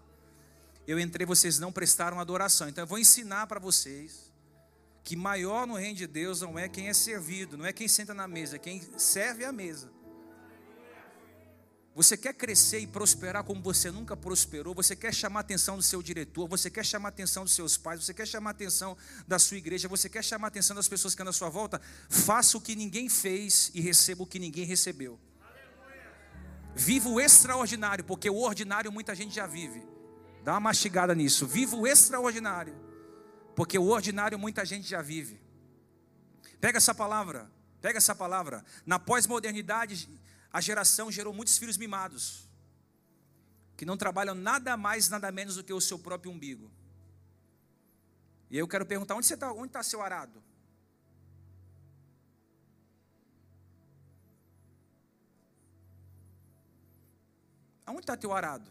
Eu 0.86 0.98
entrei, 0.98 1.26
vocês 1.26 1.58
não 1.58 1.70
prestaram 1.70 2.18
adoração. 2.18 2.68
Então 2.68 2.82
eu 2.82 2.88
vou 2.88 2.98
ensinar 2.98 3.46
para 3.46 3.60
vocês 3.60 4.32
que 5.04 5.14
maior 5.16 5.66
no 5.66 5.74
reino 5.74 5.96
de 5.96 6.06
Deus 6.06 6.40
não 6.40 6.58
é 6.58 6.68
quem 6.68 6.88
é 6.88 6.92
servido, 6.92 7.56
não 7.56 7.64
é 7.64 7.72
quem 7.72 7.88
senta 7.88 8.12
na 8.12 8.26
mesa, 8.26 8.56
é 8.56 8.58
quem 8.58 8.82
serve 8.98 9.44
a 9.44 9.52
mesa. 9.52 9.90
Você 11.98 12.16
quer 12.16 12.32
crescer 12.32 12.78
e 12.78 12.86
prosperar 12.86 13.42
como 13.42 13.60
você 13.60 13.90
nunca 13.90 14.16
prosperou? 14.16 14.72
Você 14.72 14.94
quer 14.94 15.12
chamar 15.12 15.40
a 15.40 15.42
atenção 15.42 15.76
do 15.76 15.82
seu 15.82 16.00
diretor? 16.00 16.46
Você 16.46 16.70
quer 16.70 16.86
chamar 16.86 17.08
a 17.08 17.10
atenção 17.10 17.42
dos 17.42 17.52
seus 17.52 17.76
pais? 17.76 18.04
Você 18.04 18.14
quer 18.14 18.24
chamar 18.24 18.50
a 18.50 18.52
atenção 18.52 18.96
da 19.26 19.36
sua 19.36 19.56
igreja? 19.56 19.88
Você 19.88 20.08
quer 20.08 20.22
chamar 20.22 20.46
a 20.46 20.50
atenção 20.50 20.76
das 20.76 20.86
pessoas 20.86 21.16
que 21.16 21.22
andam 21.22 21.30
à 21.30 21.32
sua 21.32 21.48
volta? 21.48 21.80
Faça 22.08 22.56
o 22.56 22.60
que 22.60 22.76
ninguém 22.76 23.08
fez 23.08 23.72
e 23.74 23.80
receba 23.80 24.22
o 24.22 24.26
que 24.28 24.38
ninguém 24.38 24.64
recebeu. 24.64 25.18
Viva 26.72 27.08
o 27.08 27.20
extraordinário, 27.20 28.04
porque 28.04 28.30
o 28.30 28.36
ordinário 28.36 28.92
muita 28.92 29.12
gente 29.12 29.34
já 29.34 29.48
vive. 29.48 29.84
Dá 30.44 30.52
uma 30.52 30.60
mastigada 30.60 31.16
nisso. 31.16 31.48
Viva 31.48 31.74
o 31.74 31.84
extraordinário, 31.84 32.76
porque 33.56 33.76
o 33.76 33.88
ordinário 33.88 34.38
muita 34.38 34.64
gente 34.64 34.88
já 34.88 35.02
vive. 35.02 35.40
Pega 36.60 36.78
essa 36.78 36.94
palavra, 36.94 37.50
pega 37.80 37.98
essa 37.98 38.14
palavra. 38.14 38.64
Na 38.86 39.00
pós-modernidade 39.00 40.08
a 40.52 40.60
geração 40.60 41.10
gerou 41.10 41.32
muitos 41.32 41.58
filhos 41.58 41.76
mimados, 41.76 42.48
que 43.76 43.84
não 43.84 43.96
trabalham 43.96 44.34
nada 44.34 44.76
mais, 44.76 45.08
nada 45.08 45.30
menos 45.30 45.56
do 45.56 45.64
que 45.64 45.72
o 45.72 45.80
seu 45.80 45.98
próprio 45.98 46.32
umbigo. 46.32 46.70
E 48.50 48.56
eu 48.56 48.66
quero 48.66 48.86
perguntar: 48.86 49.14
onde 49.14 49.32
está? 49.32 49.52
Onde 49.52 49.66
está 49.66 49.82
seu 49.82 50.00
arado? 50.00 50.42
Aonde 57.84 58.00
está 58.00 58.16
teu 58.16 58.34
arado? 58.34 58.70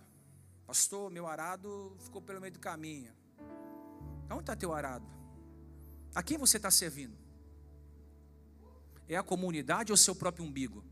Pastor, 0.68 1.10
meu 1.10 1.26
arado 1.26 1.96
ficou 2.02 2.22
pelo 2.22 2.40
meio 2.40 2.54
do 2.54 2.60
caminho. 2.60 3.12
Aonde 4.30 4.44
está 4.44 4.56
teu 4.56 4.74
arado? 4.74 5.08
A 6.14 6.22
quem 6.22 6.38
você 6.38 6.58
está 6.58 6.70
servindo? 6.70 7.18
É 9.08 9.16
a 9.16 9.24
comunidade 9.24 9.92
ou 9.92 9.98
seu 9.98 10.14
próprio 10.14 10.46
umbigo? 10.46 10.84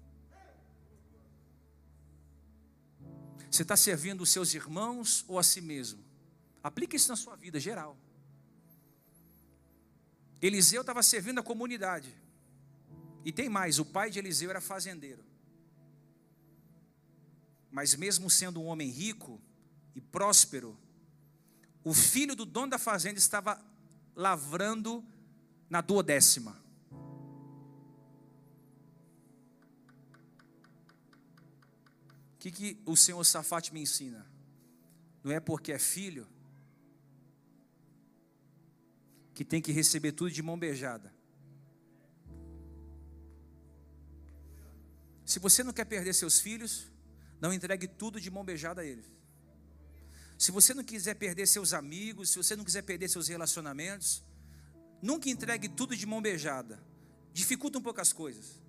Você 3.56 3.62
está 3.62 3.78
servindo 3.78 4.20
os 4.20 4.32
seus 4.32 4.54
irmãos 4.54 5.24
ou 5.30 5.40
a 5.40 5.44
si 5.44 5.62
mesmo? 5.62 6.04
Aplique 6.62 6.98
isso 6.98 7.08
na 7.08 7.16
sua 7.16 7.38
vida 7.38 7.58
geral. 7.58 7.98
Eliseu 10.42 10.82
estava 10.82 11.02
servindo 11.02 11.40
a 11.40 11.44
comunidade. 11.44 12.14
E 13.24 13.32
tem 13.32 13.48
mais: 13.48 13.80
o 13.80 13.86
pai 13.86 14.10
de 14.10 14.20
Eliseu 14.20 14.50
era 14.50 14.60
fazendeiro. 14.60 15.24
Mas, 17.72 17.96
mesmo 17.96 18.30
sendo 18.30 18.60
um 18.60 18.66
homem 18.66 18.90
rico 18.90 19.40
e 19.96 20.02
próspero, 20.02 20.78
o 21.82 21.94
filho 21.94 22.36
do 22.36 22.46
dono 22.46 22.72
da 22.72 22.78
fazenda 22.78 23.20
estava 23.20 23.64
lavrando 24.14 25.02
na 25.70 25.80
duodécima. 25.80 26.62
Que, 32.46 32.52
que 32.52 32.82
o 32.86 32.96
Senhor 32.96 33.24
Safate 33.24 33.74
me 33.74 33.82
ensina? 33.82 34.26
Não 35.24 35.32
é 35.32 35.40
porque 35.40 35.72
é 35.72 35.80
filho 35.80 36.28
que 39.34 39.44
tem 39.44 39.62
que 39.62 39.72
receber 39.72 40.12
tudo 40.12 40.32
de 40.32 40.44
mão 40.44 40.58
beijada. 40.58 41.14
Se 45.26 45.40
você 45.40 45.64
não 45.64 45.74
quer 45.74 45.86
perder 45.86 46.14
seus 46.14 46.40
filhos, 46.40 46.92
não 47.42 47.52
entregue 47.52 47.88
tudo 47.88 48.22
de 48.22 48.30
mão 48.30 48.46
beijada 48.46 48.82
a 48.82 48.86
eles. 48.86 49.06
Se 50.38 50.52
você 50.52 50.74
não 50.74 50.84
quiser 50.84 51.16
perder 51.16 51.48
seus 51.48 51.74
amigos, 51.74 52.30
se 52.30 52.38
você 52.38 52.56
não 52.56 52.64
quiser 52.64 52.84
perder 52.84 53.10
seus 53.10 53.28
relacionamentos, 53.28 54.24
nunca 55.02 55.30
entregue 55.30 55.68
tudo 55.68 55.96
de 55.96 56.06
mão 56.06 56.22
beijada. 56.22 56.80
Dificulta 57.34 57.80
um 57.80 57.82
pouco 57.82 58.00
as 58.02 58.14
coisas. 58.14 58.62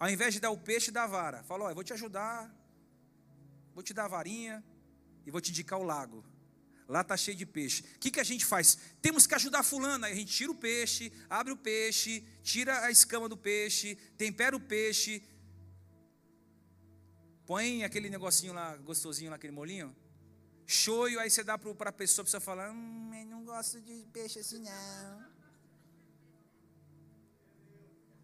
Ao 0.00 0.10
invés 0.10 0.34
de 0.34 0.40
dar 0.40 0.50
o 0.50 0.58
peixe, 0.58 0.90
dá 0.90 1.04
a 1.04 1.06
vara. 1.06 1.44
Fala, 1.44 1.66
ó, 1.66 1.70
eu 1.70 1.74
vou 1.74 1.84
te 1.84 1.92
ajudar, 1.92 2.52
vou 3.74 3.82
te 3.82 3.92
dar 3.92 4.04
a 4.04 4.08
varinha 4.08 4.64
e 5.26 5.30
vou 5.30 5.40
te 5.40 5.50
indicar 5.50 5.78
o 5.78 5.82
lago. 5.82 6.24
Lá 6.86 7.00
está 7.00 7.16
cheio 7.16 7.36
de 7.36 7.46
peixe. 7.46 7.82
O 7.96 7.98
que, 7.98 8.10
que 8.10 8.20
a 8.20 8.24
gente 8.24 8.44
faz? 8.44 8.78
Temos 9.00 9.26
que 9.26 9.34
ajudar 9.34 9.62
fulano. 9.62 10.04
Aí 10.04 10.12
a 10.12 10.16
gente 10.16 10.32
tira 10.32 10.52
o 10.52 10.54
peixe, 10.54 11.12
abre 11.28 11.52
o 11.52 11.56
peixe, 11.56 12.22
tira 12.42 12.84
a 12.84 12.90
escama 12.90 13.28
do 13.28 13.36
peixe, 13.36 13.96
tempera 14.18 14.54
o 14.54 14.60
peixe, 14.60 15.22
põe 17.46 17.84
aquele 17.84 18.10
negocinho 18.10 18.52
lá, 18.52 18.76
gostosinho 18.76 19.30
lá, 19.30 19.36
aquele 19.36 19.52
molinho, 19.52 19.94
shoyu, 20.66 21.18
aí 21.20 21.30
você 21.30 21.42
dá 21.42 21.56
para 21.56 21.90
a 21.90 21.92
pessoa, 21.92 22.22
a 22.22 22.24
pessoa 22.26 22.40
fala, 22.40 22.70
hum, 22.70 23.12
eu 23.14 23.26
não 23.26 23.44
gosto 23.44 23.80
de 23.80 24.04
peixe 24.12 24.38
assim 24.38 24.58
não. 24.58 25.34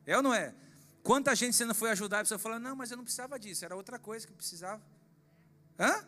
É 0.07 0.17
ou 0.17 0.23
não 0.23 0.35
é? 0.35 0.55
Quanta 1.03 1.35
gente 1.35 1.57
você 1.57 1.65
não 1.65 1.75
foi 1.75 1.91
ajudar, 1.91 2.19
a 2.19 2.23
pessoa 2.23 2.39
fala, 2.39 2.59
não, 2.59 2.77
mas 2.77 2.91
eu 2.91 2.97
não 2.97 3.05
precisava 3.05 3.39
disso, 3.39 3.65
era 3.65 3.75
outra 3.75 3.99
coisa 3.99 4.27
que 4.27 4.33
eu 4.33 4.37
precisava. 4.37 4.83
Hã? 5.81 6.05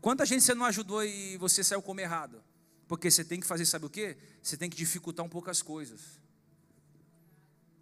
Quanta 0.00 0.24
gente 0.24 0.44
você 0.44 0.54
não 0.54 0.64
ajudou 0.66 1.04
e 1.04 1.36
você 1.36 1.64
saiu 1.64 1.82
como 1.82 2.00
errado? 2.00 2.42
Porque 2.86 3.10
você 3.10 3.24
tem 3.24 3.40
que 3.40 3.46
fazer, 3.46 3.66
sabe 3.66 3.86
o 3.86 3.90
que? 3.90 4.16
Você 4.40 4.56
tem 4.56 4.70
que 4.70 4.76
dificultar 4.76 5.26
um 5.26 5.28
pouco 5.28 5.50
as 5.50 5.60
coisas. 5.60 6.00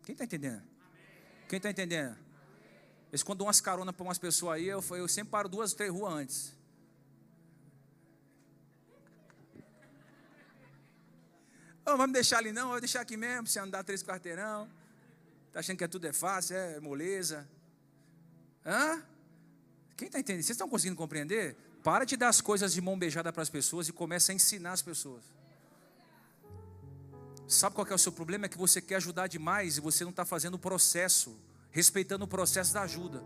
Quem 0.04 0.14
está 0.14 0.24
entendendo? 0.24 0.62
Quem 1.46 1.58
está 1.58 1.70
entendendo? 1.70 2.16
Eles 3.10 3.22
quando 3.22 3.38
dão 3.38 3.46
umas 3.46 3.60
caronas 3.60 3.94
para 3.94 4.04
umas 4.04 4.18
pessoas 4.18 4.56
aí, 4.56 4.66
eu, 4.66 4.82
eu 4.90 5.06
sempre 5.06 5.30
paro 5.30 5.48
duas, 5.48 5.74
três 5.74 5.92
ruas 5.92 6.12
antes. 6.12 6.56
Oh, 11.86 11.96
vamos 11.96 12.12
deixar 12.12 12.38
ali 12.38 12.52
não, 12.52 12.68
vou 12.68 12.80
deixar 12.80 13.00
aqui 13.00 13.16
mesmo, 13.16 13.46
você 13.46 13.58
andar 13.60 13.84
três 13.84 14.02
quarteirão. 14.02 14.68
Está 15.46 15.60
achando 15.60 15.78
que 15.78 15.88
tudo 15.88 16.06
é 16.06 16.12
fácil, 16.12 16.56
é 16.56 16.80
moleza. 16.80 17.48
Hã? 18.64 19.02
Quem 19.98 20.06
está 20.06 20.20
entendendo? 20.20 20.44
Vocês 20.44 20.54
estão 20.54 20.68
conseguindo 20.68 20.96
compreender? 20.96 21.56
Para 21.82 22.04
de 22.04 22.16
dar 22.16 22.28
as 22.28 22.40
coisas 22.40 22.72
de 22.72 22.80
mão 22.80 22.96
beijada 22.96 23.32
para 23.32 23.42
as 23.42 23.50
pessoas 23.50 23.88
e 23.88 23.92
começa 23.92 24.30
a 24.30 24.34
ensinar 24.34 24.72
as 24.72 24.80
pessoas. 24.80 25.24
Sabe 27.48 27.74
qual 27.74 27.84
é 27.84 27.94
o 27.94 27.98
seu 27.98 28.12
problema? 28.12 28.46
É 28.46 28.48
que 28.48 28.56
você 28.56 28.80
quer 28.80 28.94
ajudar 28.96 29.26
demais 29.26 29.76
e 29.76 29.80
você 29.80 30.04
não 30.04 30.12
está 30.12 30.24
fazendo 30.24 30.54
o 30.54 30.58
processo, 30.58 31.36
respeitando 31.72 32.24
o 32.24 32.28
processo 32.28 32.72
da 32.72 32.82
ajuda. 32.82 33.24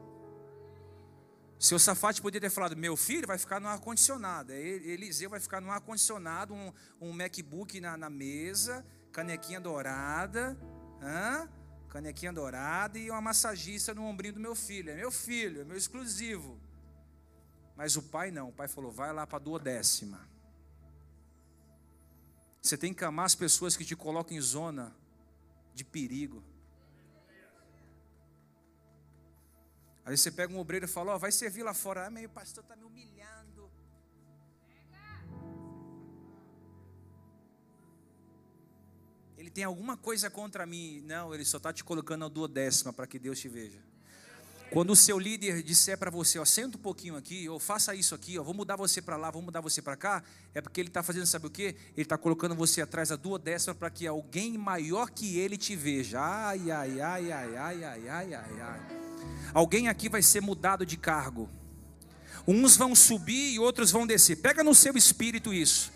Seu 1.58 1.78
Safate 1.78 2.22
poderia 2.22 2.48
ter 2.48 2.54
falado: 2.54 2.74
Meu 2.74 2.96
filho 2.96 3.26
vai 3.26 3.36
ficar 3.36 3.60
no 3.60 3.68
ar-condicionado. 3.68 4.52
Eliseu 4.52 5.28
vai 5.28 5.40
ficar 5.40 5.60
no 5.60 5.70
ar-condicionado, 5.70 6.54
um, 6.54 6.72
um 6.98 7.12
MacBook 7.12 7.78
na, 7.82 7.98
na, 7.98 8.08
mesa, 8.08 8.82
canequinha 9.12 9.60
dourada, 9.60 10.58
hã? 11.02 11.50
Canequinha 11.92 12.32
dourada 12.32 12.98
e 12.98 13.10
uma 13.10 13.20
massagista 13.20 13.92
no 13.92 14.06
ombrinho 14.06 14.32
do 14.34 14.40
meu 14.40 14.54
filho. 14.54 14.90
É 14.90 14.96
meu 14.96 15.12
filho, 15.12 15.60
é 15.60 15.64
meu 15.64 15.76
exclusivo. 15.76 16.58
Mas 17.76 17.96
o 17.96 18.02
pai 18.02 18.30
não, 18.30 18.48
o 18.48 18.52
pai 18.52 18.66
falou: 18.66 18.90
Vai 18.90 19.12
lá 19.12 19.26
para 19.26 19.36
a 19.36 19.40
duodécima. 19.40 20.26
Você 22.62 22.78
tem 22.78 22.94
que 22.94 23.04
amar 23.04 23.26
as 23.26 23.34
pessoas 23.34 23.76
que 23.76 23.84
te 23.84 23.94
colocam 23.94 24.34
em 24.34 24.40
zona 24.40 24.96
de 25.74 25.84
perigo. 25.84 26.42
Aí 30.04 30.16
você 30.16 30.30
pega 30.30 30.52
um 30.52 30.58
obreiro 30.58 30.86
e 30.86 30.88
fala, 30.88 31.12
ó, 31.12 31.16
oh, 31.16 31.18
vai 31.18 31.30
servir 31.30 31.62
lá 31.62 31.74
fora. 31.74 32.06
Ah, 32.06 32.10
meu 32.10 32.28
pastor 32.28 32.62
está 32.62 32.74
me 32.74 32.84
humilhando. 32.84 33.41
Ele 39.42 39.50
tem 39.50 39.64
alguma 39.64 39.96
coisa 39.96 40.30
contra 40.30 40.64
mim. 40.64 41.02
Não, 41.04 41.34
ele 41.34 41.44
só 41.44 41.56
está 41.56 41.72
te 41.72 41.82
colocando 41.82 42.24
a 42.24 42.28
duodécima 42.28 42.92
para 42.92 43.08
que 43.08 43.18
Deus 43.18 43.40
te 43.40 43.48
veja. 43.48 43.80
Quando 44.70 44.90
o 44.90 44.96
seu 44.96 45.18
líder 45.18 45.64
disser 45.64 45.98
para 45.98 46.12
você, 46.12 46.38
ó, 46.38 46.44
senta 46.44 46.78
um 46.78 46.80
pouquinho 46.80 47.16
aqui, 47.16 47.48
ou 47.48 47.58
faça 47.58 47.92
isso 47.92 48.14
aqui, 48.14 48.38
ó, 48.38 48.42
vou 48.44 48.54
mudar 48.54 48.76
você 48.76 49.02
para 49.02 49.16
lá, 49.16 49.32
vou 49.32 49.42
mudar 49.42 49.60
você 49.60 49.82
para 49.82 49.96
cá, 49.96 50.22
é 50.54 50.60
porque 50.60 50.80
ele 50.80 50.88
está 50.88 51.02
fazendo, 51.02 51.26
sabe 51.26 51.48
o 51.48 51.50
que? 51.50 51.62
Ele 51.64 51.76
está 51.96 52.16
colocando 52.16 52.54
você 52.54 52.80
atrás 52.82 53.08
da 53.08 53.16
duodécima 53.16 53.74
para 53.74 53.90
que 53.90 54.06
alguém 54.06 54.56
maior 54.56 55.10
que 55.10 55.36
ele 55.36 55.56
te 55.56 55.74
veja. 55.74 56.20
Ai, 56.20 56.70
ai, 56.70 57.00
ai, 57.00 57.32
ai, 57.32 57.56
ai, 57.56 57.84
ai, 57.84 58.08
ai, 58.08 58.34
ai, 58.34 58.60
ai. 58.60 58.80
Alguém 59.52 59.88
aqui 59.88 60.08
vai 60.08 60.22
ser 60.22 60.40
mudado 60.40 60.86
de 60.86 60.96
cargo. 60.96 61.50
Uns 62.46 62.76
vão 62.76 62.94
subir 62.94 63.54
e 63.54 63.58
outros 63.58 63.90
vão 63.90 64.06
descer. 64.06 64.36
Pega 64.36 64.62
no 64.62 64.72
seu 64.72 64.96
espírito 64.96 65.52
isso. 65.52 65.92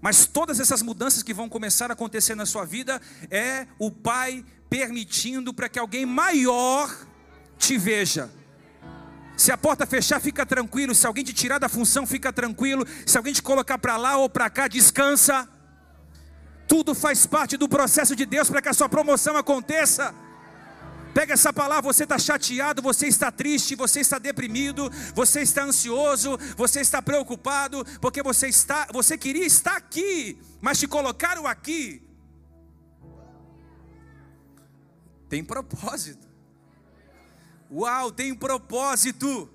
Mas 0.00 0.26
todas 0.26 0.60
essas 0.60 0.82
mudanças 0.82 1.22
que 1.22 1.32
vão 1.32 1.48
começar 1.48 1.90
a 1.90 1.94
acontecer 1.94 2.34
na 2.34 2.44
sua 2.44 2.64
vida 2.64 3.00
é 3.30 3.66
o 3.78 3.90
Pai 3.90 4.44
permitindo 4.68 5.54
para 5.54 5.68
que 5.68 5.78
alguém 5.78 6.04
maior 6.04 6.94
te 7.58 7.78
veja. 7.78 8.30
Se 9.36 9.50
a 9.50 9.56
porta 9.56 9.86
fechar, 9.86 10.20
fica 10.20 10.46
tranquilo. 10.46 10.94
Se 10.94 11.06
alguém 11.06 11.24
te 11.24 11.32
tirar 11.32 11.58
da 11.58 11.68
função, 11.68 12.06
fica 12.06 12.32
tranquilo. 12.32 12.86
Se 13.06 13.16
alguém 13.16 13.32
te 13.32 13.42
colocar 13.42 13.78
para 13.78 13.96
lá 13.96 14.16
ou 14.16 14.28
para 14.28 14.48
cá, 14.48 14.68
descansa. 14.68 15.48
Tudo 16.68 16.94
faz 16.94 17.26
parte 17.26 17.56
do 17.56 17.68
processo 17.68 18.14
de 18.14 18.24
Deus 18.24 18.48
para 18.48 18.62
que 18.62 18.68
a 18.68 18.72
sua 18.72 18.88
promoção 18.88 19.36
aconteça. 19.36 20.14
Pega 21.14 21.34
essa 21.34 21.52
palavra, 21.52 21.92
você 21.92 22.02
está 22.02 22.18
chateado, 22.18 22.82
você 22.82 23.06
está 23.06 23.30
triste, 23.30 23.76
você 23.76 24.00
está 24.00 24.18
deprimido, 24.18 24.90
você 25.14 25.42
está 25.42 25.62
ansioso, 25.62 26.36
você 26.56 26.80
está 26.80 27.00
preocupado, 27.00 27.84
porque 28.00 28.20
você 28.20 28.48
está, 28.48 28.88
você 28.92 29.16
queria 29.16 29.46
estar 29.46 29.76
aqui, 29.76 30.36
mas 30.60 30.80
te 30.80 30.88
colocaram 30.88 31.46
aqui. 31.46 32.02
Tem 35.28 35.44
propósito. 35.44 36.26
Uau, 37.70 38.10
tem 38.10 38.34
propósito. 38.34 39.48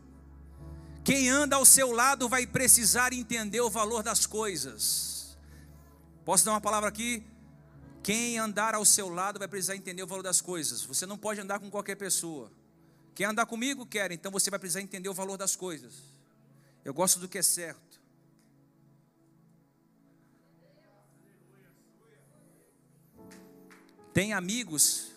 Quem 1.03 1.29
anda 1.29 1.57
ao 1.57 1.65
seu 1.65 1.91
lado 1.91 2.29
vai 2.29 2.47
precisar 2.47 3.11
entender 3.11 3.59
o 3.59 3.69
valor 3.69 4.01
das 4.01 4.25
coisas. 4.25 5.37
Posso 6.23 6.45
dar 6.45 6.51
uma 6.51 6.61
palavra 6.61 6.87
aqui? 6.87 7.23
Quem 8.01 8.37
andar 8.37 8.75
ao 8.75 8.85
seu 8.85 9.09
lado 9.09 9.39
vai 9.39 9.47
precisar 9.47 9.75
entender 9.75 10.01
o 10.03 10.07
valor 10.07 10.23
das 10.23 10.41
coisas. 10.41 10.83
Você 10.83 11.05
não 11.05 11.17
pode 11.17 11.39
andar 11.41 11.59
com 11.59 11.69
qualquer 11.69 11.95
pessoa. 11.95 12.51
Quem 13.13 13.25
andar 13.25 13.45
comigo 13.45 13.85
quer, 13.85 14.11
então 14.11 14.31
você 14.31 14.49
vai 14.49 14.59
precisar 14.59 14.81
entender 14.81 15.09
o 15.09 15.13
valor 15.13 15.37
das 15.37 15.55
coisas. 15.55 15.95
Eu 16.85 16.93
gosto 16.93 17.19
do 17.19 17.27
que 17.27 17.37
é 17.37 17.41
certo. 17.41 17.99
Tem 24.13 24.33
amigos 24.33 25.11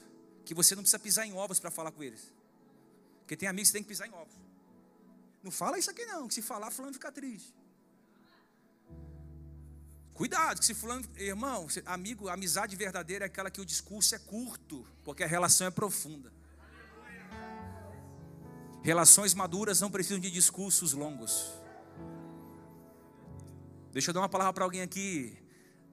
que 0.45 0.55
você 0.55 0.75
não 0.75 0.83
precisa 0.83 0.99
pisar 0.99 1.27
em 1.27 1.33
ovos 1.33 1.59
para 1.59 1.71
falar 1.71 1.93
com 1.93 2.03
eles. 2.03 2.33
Porque 3.21 3.37
tem 3.37 3.49
amigos 3.49 3.71
que 3.71 3.75
tem 3.75 3.83
que 3.83 3.89
pisar 3.89 4.07
em 4.07 4.13
ovos. 4.13 4.35
Não 5.43 5.51
fala 5.51 5.79
isso 5.79 5.91
aqui 5.91 6.05
não, 6.07 6.29
que 6.29 6.35
se 6.35 6.43
falar, 6.43 6.71
fulano 6.71 6.93
fica 6.93 7.11
triste. 7.11 7.55
Cuidado, 10.15 10.59
que 10.59 10.67
se 10.67 10.75
fulano, 10.75 11.05
irmão, 11.17 11.67
amigo, 11.87 12.29
amizade 12.29 12.77
verdadeira 12.77 13.25
é 13.25 13.27
aquela 13.27 13.51
que 13.51 13.61
o 13.61 13.65
discurso 13.65 14.15
é 14.15 14.19
curto, 14.19 14.87
porque 15.05 15.25
a 15.25 15.27
relação 15.27 15.67
é 15.67 15.71
profunda. 15.71 16.33
Relações 18.83 19.33
maduras 19.33 19.81
não 19.81 19.91
precisam 19.91 20.19
de 20.19 20.31
discursos 20.31 20.93
longos. 20.93 21.51
Deixa 23.93 24.11
eu 24.11 24.15
dar 24.15 24.21
uma 24.21 24.29
palavra 24.29 24.53
para 24.53 24.65
alguém 24.65 24.83
aqui. 24.83 25.39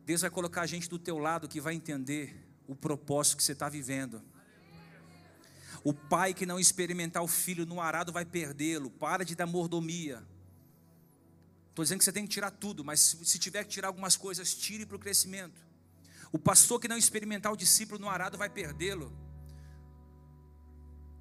Deus 0.05 0.21
vai 0.21 0.29
colocar 0.29 0.61
a 0.61 0.67
gente 0.67 0.89
do 0.89 0.97
teu 0.97 1.17
lado 1.17 1.47
que 1.47 1.61
vai 1.61 1.75
entender 1.75 2.47
o 2.67 2.75
propósito 2.75 3.37
que 3.37 3.43
você 3.43 3.51
está 3.51 3.69
vivendo. 3.69 4.21
O 5.83 5.93
pai 5.93 6.33
que 6.33 6.45
não 6.45 6.59
experimentar 6.59 7.23
o 7.23 7.27
filho 7.27 7.65
no 7.65 7.79
arado 7.79 8.11
vai 8.11 8.25
perdê-lo. 8.25 8.89
Para 8.89 9.23
de 9.23 9.35
dar 9.35 9.45
mordomia. 9.45 10.23
Estou 11.79 11.85
dizendo 11.85 11.99
que 11.99 12.03
você 12.03 12.11
tem 12.11 12.27
que 12.27 12.33
tirar 12.33 12.51
tudo, 12.51 12.83
mas 12.83 12.99
se 12.99 13.39
tiver 13.39 13.63
que 13.63 13.69
tirar 13.69 13.87
algumas 13.87 14.17
coisas, 14.17 14.53
tire 14.53 14.85
para 14.85 14.97
o 14.97 14.99
crescimento. 14.99 15.65
O 16.29 16.37
pastor 16.37 16.77
que 16.77 16.89
não 16.89 16.97
experimentar 16.97 17.53
o 17.53 17.55
discípulo 17.55 17.97
no 17.97 18.09
arado 18.09 18.37
vai 18.37 18.49
perdê-lo. 18.49 19.09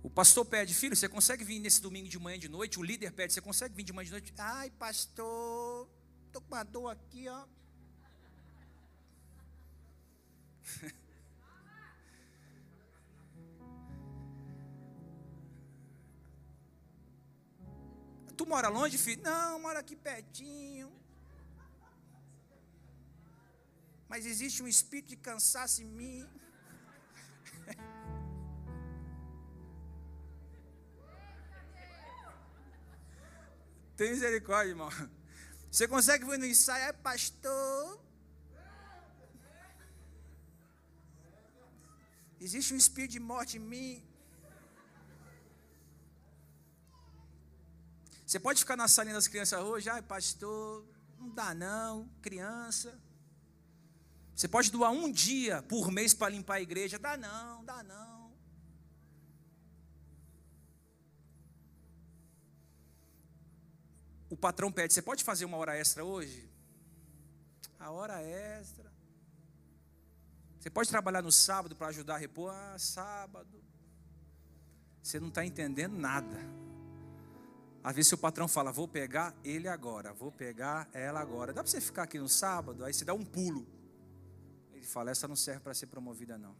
O 0.03 0.11
pastor 0.11 0.45
pede, 0.45 0.75
filho, 0.75 0.97
você 0.97 1.09
consegue 1.09 1.45
vir 1.45 1.61
nesse 1.61 1.81
domingo 1.81 2.09
de 2.09 2.19
manhã 2.19 2.37
de 2.37 2.49
noite? 2.49 2.77
O 2.77 2.83
líder 2.83 3.13
pede, 3.13 3.33
você 3.35 3.41
consegue 3.41 3.73
vir 3.73 3.85
de 3.85 3.93
manhã 3.93 4.07
de 4.07 4.11
noite? 4.11 4.35
Ai, 4.37 4.69
pastor, 4.71 5.89
estou 6.27 6.43
com 6.43 6.53
uma 6.53 6.65
dor 6.65 6.89
aqui, 6.91 7.29
ó. 7.29 7.47
Tu 18.39 18.47
mora 18.47 18.69
longe, 18.69 18.97
filho? 18.97 19.23
Não, 19.23 19.59
moro 19.59 19.79
aqui 19.81 19.97
pertinho. 19.97 20.89
Mas 24.09 24.25
existe 24.25 24.63
um 24.63 24.69
espírito 24.69 25.09
de 25.09 25.17
cansaço 25.17 25.83
em 25.83 25.87
mim. 25.87 26.25
Tem 33.97 34.11
misericórdia, 34.11 34.71
irmão. 34.71 34.89
Você 35.69 35.89
consegue 35.89 36.25
vir 36.25 36.39
no 36.39 36.47
ensaio, 36.47 36.85
é 36.85 36.93
pastor? 36.93 38.01
Existe 42.41 42.73
um 42.73 42.77
espírito 42.77 43.11
de 43.11 43.21
morte 43.21 43.57
em 43.57 43.61
mim. 43.61 44.08
Você 48.29 48.39
pode 48.39 48.61
ficar 48.61 48.77
na 48.77 48.87
salinha 48.87 49.15
das 49.15 49.27
crianças 49.27 49.59
hoje, 49.59 49.89
ai 49.89 50.03
pastor, 50.03 50.85
não 51.19 51.31
dá 51.31 51.55
não, 51.55 52.07
criança. 52.21 53.01
Você 54.37 54.47
pode 54.47 54.71
doar 54.71 54.91
um 54.91 55.11
dia 55.11 55.63
por 55.63 55.91
mês 55.91 56.13
para 56.13 56.29
limpar 56.29 56.57
a 56.57 56.61
igreja, 56.61 56.99
dá 56.99 57.17
não, 57.17 57.65
dá 57.65 57.83
não. 57.83 58.31
O 64.29 64.37
patrão 64.37 64.71
pede, 64.71 64.93
você 64.93 65.01
pode 65.01 65.25
fazer 65.25 65.47
uma 65.47 65.57
hora 65.57 65.75
extra 65.75 66.05
hoje? 66.05 66.53
A 67.81 67.91
hora 67.91 68.21
extra. 68.21 68.93
Você 70.61 70.69
pode 70.69 70.91
trabalhar 70.91 71.23
no 71.23 71.33
sábado 71.33 71.75
para 71.75 71.87
ajudar 71.87 72.17
a 72.17 72.19
repor? 72.19 72.53
Ah, 72.53 72.79
sábado. 72.79 73.65
Você 75.03 75.19
não 75.19 75.29
está 75.29 75.47
entendendo 75.47 75.97
nada. 75.97 76.68
Às 77.83 77.95
vezes 77.95 78.13
o 78.13 78.19
patrão 78.19 78.49
fala, 78.49 78.73
vou 78.73 78.89
pegar 78.89 79.35
ele 79.45 79.69
agora, 79.69 80.13
vou 80.13 80.33
pegar 80.33 80.89
ela 80.93 81.21
agora. 81.21 81.53
Dá 81.53 81.63
para 81.63 81.71
você 81.71 81.81
ficar 81.81 82.05
aqui 82.05 82.19
no 82.19 82.29
sábado? 82.29 82.85
Aí 82.85 82.93
você 82.93 83.05
dá 83.05 83.15
um 83.15 83.25
pulo. 83.25 83.67
Ele 84.73 84.85
fala, 84.85 85.11
essa 85.11 85.29
não 85.29 85.37
serve 85.37 85.61
para 85.61 85.75
ser 85.75 85.87
promovida 85.87 86.37
não. 86.37 86.55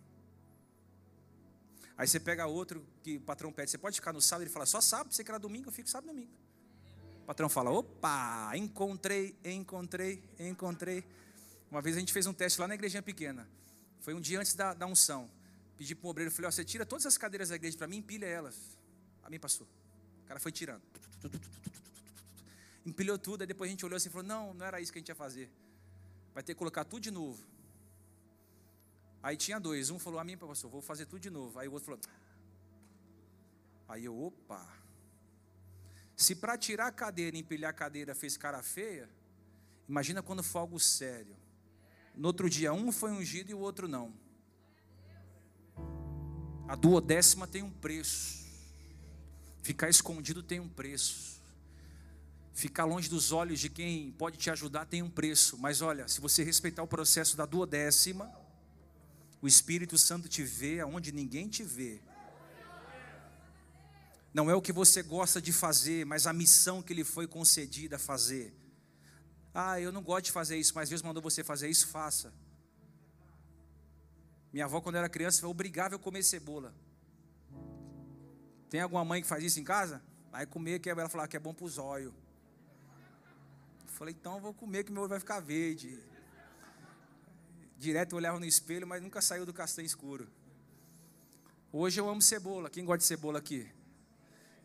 Aí 1.97 2.07
você 2.07 2.21
pega 2.21 2.47
outro 2.47 2.87
que 3.03 3.17
o 3.17 3.21
patrão 3.21 3.53
pede, 3.53 3.73
você 3.73 3.79
pode 3.79 3.97
ficar 3.97 4.13
no 4.13 4.21
sábado? 4.21 4.45
Ele 4.45 4.51
fala, 4.51 4.67
só 4.67 4.81
sábado, 4.81 5.13
você 5.13 5.25
que 5.25 5.31
era 5.31 5.39
domingo, 5.39 5.69
eu 5.69 5.73
fico 5.73 5.89
sábado 5.89 6.11
domingo. 6.11 6.31
O 7.23 7.27
patrão 7.27 7.49
fala, 7.49 7.71
opa, 7.71 8.53
encontrei, 8.57 9.37
encontrei, 9.45 10.23
encontrei. 10.39 11.05
Uma 11.71 11.83
vez 11.83 11.97
a 11.97 12.01
gente 12.01 12.13
fez 12.13 12.27
um 12.27 12.33
teste 12.33 12.61
lá 12.61 12.69
na 12.69 12.75
igrejinha 12.75 13.03
pequena. 13.03 13.49
Foi 14.01 14.15
um 14.15 14.21
dia 14.21 14.41
antes 14.41 14.55
da, 14.55 14.73
da 14.73 14.87
unção. 14.87 15.29
Pedi 15.77 15.95
para 15.95 16.07
o 16.07 16.11
obreiro, 16.11 16.31
falei, 16.31 16.49
ó, 16.49 16.51
você 16.51 16.65
tira 16.65 16.87
todas 16.87 17.05
as 17.05 17.19
cadeiras 17.19 17.49
da 17.51 17.57
igreja 17.57 17.77
para 17.77 17.87
mim, 17.87 17.99
empilha 17.99 18.27
elas. 18.27 18.79
A 19.23 19.29
mim 19.29 19.39
passou. 19.39 19.67
Cara 20.29 20.39
foi 20.39 20.53
tirando. 20.53 20.83
Empilhou 22.85 23.19
tudo, 23.19 23.41
aí 23.41 23.47
depois 23.47 23.69
a 23.69 23.73
gente 23.73 23.85
olhou 23.85 23.97
assim 23.97 24.11
e 24.11 24.13
falou, 24.13 24.27
não, 24.27 24.55
não 24.55 24.65
era 24.65 24.81
isso 24.81 24.93
que 24.93 24.99
a 24.99 25.01
gente 25.01 25.09
ia 25.09 25.15
fazer. 25.15 25.51
Vai 26.35 26.43
ter 26.43 26.53
que 26.53 26.59
colocar 26.59 26.85
tudo 26.85 27.01
de 27.01 27.11
novo. 27.11 27.43
Aí 29.23 29.37
tinha 29.37 29.59
dois, 29.59 29.91
um 29.91 29.99
falou, 29.99 30.21
a 30.21 30.25
mim, 30.25 30.37
pastor, 30.37 30.71
vou 30.71 30.83
fazer 30.83 31.07
tudo 31.07 31.21
de 31.21 31.31
novo. 31.31 31.59
Aí 31.59 31.67
o 31.67 31.73
outro 31.73 31.87
falou, 31.87 32.01
aí 33.89 34.05
eu, 34.05 34.17
opa. 34.17 34.67
Se 36.15 36.35
para 36.35 36.59
tirar 36.59 36.87
a 36.87 36.93
cadeira 36.93 37.37
e 37.37 37.41
empilhar 37.41 37.71
a 37.71 37.73
cadeira 37.73 38.15
fez 38.15 38.37
cara 38.37 38.63
feia, 38.63 39.09
imagina 39.89 40.23
quando 40.23 40.43
for 40.43 40.61
algo 40.61 40.79
sério. 40.79 41.37
No 42.15 42.29
outro 42.29 42.51
dia, 42.51 42.73
um 42.73 42.93
foi 42.93 43.11
ungido 43.13 43.51
e 43.51 43.55
o 43.55 43.59
outro 43.61 43.89
não. 43.89 44.13
A 46.69 46.75
duodécima 46.75 47.47
tem 47.47 47.63
um 47.63 47.71
preço. 47.71 48.48
Ficar 49.63 49.89
escondido 49.89 50.43
tem 50.43 50.61
um 50.61 50.69
preço. 50.69 51.39
Ficar 52.53 52.85
longe 52.85 53.09
dos 53.09 53.31
olhos 53.31 53.61
de 53.61 53.69
quem 53.69 54.11
pode 54.13 54.37
te 54.37 54.51
ajudar 54.51 54.85
tem 54.87 55.03
um 55.03 55.11
preço. 55.11 55.57
Mas 55.59 55.81
olha, 55.81 56.09
se 56.09 56.21
você 56.21 56.43
respeitar 56.43 56.83
o 56.83 56.89
processo 56.89 57.37
da 57.37 57.47
duodécima, 57.47 58.31
o 59.41 59.47
Espírito 59.47 59.97
Santo 59.97 60.29
te 60.29 60.43
vê 60.43 60.81
aonde 60.81 61.13
ninguém 61.13 61.49
te 61.49 61.63
vê. 61.63 62.01
Não 64.35 64.51
é 64.51 64.55
o 64.55 64.63
que 64.63 64.73
você 64.73 65.03
gosta 65.03 65.41
de 65.41 65.53
fazer, 65.53 66.05
mas 66.05 66.27
a 66.27 66.33
missão 66.33 66.83
que 66.83 66.93
lhe 66.93 67.05
foi 67.05 67.27
concedida 67.27 67.97
a 67.97 67.99
fazer. 67.99 68.55
Ah, 69.55 69.81
eu 69.81 69.91
não 69.91 70.03
gosto 70.03 70.27
de 70.27 70.33
fazer 70.33 70.57
isso, 70.57 70.73
mas 70.75 70.89
Deus 70.89 71.03
mandou 71.03 71.23
você 71.23 71.43
fazer 71.43 71.69
isso, 71.69 71.89
faça. 71.89 72.33
Minha 74.53 74.65
avó, 74.65 74.81
quando 74.81 74.97
era 74.97 75.09
criança, 75.09 75.47
obrigava 75.47 75.97
a 75.97 75.99
comer 75.99 76.23
cebola. 76.23 76.75
Tem 78.71 78.81
alguma 78.81 79.05
mãe 79.05 79.23
que 79.23 79.29
faz 79.29 79.43
isso 79.43 79.59
em 79.59 79.65
casa? 79.65 80.03
Vai 80.31 80.47
comer, 80.47 80.79
que 80.79 80.91
ela 80.91 81.09
falava 81.09 81.29
que 81.29 81.37
é 81.37 81.41
bom 81.41 81.55
para 81.55 81.65
os 81.65 81.79
olhos. 81.79 82.13
Falei, 83.87 84.15
então 84.19 84.41
vou 84.41 84.55
comer 84.55 84.85
que 84.85 84.93
meu 84.93 85.03
olho 85.03 85.09
vai 85.09 85.19
ficar 85.19 85.41
verde. 85.41 85.99
Direto 87.79 88.13
eu 88.13 88.17
olhava 88.19 88.39
no 88.39 88.45
espelho, 88.45 88.87
mas 88.87 89.03
nunca 89.03 89.21
saiu 89.23 89.47
do 89.47 89.53
castanho 89.53 89.87
escuro. 89.87 90.29
Hoje 91.73 92.01
eu 92.01 92.09
amo 92.09 92.21
cebola. 92.21 92.71
Quem 92.71 92.85
gosta 92.85 92.99
de 92.99 93.05
cebola 93.05 93.39
aqui? 93.39 93.69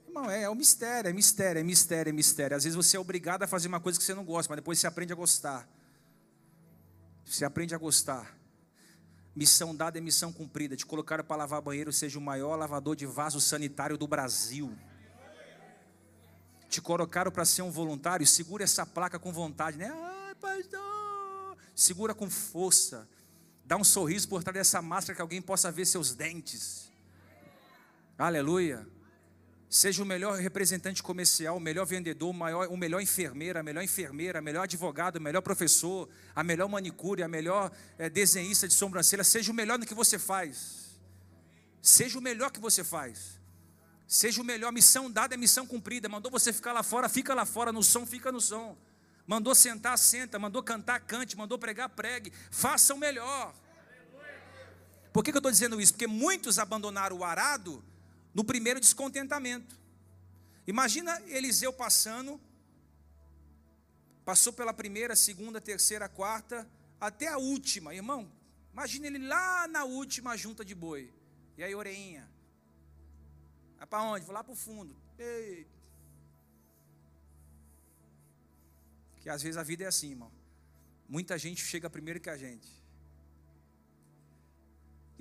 Irmão, 0.08 0.30
é, 0.30 0.44
é 0.44 0.50
um 0.50 0.56
mistério, 0.56 1.10
é 1.10 1.14
mistério, 1.14 1.60
é 1.60 1.64
mistério, 1.64 2.10
é 2.10 2.14
mistério. 2.14 2.58
Às 2.58 2.64
vezes 2.64 2.76
você 2.76 2.98
é 2.98 3.00
obrigado 3.00 3.44
a 3.44 3.48
fazer 3.48 3.68
uma 3.68 3.80
coisa 3.80 3.98
que 3.98 4.06
você 4.06 4.14
não 4.14 4.24
gosta, 4.24 4.52
mas 4.52 4.58
depois 4.58 4.80
você 4.80 4.88
aprende 4.88 5.12
a 5.14 5.16
gostar. 5.16 5.68
Você 7.26 7.44
aprende 7.46 7.74
a 7.74 7.78
gostar. 7.78 8.38
Missão 9.36 9.76
dada 9.76 9.98
é 9.98 10.02
missão 10.02 10.32
cumprida. 10.32 10.76
Te 10.76 10.86
colocaram 10.86 11.24
para 11.24 11.38
lavar 11.38 11.62
banheiro, 11.62 11.92
seja 11.92 12.20
o 12.20 12.22
maior 12.22 12.56
lavador 12.56 12.96
de 12.96 13.06
vaso 13.06 13.42
sanitário 13.42 13.98
do 13.98 14.08
Brasil. 14.08 14.76
Te 16.70 16.82
colocaram 16.82 17.32
para 17.32 17.46
ser 17.46 17.62
um 17.62 17.72
voluntário, 17.72 18.26
segura 18.26 18.64
essa 18.64 18.86
placa 18.86 19.20
com 19.20 19.32
vontade, 19.32 19.78
né? 19.78 19.92
Ai, 19.92 20.36
pastor 20.36 20.94
segura 21.76 22.14
com 22.14 22.30
força, 22.30 23.08
dá 23.66 23.78
um 23.78 23.84
sorriso 23.84 24.28
por 24.28 24.44
trás 24.44 24.56
dessa 24.56 24.82
máscara 24.82 25.16
que 25.16 25.22
alguém 25.22 25.42
possa 25.42 25.72
ver 25.72 25.86
seus 25.86 26.14
dentes. 26.14 26.92
Aleluia. 28.18 28.88
Seja 29.74 30.04
o 30.04 30.06
melhor 30.06 30.38
representante 30.38 31.02
comercial, 31.02 31.58
o 31.58 31.60
melhor 31.60 31.84
vendedor, 31.84 32.30
o, 32.30 32.34
maior, 32.34 32.68
o 32.68 32.78
melhor 32.78 33.02
enfermeira, 33.02 33.62
a 33.62 33.64
melhor 33.64 33.84
enfermeira, 33.84 34.40
o 34.40 34.44
melhor 34.44 34.62
advogado, 34.66 35.16
o 35.16 35.20
melhor 35.20 35.42
professor, 35.42 36.08
a 36.36 36.44
melhor 36.44 36.70
manicure, 36.70 37.24
a 37.24 37.28
melhor 37.28 37.72
é, 37.98 38.08
desenhista 38.08 38.68
de 38.68 38.76
sobrancelha. 38.76 39.24
Seja 39.24 39.52
o 39.52 39.56
melhor 39.56 39.80
no 39.80 39.86
que 39.88 39.96
você 39.96 40.20
faz. 40.20 41.00
Seja 41.82 42.20
o 42.20 42.22
melhor 42.22 42.52
que 42.52 42.60
você 42.60 42.84
faz. 42.84 43.42
Seja 44.08 44.44
o 44.44 44.46
melhor. 44.46 44.72
Missão 44.72 45.10
dada 45.10 45.34
é 45.34 45.38
missão 45.38 45.66
cumprida. 45.66 46.08
Mandou 46.08 46.32
você 46.32 46.54
ficar 46.54 46.72
lá 46.72 46.84
fora, 46.84 47.10
fica 47.10 47.34
lá 47.34 47.44
fora. 47.44 47.72
No 47.72 47.82
som, 47.82 48.06
fica 48.06 48.32
no 48.32 48.40
som. 48.40 48.78
Mandou 49.26 49.56
sentar, 49.56 49.98
senta. 49.98 50.38
Mandou 50.38 50.62
cantar, 50.62 51.00
cante. 51.00 51.36
Mandou 51.36 51.58
pregar, 51.58 51.90
pregue. 51.90 52.32
Faça 52.52 52.94
o 52.94 52.98
melhor. 53.00 53.56
Por 55.12 55.24
que, 55.24 55.32
que 55.32 55.38
eu 55.38 55.40
estou 55.40 55.52
dizendo 55.52 55.82
isso? 55.82 55.94
Porque 55.94 56.06
muitos 56.06 56.60
abandonaram 56.60 57.18
o 57.18 57.24
arado 57.24 57.84
no 58.34 58.44
primeiro 58.44 58.80
descontentamento. 58.80 59.80
Imagina 60.66 61.22
Eliseu 61.28 61.74
passando, 61.74 62.40
passou 64.26 64.54
pela 64.54 64.74
primeira, 64.74 65.16
segunda, 65.16 65.60
terceira, 65.62 66.08
quarta, 66.10 66.68
até 67.00 67.28
a 67.28 67.38
última. 67.38 67.94
Irmão, 67.94 68.32
imagina 68.72 69.08
ele 69.08 69.20
lá 69.20 69.68
na 69.68 69.84
última 69.84 70.36
junta 70.38 70.64
de 70.64 70.74
boi. 70.74 71.14
E 71.58 71.64
aí, 71.64 71.76
oreinha? 71.76 72.30
Vai 73.78 73.88
para 73.88 74.04
onde? 74.04 74.26
Vou 74.26 74.34
lá 74.34 74.44
para 74.44 74.54
o 74.54 74.56
fundo. 74.56 74.96
Ei, 75.20 75.68
Que 79.24 79.30
às 79.30 79.42
vezes 79.42 79.56
a 79.56 79.64
vida 79.64 79.86
é 79.86 79.88
assim, 79.88 80.10
irmão. 80.10 80.30
Muita 81.08 81.38
gente 81.38 81.64
chega 81.64 81.90
primeiro 81.90 82.20
que 82.20 82.30
a 82.30 82.36
gente. 82.36 82.83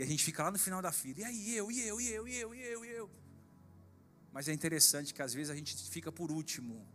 A 0.02 0.06
gente 0.06 0.24
fica 0.24 0.42
lá 0.42 0.50
no 0.50 0.58
final 0.58 0.82
da 0.82 0.90
fila. 0.90 1.20
E 1.20 1.24
aí, 1.24 1.56
eu, 1.56 1.70
e 1.70 1.80
eu, 1.86 2.00
e 2.00 2.08
eu, 2.10 2.28
e 2.28 2.36
eu, 2.36 2.54
e 2.54 2.60
eu, 2.60 2.84
e 2.84 2.88
eu. 2.88 3.10
Mas 4.32 4.48
é 4.48 4.52
interessante 4.52 5.12
que 5.14 5.22
às 5.22 5.32
vezes 5.32 5.50
a 5.50 5.54
gente 5.54 5.76
fica 5.88 6.10
por 6.10 6.30
último. 6.30 6.86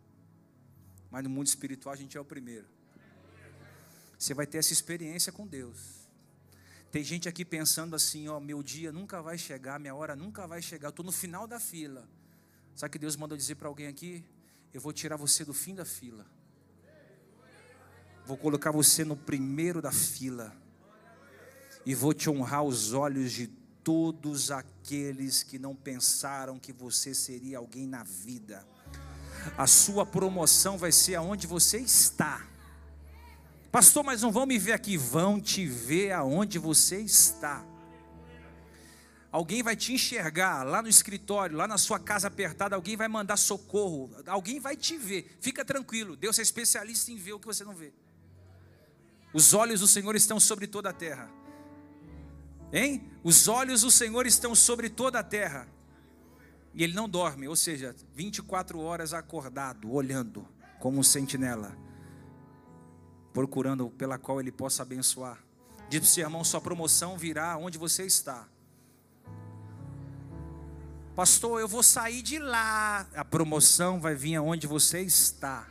Mas 1.10 1.24
no 1.24 1.30
mundo 1.30 1.48
espiritual 1.48 1.94
a 1.94 1.96
gente 1.96 2.18
é 2.18 2.20
o 2.20 2.26
primeiro. 2.26 2.68
Você 4.18 4.34
vai 4.34 4.46
ter 4.46 4.58
essa 4.58 4.74
experiência 4.74 5.32
com 5.32 5.48
Deus. 5.48 6.08
Tem 6.92 7.04
gente 7.04 7.30
aqui 7.30 7.46
pensando 7.46 7.96
assim, 7.96 8.28
ó, 8.28 8.40
meu 8.40 8.64
dia 8.64 8.92
nunca 8.92 9.22
vai 9.22 9.38
chegar, 9.38 9.80
minha 9.80 9.94
hora 9.94 10.16
nunca 10.16 10.48
vai 10.48 10.62
chegar. 10.62 10.88
Eu 10.88 10.90
estou 10.90 11.06
no 11.06 11.12
final 11.12 11.48
da 11.48 11.60
fila. 11.60 12.10
Sabe 12.76 12.92
que 12.92 13.00
Deus 13.00 13.16
mandou 13.16 13.38
dizer 13.38 13.56
para 13.56 13.68
alguém 13.68 13.88
aqui? 13.88 14.26
Eu 14.74 14.82
vou 14.82 14.92
tirar 14.92 15.16
você 15.16 15.46
do 15.46 15.54
fim 15.54 15.76
da 15.76 15.86
fila. 15.86 16.26
Vou 18.26 18.38
colocar 18.38 18.72
você 18.72 19.06
no 19.06 19.16
primeiro 19.16 19.82
da 19.82 19.92
fila. 19.92 20.56
E 21.88 21.96
vou 21.96 22.14
te 22.14 22.30
honrar 22.30 22.64
os 22.64 22.92
olhos 22.92 23.32
de 23.32 23.48
todos 23.82 24.52
aqueles 24.52 25.42
que 25.42 25.58
não 25.58 25.74
pensaram 25.74 26.60
que 26.60 26.74
você 26.74 27.14
seria 27.14 27.60
alguém 27.60 27.88
na 27.88 28.04
vida. 28.04 28.68
A 29.58 29.66
sua 29.66 30.06
promoção 30.06 30.78
vai 30.78 30.92
ser 30.92 31.16
aonde 31.16 31.48
você 31.48 31.78
está. 31.78 32.46
Pastor, 33.72 34.04
mas 34.04 34.22
não 34.22 34.34
vão 34.34 34.46
me 34.46 34.60
ver 34.60 34.74
aqui, 34.74 34.98
vão 34.98 35.40
te 35.40 35.66
ver 35.66 36.12
aonde 36.12 36.60
você 36.60 37.00
está. 37.00 37.66
Alguém 39.32 39.64
vai 39.64 39.78
te 39.78 39.94
enxergar 39.94 40.64
lá 40.64 40.82
no 40.82 40.90
escritório, 40.90 41.56
lá 41.56 41.70
na 41.70 41.78
sua 41.78 42.02
casa 42.02 42.28
apertada, 42.28 42.76
alguém 42.76 42.98
vai 42.98 43.08
mandar 43.08 43.38
socorro, 43.38 44.12
alguém 44.26 44.60
vai 44.60 44.76
te 44.76 44.98
ver. 44.98 45.38
Fica 45.40 45.64
tranquilo, 45.64 46.18
Deus 46.18 46.38
é 46.38 46.42
especialista 46.42 47.14
em 47.14 47.16
ver 47.16 47.32
o 47.32 47.40
que 47.40 47.48
você 47.48 47.64
não 47.64 47.74
vê. 47.74 47.94
Os 49.34 49.54
olhos 49.54 49.80
do 49.80 49.88
Senhor 49.88 50.18
estão 50.18 50.38
sobre 50.38 50.68
toda 50.68 50.90
a 50.90 50.94
terra. 50.94 51.47
Hein? 52.72 53.10
Os 53.24 53.48
olhos 53.48 53.82
do 53.82 53.92
Senhor 53.92 54.26
estão 54.26 54.54
sobre 54.54 54.90
toda 54.90 55.20
a 55.20 55.24
terra. 55.24 55.68
E 56.74 56.84
ele 56.84 56.94
não 56.94 57.10
dorme, 57.10 57.48
ou 57.48 57.56
seja, 57.56 57.96
24 58.14 58.80
horas 58.80 59.14
acordado, 59.14 59.92
olhando 59.92 60.48
como 60.80 61.00
um 61.00 61.04
sentinela, 61.04 61.76
procurando 63.34 63.90
pela 63.90 64.18
qual 64.18 64.40
ele 64.40 64.52
possa 64.52 64.84
abençoar. 64.84 65.40
Diz 65.90 66.00
para 66.00 66.06
o 66.06 66.10
seu 66.10 66.24
irmão: 66.24 66.44
sua 66.44 66.62
promoção 66.62 67.18
virá 67.18 67.58
onde 67.58 67.78
você 67.78 68.06
está. 68.06 68.48
Pastor, 71.16 71.60
eu 71.60 71.68
vou 71.68 71.82
sair 71.82 72.22
de 72.22 72.38
lá. 72.38 73.08
A 73.16 73.26
promoção 73.26 74.00
vai 74.00 74.14
vir 74.14 74.36
aonde 74.36 74.68
você 74.68 75.02
está. 75.02 75.68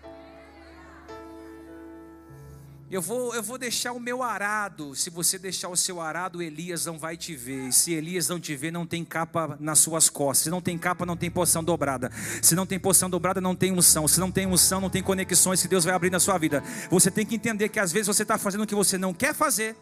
Eu 2.89 3.03
vou, 3.03 3.35
eu 3.35 3.43
vou 3.43 3.59
deixar 3.59 3.93
o 3.93 3.99
meu 3.99 4.23
arado. 4.23 4.95
Se 4.95 5.11
você 5.11 5.39
deixar 5.39 5.69
o 5.69 5.77
seu 5.77 6.01
arado, 6.01 6.41
Elias 6.41 6.87
não 6.87 6.97
vai 6.97 7.17
te 7.17 7.35
ver. 7.35 7.73
Se 7.73 7.93
Elias 7.93 8.29
não 8.29 8.39
te 8.39 8.55
ver, 8.55 8.71
não 8.71 8.87
tem 8.87 9.05
capa 9.05 9.57
nas 9.59 9.81
suas 9.81 10.09
costas. 10.09 10.45
Se 10.45 10.51
não 10.51 10.61
tem 10.61 10.79
capa, 10.79 11.05
não 11.05 11.17
tem 11.17 11.29
poção 11.29 11.65
dobrada. 11.65 12.13
Se 12.41 12.55
não 12.55 12.65
tem 12.65 12.79
poção 12.79 13.11
dobrada, 13.11 13.41
não 13.41 13.57
tem 13.57 13.73
unção. 13.73 14.07
Se 14.07 14.21
não 14.21 14.31
tem 14.31 14.47
unção, 14.47 14.81
não 14.81 14.89
tem 14.89 15.03
conexões 15.03 15.61
que 15.61 15.67
Deus 15.67 15.85
vai 15.85 15.95
abrir 15.95 16.11
na 16.11 16.21
sua 16.21 16.39
vida. 16.39 16.63
Você 16.89 17.11
tem 17.11 17.27
que 17.27 17.35
entender 17.35 17.69
que 17.71 17.81
às 17.81 17.91
vezes 17.91 18.07
você 18.07 18.23
está 18.23 18.39
fazendo 18.39 18.63
o 18.63 18.67
que 18.67 18.75
você 18.75 18.97
não 18.97 19.13
quer 19.13 19.35
fazer 19.35 19.77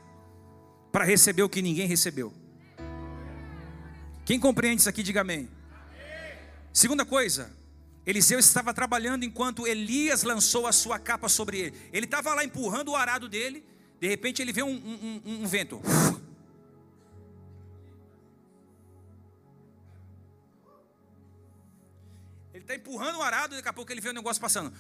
para 0.91 1.05
receber 1.05 1.43
o 1.43 1.49
que 1.49 1.61
ninguém 1.61 1.87
recebeu. 1.87 2.33
Quem 4.25 4.41
compreende 4.41 4.81
isso 4.81 4.89
aqui, 4.89 5.03
diga 5.03 5.21
amém. 5.21 5.51
Segunda 6.73 7.05
coisa, 7.05 7.51
Eliseu 8.07 8.39
estava 8.39 8.75
trabalhando 8.75 9.25
enquanto 9.25 9.67
Elias 9.67 10.23
lançou 10.23 10.67
a 10.67 10.73
sua 10.73 10.99
capa 10.99 11.29
sobre 11.29 11.59
ele. 11.59 11.91
Ele 11.93 12.05
estava 12.05 12.35
lá 12.35 12.45
empurrando 12.45 12.91
o 12.91 12.97
arado 12.97 13.29
dele. 13.29 13.65
De 13.99 14.07
repente 14.07 14.43
ele 14.43 14.53
vê 14.53 14.63
um, 14.63 14.75
um, 14.75 15.23
um, 15.25 15.43
um 15.43 15.47
vento. 15.47 15.81
Ele 22.53 22.63
está 22.63 22.75
empurrando 22.75 23.19
o 23.19 23.23
arado, 23.23 23.57
daqui 23.57 23.69
a 23.69 23.73
pouco 23.73 23.91
ele 23.91 24.03
vê 24.03 24.11
o 24.11 24.13
negócio 24.13 24.41
passando. 24.41 24.73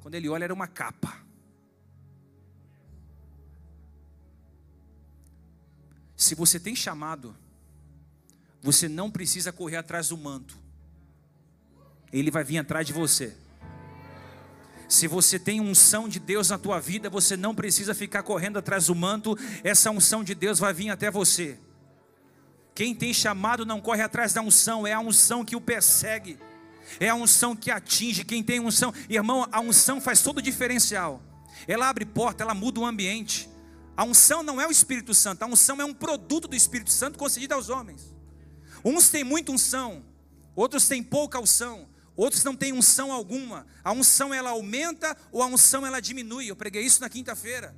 Quando 0.00 0.14
ele 0.14 0.28
olha, 0.28 0.44
era 0.44 0.54
uma 0.54 0.68
capa. 0.68 1.24
Se 6.14 6.34
você 6.34 6.60
tem 6.60 6.76
chamado, 6.76 7.36
você 8.60 8.88
não 8.88 9.10
precisa 9.10 9.52
correr 9.52 9.76
atrás 9.76 10.08
do 10.08 10.16
manto. 10.16 10.65
Ele 12.18 12.30
vai 12.30 12.44
vir 12.44 12.58
atrás 12.58 12.86
de 12.86 12.92
você. 12.92 13.34
Se 14.88 15.08
você 15.08 15.38
tem 15.38 15.60
unção 15.60 16.08
de 16.08 16.20
Deus 16.20 16.50
na 16.50 16.58
tua 16.58 16.80
vida, 16.80 17.10
você 17.10 17.36
não 17.36 17.54
precisa 17.54 17.94
ficar 17.94 18.22
correndo 18.22 18.58
atrás 18.58 18.86
do 18.86 18.94
manto, 18.94 19.36
essa 19.64 19.90
unção 19.90 20.22
de 20.22 20.34
Deus 20.34 20.58
vai 20.58 20.72
vir 20.72 20.90
até 20.90 21.10
você. 21.10 21.58
Quem 22.74 22.94
tem 22.94 23.12
chamado 23.12 23.66
não 23.66 23.80
corre 23.80 24.02
atrás 24.02 24.32
da 24.32 24.40
unção, 24.40 24.86
é 24.86 24.92
a 24.92 25.00
unção 25.00 25.44
que 25.44 25.56
o 25.56 25.60
persegue, 25.60 26.38
é 27.00 27.08
a 27.08 27.14
unção 27.14 27.56
que 27.56 27.70
atinge. 27.70 28.24
Quem 28.24 28.42
tem 28.42 28.60
unção, 28.60 28.92
irmão, 29.08 29.48
a 29.50 29.60
unção 29.60 30.00
faz 30.00 30.22
todo 30.22 30.38
o 30.38 30.42
diferencial. 30.42 31.20
Ela 31.66 31.88
abre 31.88 32.04
porta, 32.04 32.44
ela 32.44 32.54
muda 32.54 32.78
o 32.78 32.86
ambiente. 32.86 33.48
A 33.96 34.04
unção 34.04 34.42
não 34.42 34.60
é 34.60 34.68
o 34.68 34.70
Espírito 34.70 35.14
Santo, 35.14 35.42
a 35.42 35.46
unção 35.46 35.80
é 35.80 35.84
um 35.84 35.94
produto 35.94 36.46
do 36.46 36.54
Espírito 36.54 36.90
Santo 36.90 37.18
concedido 37.18 37.54
aos 37.54 37.70
homens. 37.70 38.14
Uns 38.84 39.08
têm 39.08 39.24
muita 39.24 39.50
unção, 39.50 40.04
outros 40.54 40.86
têm 40.86 41.02
pouca 41.02 41.40
unção, 41.40 41.88
outros 42.16 42.42
não 42.42 42.56
têm 42.56 42.72
unção 42.72 43.12
alguma. 43.12 43.66
A 43.84 43.92
unção 43.92 44.32
ela 44.32 44.50
aumenta 44.50 45.16
ou 45.30 45.42
a 45.42 45.46
unção 45.46 45.86
ela 45.86 46.00
diminui. 46.00 46.50
Eu 46.50 46.56
preguei 46.56 46.82
isso 46.82 47.00
na 47.00 47.08
quinta-feira. 47.08 47.76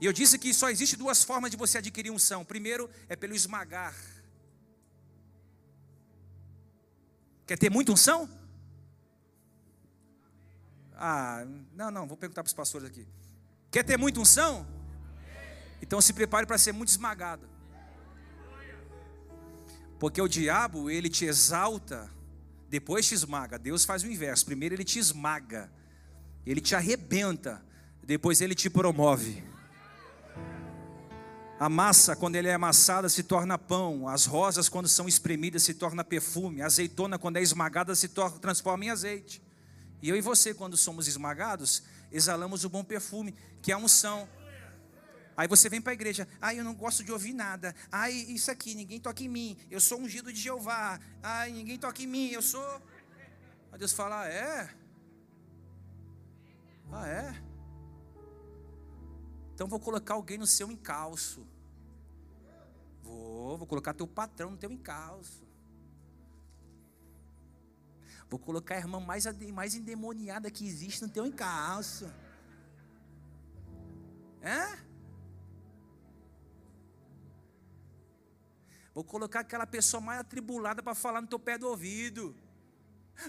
E 0.00 0.06
eu 0.06 0.12
disse 0.12 0.38
que 0.38 0.52
só 0.52 0.70
existe 0.70 0.96
duas 0.96 1.22
formas 1.22 1.50
de 1.50 1.56
você 1.56 1.78
adquirir 1.78 2.10
unção. 2.10 2.44
Primeiro 2.44 2.90
é 3.08 3.16
pelo 3.16 3.34
esmagar. 3.34 3.94
Quer 7.46 7.58
ter 7.58 7.70
muita 7.70 7.92
unção? 7.92 8.28
Ah, 10.94 11.44
não, 11.72 11.90
não, 11.90 12.06
vou 12.06 12.16
perguntar 12.16 12.42
para 12.42 12.48
os 12.48 12.54
pastores 12.54 12.88
aqui. 12.88 13.06
Quer 13.70 13.84
ter 13.84 13.96
muita 13.96 14.20
unção? 14.20 14.66
Então 15.80 16.00
se 16.00 16.12
prepare 16.12 16.46
para 16.46 16.58
ser 16.58 16.72
muito 16.72 16.88
esmagado. 16.88 17.48
Porque 19.98 20.20
o 20.20 20.28
diabo, 20.28 20.90
ele 20.90 21.08
te 21.08 21.24
exalta, 21.24 22.10
depois 22.68 23.06
te 23.06 23.14
esmaga. 23.14 23.58
Deus 23.58 23.84
faz 23.84 24.02
o 24.02 24.06
inverso. 24.06 24.44
Primeiro 24.44 24.74
ele 24.74 24.84
te 24.84 24.98
esmaga, 24.98 25.70
ele 26.46 26.60
te 26.60 26.74
arrebenta, 26.74 27.64
depois 28.02 28.40
ele 28.40 28.54
te 28.54 28.68
promove. 28.70 29.42
A 31.60 31.68
massa, 31.68 32.14
quando 32.14 32.36
ele 32.36 32.46
é 32.46 32.54
amassada, 32.54 33.08
se 33.08 33.24
torna 33.24 33.58
pão. 33.58 34.06
As 34.06 34.26
rosas, 34.26 34.68
quando 34.68 34.88
são 34.88 35.08
espremidas, 35.08 35.64
se 35.64 35.74
torna 35.74 36.04
perfume. 36.04 36.62
A 36.62 36.66
azeitona, 36.66 37.18
quando 37.18 37.36
é 37.36 37.42
esmagada, 37.42 37.96
se 37.96 38.08
transforma 38.40 38.84
em 38.84 38.90
azeite. 38.90 39.42
E 40.00 40.08
eu 40.08 40.16
e 40.16 40.20
você, 40.20 40.54
quando 40.54 40.76
somos 40.76 41.08
esmagados, 41.08 41.82
exalamos 42.12 42.64
o 42.64 42.68
bom 42.68 42.84
perfume, 42.84 43.34
que 43.60 43.72
é 43.72 43.74
a 43.74 43.78
unção. 43.78 44.28
Aí 45.38 45.46
você 45.46 45.68
vem 45.68 45.80
para 45.80 45.92
a 45.92 45.94
igreja, 45.94 46.26
ai, 46.42 46.58
eu 46.58 46.64
não 46.64 46.74
gosto 46.74 47.04
de 47.04 47.12
ouvir 47.12 47.32
nada. 47.32 47.72
Ai, 47.92 48.12
isso 48.12 48.50
aqui, 48.50 48.74
ninguém 48.74 48.98
toca 48.98 49.22
em 49.22 49.28
mim. 49.28 49.56
Eu 49.70 49.80
sou 49.80 50.00
ungido 50.00 50.32
de 50.32 50.40
Jeová. 50.40 50.98
Ai, 51.22 51.52
ninguém 51.52 51.78
toca 51.78 52.02
em 52.02 52.08
mim. 52.08 52.26
Eu 52.30 52.42
sou. 52.42 52.82
Aí 53.70 53.78
Deus 53.78 53.92
fala, 53.92 54.22
ah, 54.22 54.28
é? 54.28 54.68
Ah, 56.90 57.08
é? 57.08 57.42
Então 59.54 59.68
vou 59.68 59.78
colocar 59.78 60.14
alguém 60.14 60.38
no 60.38 60.46
seu 60.46 60.72
encalço. 60.72 61.46
Vou, 63.04 63.56
vou 63.56 63.66
colocar 63.68 63.94
teu 63.94 64.08
patrão 64.08 64.50
no 64.50 64.56
teu 64.56 64.72
encalço. 64.72 65.46
Vou 68.28 68.40
colocar 68.40 68.74
a 68.74 68.78
irmã 68.78 68.98
mais, 68.98 69.24
mais 69.52 69.76
endemoniada 69.76 70.50
que 70.50 70.66
existe 70.66 71.00
no 71.00 71.08
teu 71.08 71.24
encalço. 71.24 72.12
É? 74.42 74.87
Vou 78.98 79.04
colocar 79.04 79.40
aquela 79.46 79.64
pessoa 79.64 80.00
mais 80.00 80.18
atribulada 80.18 80.82
para 80.82 80.92
falar 80.92 81.20
no 81.20 81.28
teu 81.28 81.38
pé 81.38 81.56
do 81.56 81.68
ouvido. 81.68 82.34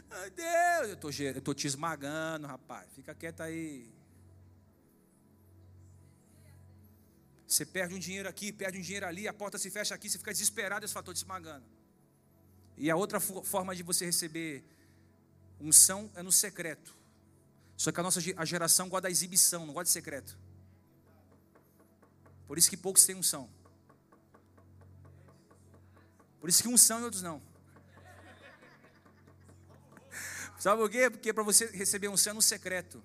Ai, 0.10 0.32
Deus, 0.32 0.90
eu 0.90 0.98
tô, 0.98 1.10
eu 1.12 1.42
tô 1.44 1.54
te 1.54 1.68
esmagando, 1.68 2.48
rapaz. 2.48 2.92
Fica 2.96 3.14
quieto 3.14 3.42
aí. 3.42 3.88
Você 7.46 7.68
perde 7.68 7.94
um 7.94 8.00
dinheiro 8.00 8.28
aqui, 8.28 8.52
perde 8.52 8.80
um 8.80 8.82
dinheiro 8.82 9.06
ali, 9.06 9.28
a 9.28 9.34
porta 9.42 9.60
se 9.60 9.70
fecha 9.70 9.94
aqui, 9.94 10.10
você 10.10 10.18
fica 10.18 10.32
desesperado, 10.32 10.84
esse 10.86 10.94
fator 10.96 11.14
te 11.14 11.18
esmagando. 11.18 11.66
E 12.76 12.90
a 12.90 12.96
outra 12.96 13.20
forma 13.20 13.76
de 13.76 13.84
você 13.84 14.06
receber 14.06 14.66
unção 15.62 16.10
é 16.16 16.24
no 16.24 16.32
secreto. 16.32 16.98
Só 17.78 17.92
que 17.92 18.00
a 18.00 18.02
nossa 18.02 18.20
geração 18.20 18.90
gosta 18.90 19.04
da 19.04 19.12
exibição, 19.12 19.68
não 19.68 19.74
gosta 19.76 19.86
de 19.86 19.92
secreto. 19.92 20.36
Por 22.48 22.58
isso 22.58 22.72
que 22.72 22.76
poucos 22.76 23.06
têm 23.06 23.16
unção. 23.16 23.59
Por 26.40 26.50
isso 26.50 26.64
que 26.64 26.70
uns 26.70 26.82
são 26.82 27.00
e 27.00 27.04
outros 27.04 27.22
não. 27.22 27.42
Sabe 30.60 30.82
por 30.82 30.90
quê? 30.90 31.10
Porque 31.10 31.34
para 31.34 31.44
você 31.44 31.68
receber 31.68 32.10
um 32.10 32.18
céu 32.18 32.34
no 32.34 32.42
secreto. 32.42 33.04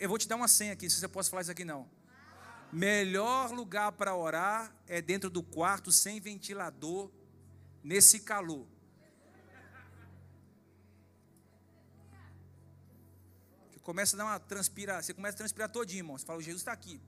Eu 0.00 0.08
vou 0.08 0.18
te 0.18 0.28
dar 0.28 0.36
uma 0.36 0.48
senha 0.48 0.74
aqui, 0.74 0.88
se 0.88 1.00
você 1.00 1.08
pode 1.08 1.28
falar 1.28 1.42
isso 1.42 1.50
aqui 1.50 1.64
não. 1.64 1.90
Melhor 2.72 3.50
lugar 3.50 3.92
para 3.92 4.14
orar 4.14 4.74
é 4.86 5.02
dentro 5.02 5.28
do 5.28 5.42
quarto, 5.42 5.90
sem 5.90 6.20
ventilador, 6.20 7.10
nesse 7.82 8.20
calor. 8.20 8.66
Você 13.70 13.78
começa 13.80 14.16
a 14.16 14.18
dar 14.18 14.24
uma 14.24 14.40
transpira, 14.40 15.02
você 15.02 15.12
começa 15.12 15.36
a 15.36 15.38
transpirar 15.38 15.68
todinho, 15.68 16.00
irmão. 16.00 16.16
Você 16.16 16.24
fala, 16.24 16.40
Jesus 16.40 16.60
está 16.60 16.72
aqui. 16.72 17.00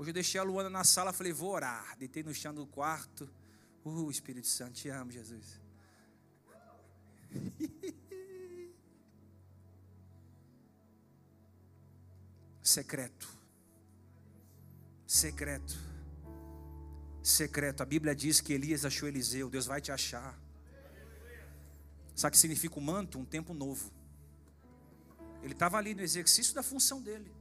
Hoje 0.00 0.08
eu 0.08 0.14
deixei 0.14 0.40
a 0.40 0.42
Luana 0.42 0.70
na 0.70 0.82
sala, 0.82 1.12
falei, 1.12 1.30
vou 1.30 1.50
orar. 1.50 1.94
Deitei 1.98 2.22
no 2.22 2.32
chão 2.32 2.54
do 2.54 2.66
quarto. 2.66 3.30
Uh, 3.84 4.10
Espírito 4.10 4.46
Santo, 4.46 4.72
te 4.72 4.88
amo, 4.88 5.10
Jesus. 5.10 5.60
Secreto. 12.62 13.28
Secreto. 15.06 15.78
Secreto. 17.22 17.82
A 17.82 17.84
Bíblia 17.84 18.14
diz 18.14 18.40
que 18.40 18.54
Elias 18.54 18.86
achou 18.86 19.06
Eliseu. 19.06 19.50
Deus 19.50 19.66
vai 19.66 19.82
te 19.82 19.92
achar. 19.92 20.34
Sabe 22.14 22.30
o 22.30 22.32
que 22.32 22.38
significa 22.38 22.78
o 22.78 22.80
manto? 22.80 23.18
Um 23.18 23.24
tempo 23.26 23.52
novo. 23.52 23.92
Ele 25.42 25.52
estava 25.52 25.76
ali 25.76 25.94
no 25.94 26.00
exercício 26.00 26.54
da 26.54 26.62
função 26.62 27.02
dele. 27.02 27.38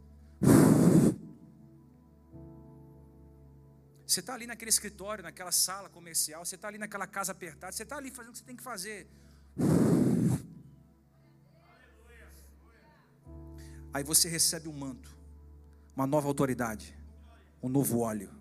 Você 4.10 4.22
está 4.22 4.34
ali 4.34 4.48
naquele 4.48 4.70
escritório, 4.70 5.24
naquela 5.24 5.52
sala 5.52 5.88
comercial, 5.88 6.44
você 6.44 6.56
está 6.56 6.68
ali 6.68 6.80
naquela 6.80 7.06
casa 7.06 7.32
apertada, 7.32 7.72
você 7.72 7.84
está 7.84 7.96
ali 7.96 8.10
fazendo 8.10 8.30
o 8.30 8.34
que 8.34 8.40
você 8.40 8.44
tem 8.44 8.56
que 8.56 8.64
fazer. 8.64 9.08
Aí 13.94 14.04
você 14.04 14.28
recebe 14.28 14.68
um 14.68 14.74
manto, 14.74 15.16
uma 15.96 16.08
nova 16.08 16.28
autoridade, 16.28 16.98
um 17.62 17.70
novo 17.70 18.00
óleo. 18.00 18.34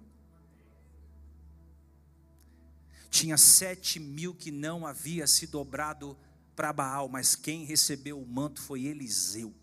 Tinha 3.11 3.37
sete 3.37 4.01
mil 4.01 4.35
que 4.35 4.51
não 4.51 4.87
havia 4.87 5.27
se 5.27 5.47
dobrado 5.47 6.17
para 6.57 6.73
Baal, 6.73 7.11
mas 7.11 7.37
quem 7.37 7.67
recebeu 7.67 8.19
o 8.19 8.27
manto 8.27 8.63
foi 8.63 8.87
Eliseu. 8.87 9.55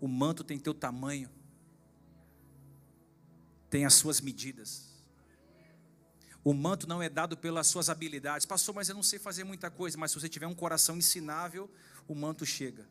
O 0.00 0.08
manto 0.08 0.44
tem 0.44 0.58
teu 0.58 0.74
tamanho, 0.74 1.30
tem 3.70 3.84
as 3.84 3.94
suas 3.94 4.20
medidas. 4.20 4.94
O 6.44 6.52
manto 6.52 6.86
não 6.86 7.02
é 7.02 7.08
dado 7.08 7.38
pelas 7.38 7.66
suas 7.66 7.88
habilidades. 7.88 8.44
Pastor, 8.44 8.74
mas 8.74 8.90
eu 8.90 8.94
não 8.94 9.02
sei 9.02 9.18
fazer 9.18 9.44
muita 9.44 9.70
coisa. 9.70 9.96
Mas 9.96 10.10
se 10.10 10.20
você 10.20 10.28
tiver 10.28 10.46
um 10.46 10.54
coração 10.54 10.98
ensinável, 10.98 11.70
o 12.06 12.14
manto 12.14 12.44
chega. 12.44 12.86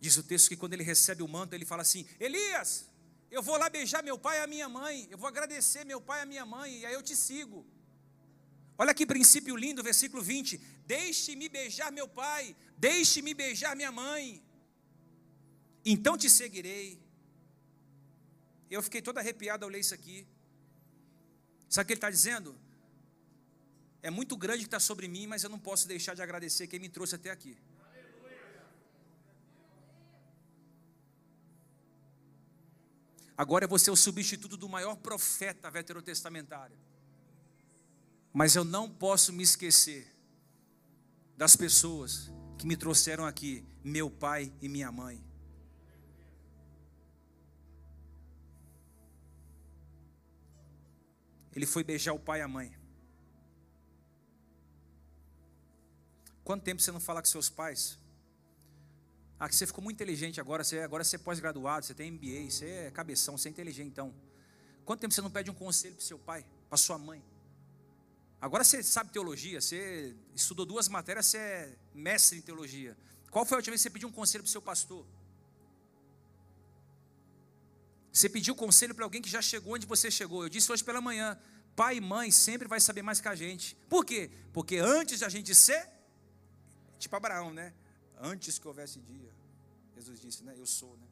Diz 0.00 0.16
o 0.16 0.22
texto 0.22 0.48
que 0.48 0.56
quando 0.56 0.72
ele 0.72 0.82
recebe 0.82 1.22
o 1.22 1.28
manto, 1.28 1.54
ele 1.54 1.66
fala 1.66 1.82
assim: 1.82 2.06
Elias, 2.18 2.88
eu 3.30 3.42
vou 3.42 3.58
lá 3.58 3.68
beijar 3.68 4.02
meu 4.02 4.18
pai 4.18 4.38
e 4.38 4.42
a 4.42 4.46
minha 4.46 4.68
mãe. 4.68 5.06
Eu 5.10 5.18
vou 5.18 5.28
agradecer 5.28 5.84
meu 5.84 6.00
pai 6.00 6.20
e 6.20 6.22
a 6.22 6.26
minha 6.26 6.46
mãe. 6.46 6.80
E 6.80 6.86
aí 6.86 6.94
eu 6.94 7.02
te 7.02 7.14
sigo. 7.14 7.66
Olha 8.82 8.92
que 8.98 9.06
princípio 9.06 9.54
lindo, 9.64 9.80
versículo 9.80 10.20
20: 10.20 10.58
Deixe-me 10.94 11.48
beijar 11.48 11.92
meu 11.98 12.08
pai, 12.08 12.56
deixe-me 12.76 13.32
beijar 13.32 13.76
minha 13.76 13.92
mãe, 13.92 14.42
então 15.84 16.18
te 16.22 16.28
seguirei. 16.28 17.00
Eu 18.68 18.82
fiquei 18.82 19.00
todo 19.00 19.18
arrepiado 19.18 19.64
ao 19.64 19.70
ler 19.70 19.78
isso 19.78 19.94
aqui. 19.94 20.26
Sabe 21.68 21.84
o 21.84 21.86
que 21.86 21.92
ele 21.92 21.98
está 21.98 22.10
dizendo? 22.10 22.58
É 24.02 24.10
muito 24.10 24.36
grande 24.36 24.64
que 24.64 24.66
está 24.66 24.80
sobre 24.80 25.06
mim, 25.06 25.28
mas 25.28 25.44
eu 25.44 25.50
não 25.54 25.60
posso 25.60 25.86
deixar 25.86 26.14
de 26.14 26.22
agradecer 26.22 26.66
quem 26.66 26.80
me 26.80 26.88
trouxe 26.88 27.14
até 27.14 27.30
aqui. 27.30 27.56
Agora 33.36 33.68
você 33.68 33.90
é 33.90 33.92
o 33.92 33.96
substituto 34.08 34.56
do 34.56 34.68
maior 34.68 34.96
profeta 34.96 35.70
veterotestamentário. 35.70 36.76
Mas 38.32 38.56
eu 38.56 38.64
não 38.64 38.88
posso 38.88 39.32
me 39.32 39.42
esquecer 39.42 40.10
das 41.36 41.54
pessoas 41.54 42.30
que 42.58 42.66
me 42.66 42.76
trouxeram 42.76 43.26
aqui, 43.26 43.66
meu 43.84 44.10
pai 44.10 44.52
e 44.60 44.68
minha 44.68 44.90
mãe. 44.90 45.22
Ele 51.54 51.66
foi 51.66 51.84
beijar 51.84 52.14
o 52.14 52.18
pai 52.18 52.38
e 52.38 52.42
a 52.42 52.48
mãe. 52.48 52.74
Quanto 56.42 56.62
tempo 56.62 56.80
você 56.80 56.90
não 56.90 57.00
fala 57.00 57.20
com 57.20 57.28
seus 57.28 57.50
pais? 57.50 57.98
Ah, 59.38 59.48
que 59.48 59.54
você 59.54 59.66
ficou 59.66 59.82
muito 59.82 59.96
inteligente 59.96 60.40
agora, 60.40 60.64
você, 60.64 60.78
agora 60.78 61.04
você 61.04 61.16
é 61.16 61.18
pós-graduado, 61.18 61.84
você 61.84 61.94
tem 61.94 62.10
MBA, 62.12 62.50
você 62.50 62.66
é 62.66 62.90
cabeção, 62.90 63.36
você 63.36 63.48
é 63.48 63.50
inteligente 63.50 63.88
então. 63.88 64.14
Quanto 64.84 65.00
tempo 65.00 65.12
você 65.12 65.20
não 65.20 65.30
pede 65.30 65.50
um 65.50 65.54
conselho 65.54 65.96
para 65.96 66.04
seu 66.04 66.18
pai, 66.18 66.46
para 66.68 66.78
sua 66.78 66.96
mãe? 66.96 67.22
Agora 68.42 68.64
você 68.64 68.82
sabe 68.82 69.12
teologia, 69.12 69.60
você 69.60 70.16
estudou 70.34 70.66
duas 70.66 70.88
matérias, 70.88 71.26
você 71.26 71.38
é 71.38 71.76
mestre 71.94 72.36
em 72.38 72.42
teologia. 72.42 72.98
Qual 73.30 73.46
foi 73.46 73.54
a 73.54 73.58
última 73.58 73.70
vez 73.70 73.80
que 73.80 73.84
você 73.84 73.90
pediu 73.90 74.08
um 74.08 74.12
conselho 74.12 74.42
para 74.42 74.48
o 74.48 74.50
seu 74.50 74.60
pastor? 74.60 75.06
Você 78.12 78.28
pediu 78.28 78.56
conselho 78.56 78.96
para 78.96 79.04
alguém 79.04 79.22
que 79.22 79.30
já 79.30 79.40
chegou 79.40 79.74
onde 79.74 79.86
você 79.86 80.10
chegou. 80.10 80.42
Eu 80.42 80.48
disse 80.48 80.72
hoje 80.72 80.82
pela 80.82 81.00
manhã: 81.00 81.38
pai 81.76 81.98
e 81.98 82.00
mãe 82.00 82.32
sempre 82.32 82.66
vai 82.66 82.80
saber 82.80 83.00
mais 83.00 83.20
que 83.20 83.28
a 83.28 83.36
gente. 83.36 83.76
Por 83.88 84.04
quê? 84.04 84.28
Porque 84.52 84.78
antes 84.78 85.20
de 85.20 85.24
a 85.24 85.28
gente 85.28 85.54
ser, 85.54 85.88
tipo 86.98 87.14
Abraão, 87.14 87.54
né? 87.54 87.72
Antes 88.20 88.58
que 88.58 88.66
houvesse 88.66 88.98
dia, 88.98 89.32
Jesus 89.94 90.20
disse, 90.20 90.42
né? 90.42 90.56
Eu 90.58 90.66
sou, 90.66 90.96
né? 90.96 91.06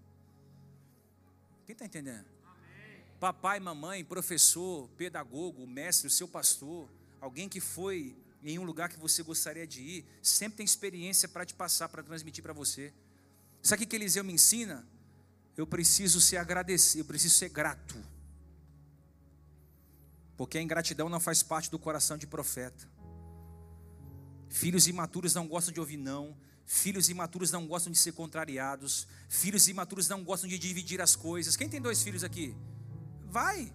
Quem 1.65 1.75
está 1.75 1.85
entendendo? 1.85 2.27
Amém. 2.45 3.05
Papai, 3.21 3.61
mamãe, 3.61 4.05
professor, 4.05 4.89
pedagogo, 4.97 5.65
mestre, 5.65 6.09
o 6.09 6.11
seu 6.11 6.27
pastor, 6.27 6.91
alguém 7.21 7.49
que 7.49 7.61
foi 7.61 8.17
em 8.43 8.59
um 8.59 8.65
lugar 8.65 8.89
que 8.89 8.99
você 8.99 9.23
gostaria 9.23 9.67
de 9.67 9.81
ir, 9.81 10.05
sempre 10.23 10.59
tem 10.59 10.65
experiência 10.65 11.29
para 11.29 11.45
te 11.45 11.55
passar, 11.55 11.89
para 11.89 12.03
transmitir 12.03 12.43
para 12.43 12.53
você. 12.53 12.93
Sabe 13.63 13.85
o 13.85 13.87
que 13.87 13.97
Eliseu 13.97 14.25
me 14.25 14.33
ensina? 14.33 14.87
eu 15.61 15.67
preciso 15.67 16.21
ser 16.21 16.39
agradecido, 16.39 17.01
eu 17.01 17.05
preciso 17.05 17.35
ser 17.35 17.49
grato. 17.51 17.97
Porque 20.37 20.57
a 20.59 20.63
ingratidão 20.63 21.09
não 21.09 21.21
faz 21.21 21.43
parte 21.43 21.71
do 21.71 21.79
coração 21.79 22.17
de 22.17 22.27
profeta. 22.27 22.89
Filhos 24.49 24.87
imaturos 24.87 25.35
não 25.35 25.47
gostam 25.47 25.73
de 25.73 25.79
ouvir 25.79 25.99
não. 25.99 26.37
Filhos 26.65 27.09
imaturos 27.09 27.51
não 27.51 27.67
gostam 27.67 27.93
de 27.93 27.99
ser 27.99 28.13
contrariados. 28.13 29.07
Filhos 29.29 29.69
imaturos 29.69 30.09
não 30.09 30.25
gostam 30.25 30.49
de 30.49 30.59
dividir 30.59 31.01
as 31.01 31.15
coisas. 31.15 31.57
Quem 31.57 31.69
tem 31.69 31.81
dois 31.81 32.03
filhos 32.03 32.25
aqui? 32.25 32.57
Vai. 33.27 33.73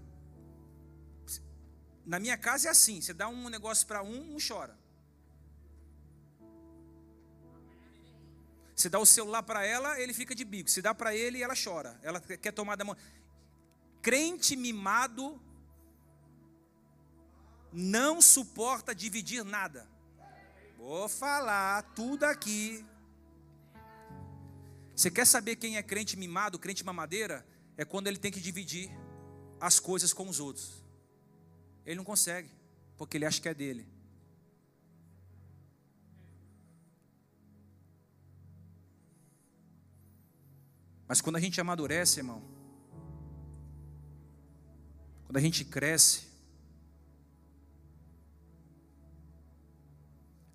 Na 2.05 2.19
minha 2.19 2.37
casa 2.37 2.67
é 2.67 2.71
assim: 2.71 3.01
você 3.01 3.13
dá 3.13 3.27
um 3.27 3.49
negócio 3.49 3.85
para 3.87 4.03
um, 4.03 4.35
um 4.35 4.37
chora. 4.45 4.77
Se 8.75 8.89
dá 8.89 8.99
o 8.99 9.05
celular 9.05 9.41
para 9.41 9.65
ela, 9.65 9.99
ele 9.99 10.13
fica 10.13 10.35
de 10.35 10.43
bico. 10.43 10.69
Se 10.69 10.81
dá 10.81 10.93
para 10.93 11.15
ele, 11.15 11.41
ela 11.41 11.55
chora. 11.55 11.97
Ela 12.03 12.19
quer 12.19 12.51
tomar 12.51 12.75
da 12.75 12.83
mão. 12.83 12.95
Crente 14.01 14.55
mimado 14.55 15.41
não 17.71 18.21
suporta 18.21 18.93
dividir 18.93 19.43
nada. 19.43 19.87
Vou 20.77 21.09
falar 21.09 21.81
tudo 21.95 22.25
aqui. 22.25 22.85
Você 24.95 25.09
quer 25.09 25.25
saber 25.25 25.55
quem 25.55 25.77
é 25.77 25.83
crente 25.83 26.15
mimado, 26.15 26.59
crente 26.59 26.85
mamadeira? 26.85 27.45
É 27.75 27.83
quando 27.83 28.07
ele 28.07 28.17
tem 28.17 28.31
que 28.31 28.39
dividir 28.39 28.89
as 29.59 29.79
coisas 29.79 30.13
com 30.13 30.29
os 30.29 30.39
outros. 30.39 30.84
Ele 31.85 31.95
não 31.95 32.03
consegue, 32.03 32.49
porque 32.97 33.17
ele 33.17 33.25
acha 33.25 33.41
que 33.41 33.47
é 33.47 33.53
dele. 33.53 33.87
Mas 41.07 41.21
quando 41.21 41.35
a 41.35 41.39
gente 41.39 41.61
amadurece, 41.61 42.19
irmão, 42.19 42.41
quando 45.25 45.37
a 45.37 45.41
gente 45.41 45.63
cresce, 45.63 46.27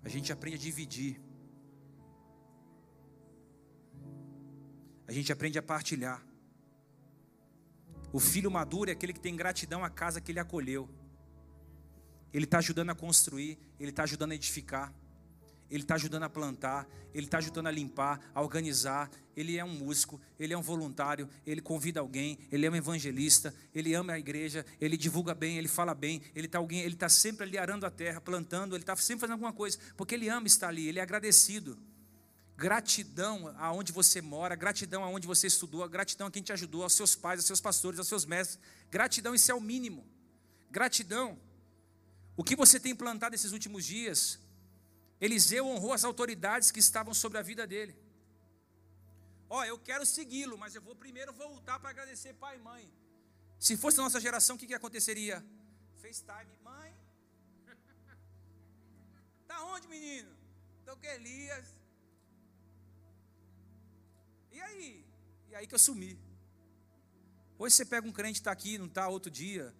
a 0.03 0.09
gente 0.09 0.33
aprende 0.33 0.57
a 0.57 0.59
dividir. 0.59 1.21
A 5.07 5.13
gente 5.13 5.31
aprende 5.31 5.57
a 5.57 5.63
partilhar. 5.63 6.21
O 8.11 8.19
filho 8.19 8.51
maduro 8.51 8.89
é 8.89 8.93
aquele 8.93 9.13
que 9.13 9.19
tem 9.19 9.35
gratidão 9.35 9.85
à 9.85 9.89
casa 9.89 10.19
que 10.19 10.31
ele 10.31 10.39
acolheu. 10.39 10.89
Ele 12.33 12.45
está 12.45 12.59
ajudando 12.59 12.89
a 12.89 12.95
construir, 12.95 13.57
ele 13.79 13.89
está 13.89 14.03
ajudando 14.03 14.31
a 14.31 14.35
edificar 14.35 14.93
ele 15.71 15.83
está 15.83 15.95
ajudando 15.95 16.23
a 16.23 16.29
plantar, 16.29 16.85
ele 17.13 17.25
está 17.25 17.37
ajudando 17.37 17.67
a 17.67 17.71
limpar, 17.71 18.19
a 18.35 18.41
organizar. 18.41 19.09
Ele 19.33 19.57
é 19.57 19.63
um 19.63 19.73
músico, 19.73 20.19
ele 20.37 20.53
é 20.53 20.57
um 20.57 20.61
voluntário, 20.61 21.29
ele 21.47 21.61
convida 21.61 22.01
alguém, 22.01 22.37
ele 22.51 22.65
é 22.65 22.69
um 22.69 22.75
evangelista, 22.75 23.55
ele 23.73 23.93
ama 23.93 24.11
a 24.13 24.19
igreja, 24.19 24.65
ele 24.81 24.97
divulga 24.97 25.33
bem, 25.33 25.57
ele 25.57 25.69
fala 25.69 25.95
bem, 25.95 26.21
ele 26.35 26.47
está 26.47 26.57
alguém, 26.57 26.81
ele 26.81 26.95
está 26.95 27.07
sempre 27.07 27.45
ali 27.45 27.57
arando 27.57 27.85
a 27.85 27.89
terra, 27.89 28.19
plantando, 28.19 28.75
ele 28.75 28.83
está 28.83 28.93
sempre 28.97 29.21
fazendo 29.21 29.35
alguma 29.35 29.53
coisa, 29.53 29.77
porque 29.95 30.13
ele 30.13 30.27
ama 30.27 30.45
estar 30.45 30.67
ali, 30.67 30.89
ele 30.89 30.99
é 30.99 31.01
agradecido. 31.01 31.79
Gratidão 32.57 33.55
aonde 33.57 33.93
você 33.93 34.21
mora, 34.21 34.55
gratidão 34.55 35.05
aonde 35.05 35.25
você 35.25 35.47
estudou, 35.47 35.87
gratidão 35.87 36.27
a 36.27 36.31
quem 36.31 36.43
te 36.43 36.51
ajudou, 36.51 36.83
aos 36.83 36.93
seus 36.93 37.15
pais, 37.15 37.39
aos 37.39 37.47
seus 37.47 37.61
pastores, 37.61 37.97
aos 37.97 38.09
seus 38.09 38.25
mestres. 38.25 38.59
Gratidão, 38.91 39.33
isso 39.33 39.49
é 39.49 39.55
o 39.55 39.61
mínimo. 39.61 40.05
Gratidão. 40.69 41.39
O 42.35 42.43
que 42.43 42.55
você 42.55 42.79
tem 42.79 42.95
plantado 42.95 43.35
esses 43.35 43.51
últimos 43.51 43.85
dias, 43.85 44.39
Eliseu 45.19 45.67
honrou 45.67 45.93
as 45.93 46.03
autoridades 46.03 46.71
que 46.71 46.79
estavam 46.79 47.13
sobre 47.13 47.37
a 47.37 47.41
vida 47.41 47.67
dele. 47.67 47.95
Ó, 49.49 49.59
oh, 49.59 49.63
eu 49.65 49.77
quero 49.77 50.05
segui-lo, 50.05 50.57
mas 50.57 50.75
eu 50.75 50.81
vou 50.81 50.95
primeiro 50.95 51.33
voltar 51.33 51.77
para 51.79 51.89
agradecer 51.89 52.33
pai 52.33 52.55
e 52.57 52.59
mãe. 52.59 52.91
Se 53.59 53.75
fosse 53.75 53.99
a 53.99 54.03
nossa 54.03 54.19
geração, 54.19 54.55
o 54.55 54.59
que, 54.59 54.65
que 54.65 54.73
aconteceria? 54.73 55.45
FaceTime, 56.01 56.57
mãe. 56.63 56.93
Tá 59.47 59.63
onde, 59.65 59.87
menino? 59.89 60.31
Estou 60.79 60.95
com 60.95 61.05
Elias. 61.05 61.67
E 64.51 64.61
aí? 64.61 65.05
E 65.49 65.55
aí 65.55 65.67
que 65.67 65.75
eu 65.75 65.79
sumi. 65.79 66.17
Hoje 67.59 67.75
você 67.75 67.85
pega 67.85 68.07
um 68.07 68.11
crente 68.11 68.39
está 68.39 68.51
aqui, 68.51 68.77
não 68.77 68.87
está 68.87 69.07
outro 69.09 69.29
dia. 69.29 69.75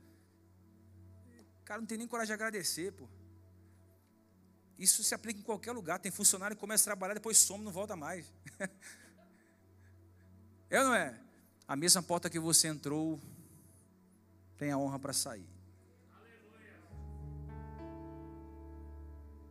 Cara 1.71 1.79
não 1.79 1.87
tem 1.87 1.97
nem 1.97 2.05
coragem 2.05 2.27
de 2.27 2.33
agradecer, 2.33 2.91
pô. 2.91 3.07
Isso 4.77 5.01
se 5.05 5.15
aplica 5.15 5.39
em 5.39 5.41
qualquer 5.41 5.71
lugar. 5.71 5.99
Tem 5.99 6.11
funcionário 6.11 6.53
que 6.53 6.59
começa 6.59 6.83
a 6.83 6.91
trabalhar, 6.91 7.13
depois 7.13 7.37
some, 7.37 7.63
não 7.63 7.71
volta 7.71 7.95
mais. 7.95 8.25
é 10.69 10.79
ou 10.79 10.87
não 10.87 10.93
é? 10.93 11.17
A 11.65 11.77
mesma 11.77 12.03
porta 12.03 12.29
que 12.29 12.37
você 12.37 12.67
entrou 12.67 13.21
tem 14.57 14.69
a 14.69 14.77
honra 14.77 14.99
para 14.99 15.13
sair. 15.13 15.47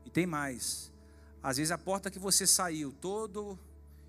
E 0.04 0.10
tem 0.10 0.26
mais. 0.26 0.92
Às 1.42 1.56
vezes 1.56 1.70
a 1.70 1.78
porta 1.78 2.10
que 2.10 2.18
você 2.18 2.46
saiu 2.46 2.92
todo 2.92 3.58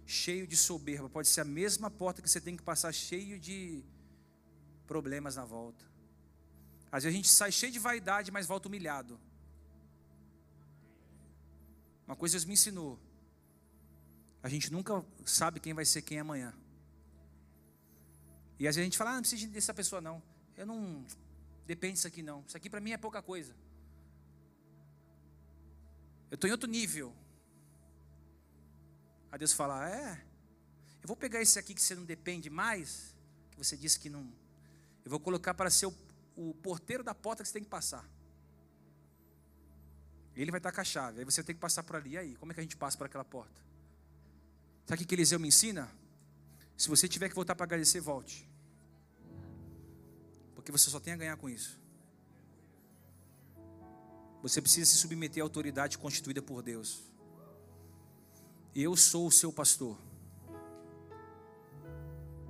cheio 0.06 0.46
de 0.46 0.58
soberba 0.58 1.08
pode 1.08 1.30
ser 1.30 1.40
a 1.40 1.46
mesma 1.46 1.90
porta 1.90 2.22
que 2.22 2.30
você 2.30 2.42
tem 2.42 2.58
que 2.58 2.64
passar 2.64 2.92
cheio 2.92 3.40
de 3.40 3.82
problemas 4.86 5.38
na 5.38 5.46
volta. 5.46 5.91
Às 6.92 7.04
vezes 7.04 7.16
a 7.16 7.18
gente 7.18 7.30
sai 7.30 7.52
cheio 7.52 7.72
de 7.72 7.80
vaidade, 7.80 8.32
mas 8.32 8.46
volta 8.46 8.68
humilhado. 8.68 9.20
Uma 12.06 12.16
coisa 12.16 12.34
Deus 12.34 12.46
me 12.46 12.54
ensinou. 12.54 13.00
A 14.44 14.50
gente 14.50 14.72
nunca 14.72 15.06
sabe 15.26 15.60
quem 15.60 15.74
vai 15.74 15.86
ser 15.86 16.02
quem 16.02 16.20
amanhã. 16.20 16.54
E 18.60 18.68
às 18.68 18.76
vezes 18.76 18.80
a 18.80 18.90
gente 18.90 18.98
fala, 18.98 19.12
ah, 19.12 19.16
não 19.16 19.22
precisa 19.22 19.48
dessa 19.48 19.74
pessoa 19.74 20.02
não. 20.02 20.22
Eu 20.58 20.66
não. 20.66 21.06
Depende 21.66 21.94
disso 21.94 22.08
aqui 22.08 22.22
não. 22.22 22.44
Isso 22.46 22.58
aqui 22.58 22.70
para 22.70 22.82
mim 22.82 22.92
é 22.92 22.98
pouca 22.98 23.22
coisa. 23.22 23.56
Eu 26.30 26.36
estou 26.36 26.48
em 26.48 26.52
outro 26.52 26.70
nível. 26.70 27.16
Aí 29.32 29.40
Deus 29.40 29.54
fala, 29.54 29.90
é. 29.90 30.24
Eu 31.02 31.08
vou 31.08 31.16
pegar 31.16 31.42
esse 31.42 31.58
aqui 31.58 31.74
que 31.74 31.82
você 31.82 31.96
não 31.96 32.04
depende 32.04 32.50
mais, 32.50 33.16
que 33.52 33.58
você 33.58 33.78
disse 33.78 34.00
que 34.00 34.10
não. 34.10 34.32
Eu 35.04 35.10
vou 35.10 35.20
colocar 35.20 35.54
para 35.54 35.70
ser 35.70 35.88
o, 35.88 35.98
o 36.36 36.54
porteiro 36.56 37.04
da 37.04 37.14
porta 37.14 37.44
que 37.44 37.50
você 37.50 37.54
tem 37.54 37.64
que 37.64 37.70
passar. 37.70 38.08
Ele 40.36 40.52
vai 40.52 40.60
estar 40.60 40.72
com 40.72 40.82
a 40.82 40.84
chave. 40.84 41.20
Aí 41.20 41.26
você 41.26 41.44
tem 41.44 41.54
que 41.54 41.62
passar 41.62 41.84
por 41.84 41.96
ali. 41.96 42.12
E 42.12 42.18
aí, 42.18 42.36
como 42.36 42.52
é 42.52 42.56
que 42.56 42.62
a 42.62 42.64
gente 42.64 42.78
passa 42.78 42.98
por 42.98 43.06
aquela 43.06 43.26
porta? 43.26 43.62
Sabe 44.86 45.04
o 45.04 45.06
que 45.06 45.16
Eliseu 45.16 45.40
me 45.40 45.48
ensina? 45.48 45.90
Se 46.78 46.90
você 46.90 47.08
tiver 47.08 47.30
que 47.30 47.36
voltar 47.36 47.56
para 47.56 47.66
agradecer, 47.66 48.00
volte. 48.00 48.50
Porque 50.56 50.72
você 50.72 50.90
só 50.90 51.00
tem 51.00 51.14
a 51.14 51.18
ganhar 51.18 51.38
com 51.38 51.50
isso. 51.50 51.80
Você 54.42 54.62
precisa 54.62 54.90
se 54.90 54.98
submeter 54.98 55.44
à 55.44 55.46
autoridade 55.46 55.98
constituída 55.98 56.42
por 56.42 56.64
Deus. 56.64 57.04
Eu 58.74 58.96
sou 58.96 59.28
o 59.28 59.32
seu 59.32 59.52
pastor. 59.54 59.98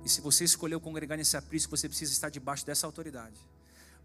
E 0.04 0.08
se 0.08 0.20
você 0.20 0.44
escolheu 0.44 0.80
congregar 0.80 1.18
nesse 1.18 1.36
aprisco, 1.36 1.76
você 1.76 1.88
precisa 1.88 2.12
estar 2.12 2.30
debaixo 2.30 2.64
dessa 2.64 2.86
autoridade. 2.86 3.38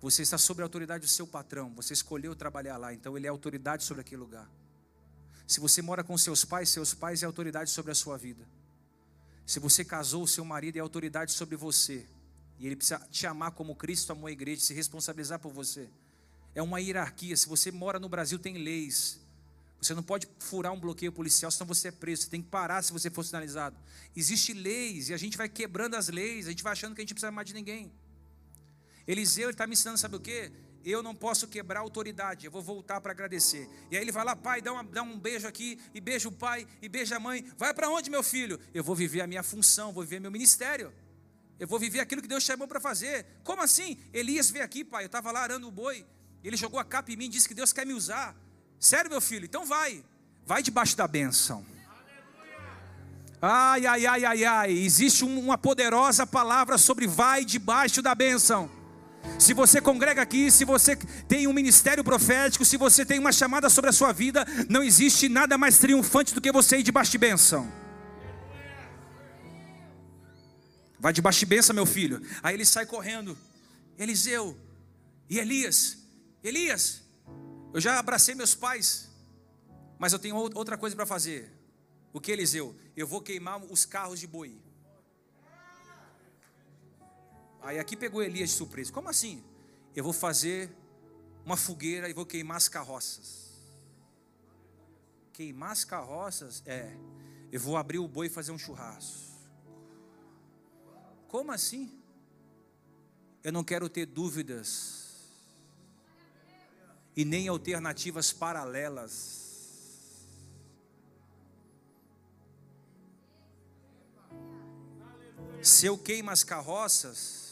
Você 0.02 0.22
está 0.22 0.38
sob 0.38 0.62
a 0.62 0.66
autoridade 0.66 1.06
do 1.06 1.10
seu 1.10 1.26
patrão. 1.26 1.74
Você 1.76 1.94
escolheu 1.94 2.36
trabalhar 2.36 2.78
lá, 2.78 2.94
então 2.94 3.18
ele 3.18 3.26
é 3.26 3.30
autoridade 3.30 3.84
sobre 3.84 4.02
aquele 4.02 4.22
lugar. 4.22 4.50
Se 5.48 5.60
você 5.60 5.82
mora 5.82 6.04
com 6.04 6.18
seus 6.18 6.44
pais, 6.44 6.70
seus 6.70 6.94
pais 6.94 7.24
é 7.24 7.26
autoridade 7.26 7.70
sobre 7.70 7.92
a 7.92 7.96
sua 7.96 8.18
vida. 8.18 8.48
Se 9.46 9.60
você 9.60 9.84
casou, 9.84 10.28
seu 10.28 10.44
marido 10.44 10.76
é 10.76 10.80
autoridade 10.80 11.32
sobre 11.32 11.56
você. 11.56 12.06
E 12.60 12.66
ele 12.66 12.76
precisa 12.76 13.00
te 13.10 13.26
amar 13.26 13.52
como 13.52 13.76
Cristo 13.76 14.12
amou 14.12 14.28
a 14.28 14.32
igreja, 14.32 14.62
se 14.62 14.74
responsabilizar 14.74 15.40
por 15.40 15.54
você. 15.54 15.90
É 16.54 16.62
uma 16.62 16.82
hierarquia. 16.82 17.38
Se 17.38 17.48
você 17.48 17.72
mora 17.72 17.98
no 17.98 18.10
Brasil, 18.10 18.38
tem 18.38 18.58
leis. 18.58 19.20
Você 19.82 19.94
não 19.94 20.04
pode 20.04 20.28
furar 20.40 20.74
um 20.74 20.80
bloqueio 20.80 21.12
policial, 21.12 21.50
senão 21.52 21.68
você 21.68 21.88
é 21.88 21.92
preso. 21.92 22.24
Você 22.24 22.30
tem 22.30 22.42
que 22.42 22.50
parar 22.50 22.82
se 22.82 22.92
você 22.92 23.10
for 23.10 23.24
sinalizado. 23.24 23.78
Existem 24.16 24.56
leis 24.56 25.10
e 25.10 25.14
a 25.14 25.18
gente 25.18 25.38
vai 25.38 25.48
quebrando 25.48 25.96
as 25.96 26.10
leis, 26.10 26.48
a 26.48 26.50
gente 26.50 26.64
vai 26.64 26.74
achando 26.74 26.94
que 26.94 27.02
a 27.02 27.04
gente 27.04 27.14
precisa 27.14 27.32
mais 27.32 27.48
de 27.48 27.54
ninguém. 27.54 27.92
Eliseu 29.08 29.50
está 29.50 29.66
me 29.66 29.74
ensinando, 29.74 29.98
sabe 29.98 30.16
o 30.16 30.20
que? 30.20 30.52
Eu 30.84 31.02
não 31.02 31.16
posso 31.16 31.48
quebrar 31.48 31.80
a 31.80 31.84
autoridade, 31.84 32.46
eu 32.46 32.52
vou 32.52 32.62
voltar 32.62 33.02
para 33.02 33.12
agradecer. 33.12 33.70
E 33.92 33.98
aí 33.98 34.02
ele 34.02 34.12
vai 34.12 34.24
lá, 34.24 34.36
pai, 34.36 34.62
dá, 34.62 34.72
uma, 34.72 34.84
dá 34.84 35.04
um 35.04 35.20
beijo 35.20 35.48
aqui, 35.48 35.80
e 35.94 36.00
beija 36.00 36.30
o 36.30 36.32
pai, 36.32 36.68
e 36.82 36.88
beija 36.88 37.18
a 37.18 37.20
mãe. 37.20 37.46
Vai 37.58 37.74
para 37.74 37.90
onde, 37.90 38.10
meu 38.10 38.24
filho? 38.24 38.60
Eu 38.74 38.84
vou 38.84 38.96
viver 38.96 39.22
a 39.22 39.28
minha 39.28 39.44
função, 39.44 39.92
vou 39.92 40.04
viver 40.04 40.20
meu 40.20 40.32
ministério. 40.32 40.94
Eu 41.60 41.68
vou 41.68 41.80
viver 41.80 42.00
aquilo 42.00 42.22
que 42.22 42.28
Deus 42.28 42.44
chamou 42.44 42.68
para 42.68 42.80
fazer. 42.80 43.26
Como 43.44 43.62
assim? 43.62 43.98
Elias 44.14 44.50
veio 44.50 44.64
aqui, 44.64 44.84
pai. 44.84 45.04
Eu 45.04 45.08
estava 45.08 45.32
lá 45.32 45.42
arando 45.42 45.68
o 45.68 45.72
boi. 45.72 46.06
Ele 46.44 46.56
jogou 46.56 46.80
a 46.80 46.86
capa 46.86 47.12
em 47.12 47.16
mim 47.16 47.26
e 47.26 47.30
disse 47.30 47.48
que 47.48 47.54
Deus 47.54 47.74
quer 47.74 47.86
me 47.86 47.94
usar. 47.94 48.36
Sério, 48.80 49.10
meu 49.10 49.20
filho? 49.20 49.46
Então 49.46 49.66
vai. 49.66 50.04
Vai 50.46 50.62
debaixo 50.62 50.96
da 50.96 51.08
bênção. 51.08 51.66
Ai, 53.42 53.86
ai, 53.86 54.06
ai, 54.06 54.26
ai, 54.26 54.46
ai. 54.46 54.72
Existe 54.72 55.24
uma 55.24 55.58
poderosa 55.58 56.26
palavra 56.26 56.78
sobre 56.78 57.08
vai 57.08 57.44
debaixo 57.44 58.02
da 58.02 58.14
bênção. 58.14 58.77
Se 59.40 59.54
você 59.54 59.80
congrega 59.80 60.22
aqui, 60.22 60.50
se 60.50 60.66
você 60.66 60.96
tem 61.28 61.48
um 61.48 61.54
ministério 61.54 62.04
profético, 62.04 62.66
se 62.66 62.76
você 62.76 63.06
tem 63.06 63.20
uma 63.20 63.32
chamada 63.32 63.70
sobre 63.70 63.90
a 63.90 63.94
sua 63.94 64.12
vida, 64.12 64.46
não 64.70 64.84
existe 64.84 65.30
nada 65.30 65.58
mais 65.58 65.78
triunfante 65.78 66.34
do 66.34 66.42
que 66.42 66.52
você 66.52 66.78
ir 66.78 66.84
debaixo 66.84 67.12
de 67.12 67.18
bênção. 67.18 67.72
Vai 71.00 71.14
debaixo 71.14 71.40
de 71.40 71.46
bênção, 71.46 71.76
meu 71.76 71.86
filho. 71.86 72.22
Aí 72.42 72.56
ele 72.56 72.66
sai 72.66 72.86
correndo. 72.86 73.38
Eliseu 73.98 74.58
e 75.30 75.38
Elias. 75.38 75.98
Elias, 76.44 77.04
eu 77.74 77.80
já 77.80 78.00
abracei 78.00 78.34
meus 78.34 78.56
pais, 78.56 79.10
mas 80.00 80.14
eu 80.14 80.20
tenho 80.20 80.36
outra 80.36 80.78
coisa 80.78 80.96
para 80.96 81.06
fazer. 81.06 81.52
O 82.14 82.20
que, 82.20 82.32
Eliseu? 82.32 82.76
Eu 82.96 83.06
vou 83.06 83.22
queimar 83.22 83.64
os 83.64 83.86
carros 83.86 84.20
de 84.20 84.26
boi. 84.26 84.58
Aí 87.68 87.80
aqui 87.80 87.98
pegou 87.98 88.24
Elias 88.24 88.52
de 88.52 88.56
surpresa. 88.56 88.94
Como 88.94 89.10
assim? 89.10 89.44
Eu 89.94 90.02
vou 90.02 90.14
fazer 90.14 90.72
uma 91.44 91.58
fogueira 91.58 92.10
e 92.10 92.14
vou 92.14 92.26
queimar 92.26 92.56
as 92.56 92.70
carroças. 92.70 93.52
Queimar 95.34 95.72
as 95.72 95.84
carroças? 95.84 96.64
É. 96.66 96.96
Eu 97.52 97.60
vou 97.60 97.76
abrir 97.76 98.00
o 98.00 98.08
boi 98.08 98.28
e 98.28 98.30
fazer 98.30 98.54
um 98.54 98.58
churrasco. 98.58 99.18
Como 101.28 101.52
assim? 101.52 102.02
Eu 103.44 103.52
não 103.52 103.66
quero 103.66 103.90
ter 103.90 104.06
dúvidas 104.06 105.18
e 107.18 107.26
nem 107.26 107.50
alternativas 107.50 108.32
paralelas. 108.32 109.46
Se 115.62 115.86
eu 115.86 115.98
queimo 115.98 116.30
as 116.30 116.46
carroças, 116.46 117.47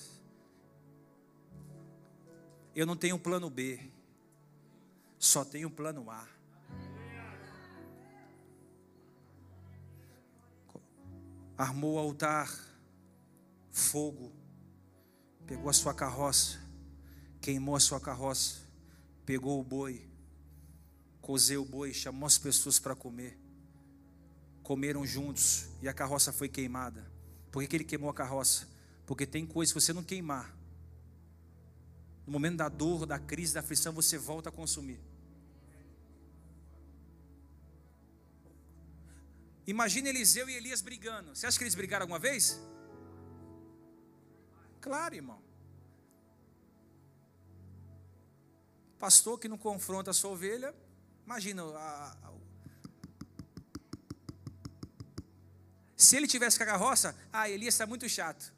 eu 2.75 2.85
não 2.85 2.97
tenho 2.97 3.17
plano 3.17 3.49
B, 3.49 3.79
só 5.17 5.45
tenho 5.45 5.69
plano 5.69 6.11
A. 6.11 6.27
Armou 11.57 11.95
o 11.95 11.99
altar, 11.99 12.53
fogo, 13.71 14.33
pegou 15.47 15.69
a 15.69 15.73
sua 15.73 15.93
carroça, 15.93 16.59
queimou 17.39 17.77
a 17.77 17.79
sua 17.79 17.99
carroça, 17.99 18.61
pegou 19.25 19.61
o 19.61 19.63
boi, 19.63 20.05
cozeu 21.21 21.61
o 21.61 21.65
boi, 21.65 21.93
chamou 21.93 22.27
as 22.27 22.37
pessoas 22.37 22.77
para 22.77 22.93
comer. 22.93 23.39
Comeram 24.63 25.05
juntos 25.05 25.69
e 25.81 25.87
a 25.87 25.93
carroça 25.93 26.33
foi 26.33 26.49
queimada. 26.49 27.09
Por 27.51 27.61
que, 27.61 27.69
que 27.69 27.75
ele 27.77 27.83
queimou 27.83 28.09
a 28.09 28.13
carroça? 28.13 28.67
Porque 29.05 29.25
tem 29.25 29.45
coisas 29.45 29.71
que 29.71 29.79
você 29.79 29.93
não 29.93 30.03
queimar. 30.03 30.54
No 32.25 32.33
momento 32.33 32.57
da 32.57 32.69
dor, 32.69 33.05
da 33.05 33.19
crise, 33.19 33.53
da 33.53 33.59
aflição, 33.59 33.93
você 33.93 34.17
volta 34.17 34.49
a 34.49 34.51
consumir. 34.51 34.99
Imagina 39.67 40.09
Eliseu 40.09 40.49
e 40.49 40.55
Elias 40.55 40.81
brigando. 40.81 41.35
Você 41.35 41.45
acha 41.47 41.57
que 41.57 41.63
eles 41.63 41.75
brigaram 41.75 42.03
alguma 42.03 42.19
vez? 42.19 42.59
Claro, 44.79 45.15
irmão. 45.15 45.41
Pastor 48.99 49.39
que 49.39 49.47
não 49.47 49.57
confronta 49.57 50.11
a 50.11 50.13
sua 50.13 50.31
ovelha, 50.31 50.73
imagina 51.25 51.63
a, 51.63 52.15
se 55.95 56.15
ele 56.15 56.27
tivesse 56.27 56.57
com 56.57 56.63
a 56.63 56.67
carroça, 56.67 57.15
ah, 57.31 57.49
Elias 57.49 57.73
está 57.73 57.87
muito 57.87 58.07
chato. 58.07 58.53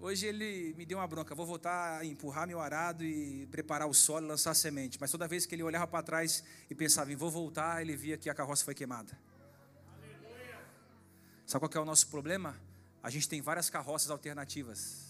Hoje 0.00 0.26
ele 0.26 0.74
me 0.76 0.86
deu 0.86 0.98
uma 0.98 1.06
bronca, 1.08 1.34
vou 1.34 1.44
voltar 1.44 1.98
a 1.98 2.04
empurrar 2.04 2.46
meu 2.46 2.60
arado 2.60 3.04
e 3.04 3.46
preparar 3.46 3.88
o 3.88 3.92
solo 3.92 4.26
e 4.26 4.28
lançar 4.28 4.54
semente. 4.54 4.96
Mas 5.00 5.10
toda 5.10 5.26
vez 5.26 5.44
que 5.44 5.56
ele 5.56 5.62
olhava 5.62 5.88
para 5.88 6.04
trás 6.04 6.44
e 6.70 6.74
pensava 6.74 7.12
em 7.12 7.16
vou 7.16 7.28
voltar, 7.28 7.82
ele 7.82 7.96
via 7.96 8.16
que 8.16 8.30
a 8.30 8.34
carroça 8.34 8.64
foi 8.64 8.76
queimada. 8.76 9.18
Aleluia. 9.96 10.60
Sabe 11.44 11.68
qual 11.68 11.82
é 11.82 11.84
o 11.84 11.84
nosso 11.84 12.06
problema? 12.06 12.56
A 13.02 13.10
gente 13.10 13.28
tem 13.28 13.40
várias 13.40 13.68
carroças 13.68 14.08
alternativas. 14.08 15.08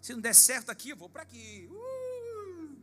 Se 0.00 0.14
não 0.14 0.20
der 0.20 0.34
certo 0.34 0.70
aqui, 0.70 0.90
eu 0.90 0.96
vou 0.96 1.10
para 1.10 1.22
aqui. 1.22 1.68
Uh! 1.70 2.76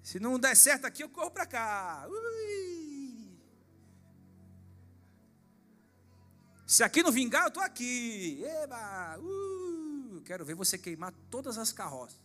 Se 0.00 0.20
não 0.20 0.38
der 0.38 0.54
certo 0.54 0.84
aqui, 0.84 1.02
eu 1.02 1.08
corro 1.08 1.30
para 1.30 1.44
cá. 1.44 2.06
Se 6.68 6.82
aqui 6.82 7.02
não 7.02 7.10
vingar, 7.10 7.44
eu 7.44 7.48
estou 7.48 7.62
aqui. 7.62 8.44
Eba! 8.44 9.18
Uh! 9.18 10.20
Quero 10.20 10.44
ver 10.44 10.54
você 10.54 10.76
queimar 10.76 11.14
todas 11.30 11.56
as 11.56 11.72
carroças. 11.72 12.20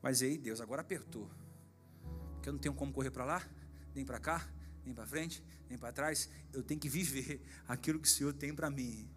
Mas 0.00 0.22
aí 0.22 0.38
Deus 0.38 0.60
agora 0.60 0.82
apertou. 0.82 1.28
Porque 2.34 2.48
eu 2.48 2.52
não 2.52 2.60
tenho 2.60 2.72
como 2.72 2.92
correr 2.92 3.10
para 3.10 3.24
lá, 3.24 3.42
nem 3.92 4.04
para 4.04 4.20
cá, 4.20 4.48
nem 4.84 4.94
para 4.94 5.04
frente, 5.04 5.42
nem 5.68 5.76
para 5.76 5.92
trás. 5.92 6.30
Eu 6.52 6.62
tenho 6.62 6.78
que 6.78 6.88
viver 6.88 7.42
aquilo 7.66 7.98
que 7.98 8.06
o 8.06 8.10
Senhor 8.10 8.32
tem 8.32 8.54
para 8.54 8.70
mim. 8.70 9.10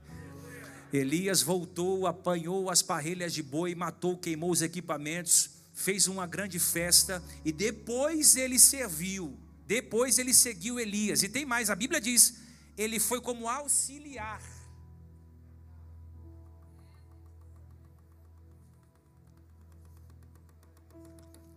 Elias 0.91 1.43
voltou, 1.43 2.07
apanhou 2.07 2.71
as 2.71 2.81
parelhas 2.81 3.35
de 3.35 3.43
boi, 3.43 3.75
matou, 3.75 4.17
queimou 4.17 4.49
os 4.49 4.63
equipamentos, 4.63 5.51
fez 5.73 6.07
uma 6.07 6.25
grande 6.25 6.57
festa 6.57 7.23
e 7.45 7.51
depois 7.51 8.35
ele 8.35 8.57
serviu. 8.57 9.42
Depois 9.65 10.17
ele 10.17 10.33
seguiu 10.33 10.79
Elias. 10.79 11.23
E 11.23 11.29
tem 11.29 11.45
mais, 11.45 11.69
a 11.69 11.75
Bíblia 11.75 12.01
diz: 12.01 12.35
ele 12.77 12.99
foi 12.99 13.21
como 13.21 13.47
auxiliar. 13.47 14.41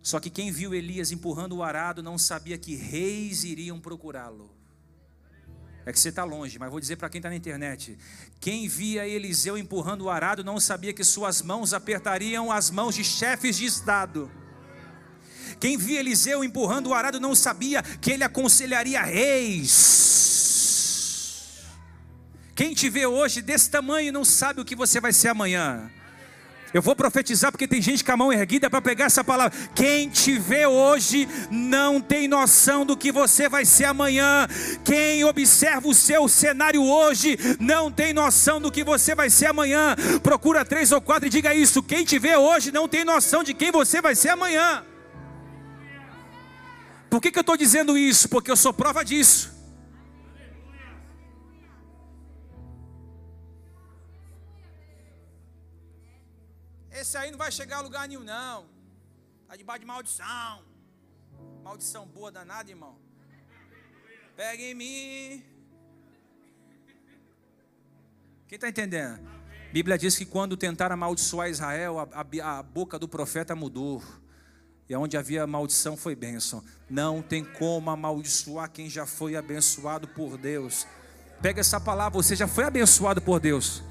Só 0.02 0.20
que 0.20 0.30
quem 0.30 0.52
viu 0.52 0.72
Elias 0.72 1.10
empurrando 1.10 1.56
o 1.56 1.64
arado 1.64 2.00
não 2.00 2.16
sabia 2.16 2.56
que 2.56 2.76
reis 2.76 3.42
iriam 3.42 3.80
procurá-lo. 3.80 4.54
É 5.84 5.92
que 5.92 5.98
você 5.98 6.10
está 6.10 6.22
longe, 6.22 6.58
mas 6.58 6.70
vou 6.70 6.78
dizer 6.78 6.96
para 6.96 7.08
quem 7.08 7.18
está 7.18 7.28
na 7.28 7.34
internet: 7.34 7.98
quem 8.38 8.68
via 8.68 9.06
Eliseu 9.06 9.58
empurrando 9.58 10.02
o 10.02 10.10
arado 10.10 10.44
não 10.44 10.60
sabia 10.60 10.92
que 10.92 11.02
suas 11.02 11.42
mãos 11.42 11.72
apertariam 11.72 12.52
as 12.52 12.70
mãos 12.70 12.94
de 12.94 13.02
chefes 13.02 13.56
de 13.56 13.64
Estado. 13.64 14.30
Quem 15.58 15.76
via 15.76 16.00
Eliseu 16.00 16.44
empurrando 16.44 16.88
o 16.88 16.94
arado 16.94 17.18
não 17.20 17.34
sabia 17.34 17.82
que 17.82 18.10
ele 18.10 18.24
aconselharia 18.24 19.02
reis. 19.02 20.06
Quem 22.54 22.72
te 22.72 22.88
vê 22.88 23.06
hoje 23.06 23.42
desse 23.42 23.70
tamanho 23.70 24.12
não 24.12 24.24
sabe 24.24 24.60
o 24.60 24.64
que 24.64 24.74
você 24.74 25.00
vai 25.00 25.12
ser 25.12 25.28
amanhã. 25.28 25.90
Eu 26.74 26.82
vou 26.82 26.96
profetizar 26.96 27.50
porque 27.50 27.68
tem 27.68 27.80
gente 27.80 28.04
com 28.04 28.12
a 28.12 28.16
mão 28.16 28.32
erguida 28.32 28.68
para 28.68 28.82
pegar 28.82 29.06
essa 29.06 29.24
palavra. 29.24 29.56
Quem 29.74 30.10
te 30.10 30.38
vê 30.38 30.66
hoje 30.66 31.28
não 31.50 32.00
tem 32.00 32.26
noção 32.28 32.84
do 32.84 32.96
que 32.96 33.12
você 33.12 33.48
vai 33.48 33.64
ser 33.64 33.84
amanhã. 33.84 34.46
Quem 34.84 35.24
observa 35.24 35.88
o 35.88 35.94
seu 35.94 36.28
cenário 36.28 36.82
hoje 36.82 37.38
não 37.60 37.90
tem 37.90 38.12
noção 38.12 38.60
do 38.60 38.70
que 38.70 38.84
você 38.84 39.14
vai 39.14 39.30
ser 39.30 39.46
amanhã. 39.46 39.96
Procura 40.22 40.64
três 40.64 40.92
ou 40.92 41.00
quatro 41.00 41.26
e 41.26 41.30
diga 41.30 41.54
isso. 41.54 41.82
Quem 41.82 42.04
te 42.04 42.18
vê 42.18 42.36
hoje 42.36 42.72
não 42.72 42.88
tem 42.88 43.04
noção 43.04 43.42
de 43.42 43.54
quem 43.54 43.70
você 43.70 44.02
vai 44.02 44.14
ser 44.14 44.30
amanhã. 44.30 44.82
Por 47.16 47.22
que, 47.22 47.32
que 47.32 47.38
eu 47.38 47.40
estou 47.40 47.56
dizendo 47.56 47.96
isso? 47.96 48.28
Porque 48.28 48.50
eu 48.50 48.56
sou 48.58 48.74
prova 48.74 49.02
disso. 49.02 49.50
Esse 56.90 57.16
aí 57.16 57.30
não 57.30 57.38
vai 57.38 57.50
chegar 57.50 57.78
a 57.78 57.80
lugar 57.80 58.06
nenhum, 58.06 58.22
não. 58.22 58.66
Está 59.44 59.56
debaixo 59.56 59.80
de 59.80 59.86
maldição. 59.86 60.62
Maldição 61.64 62.06
boa 62.06 62.30
danada, 62.30 62.68
irmão. 62.68 62.98
Pega 64.36 64.62
em 64.62 64.74
mim. 64.74 65.42
Quem 68.46 68.56
está 68.56 68.68
entendendo? 68.68 69.26
A 69.26 69.72
Bíblia 69.72 69.96
diz 69.96 70.18
que 70.18 70.26
quando 70.26 70.54
tentaram 70.54 70.92
amaldiçoar 70.92 71.48
Israel, 71.48 71.98
a, 71.98 72.08
a, 72.12 72.58
a 72.58 72.62
boca 72.62 72.98
do 72.98 73.08
profeta 73.08 73.56
mudou. 73.56 74.02
E 74.88 74.94
onde 74.94 75.16
havia 75.16 75.46
maldição 75.46 75.96
foi 75.96 76.14
bênção. 76.14 76.62
Não 76.88 77.20
tem 77.20 77.44
como 77.44 77.90
amaldiçoar 77.90 78.70
quem 78.70 78.88
já 78.88 79.04
foi 79.04 79.34
abençoado 79.34 80.06
por 80.06 80.38
Deus. 80.38 80.86
Pega 81.42 81.60
essa 81.60 81.80
palavra, 81.80 82.22
você 82.22 82.36
já 82.36 82.46
foi 82.46 82.64
abençoado 82.64 83.20
por 83.20 83.40
Deus. 83.40 83.82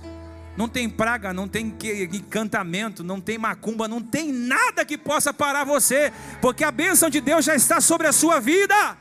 Não 0.55 0.69
tem 0.69 0.89
praga, 0.89 1.33
não 1.33 1.49
tem 1.49 1.75
encantamento, 2.13 3.03
não 3.03 3.19
tem 3.19 3.37
macumba, 3.37 3.89
não 3.89 4.01
tem 4.01 4.31
nada 4.31 4.85
que 4.85 4.97
possa 4.97 5.33
parar 5.33 5.65
você, 5.65 6.13
porque 6.41 6.63
a 6.63 6.71
bênção 6.71 7.09
de 7.09 7.19
Deus 7.19 7.43
já 7.43 7.55
está 7.55 7.81
sobre 7.81 8.07
a 8.07 8.13
sua 8.13 8.39
vida. 8.39 8.97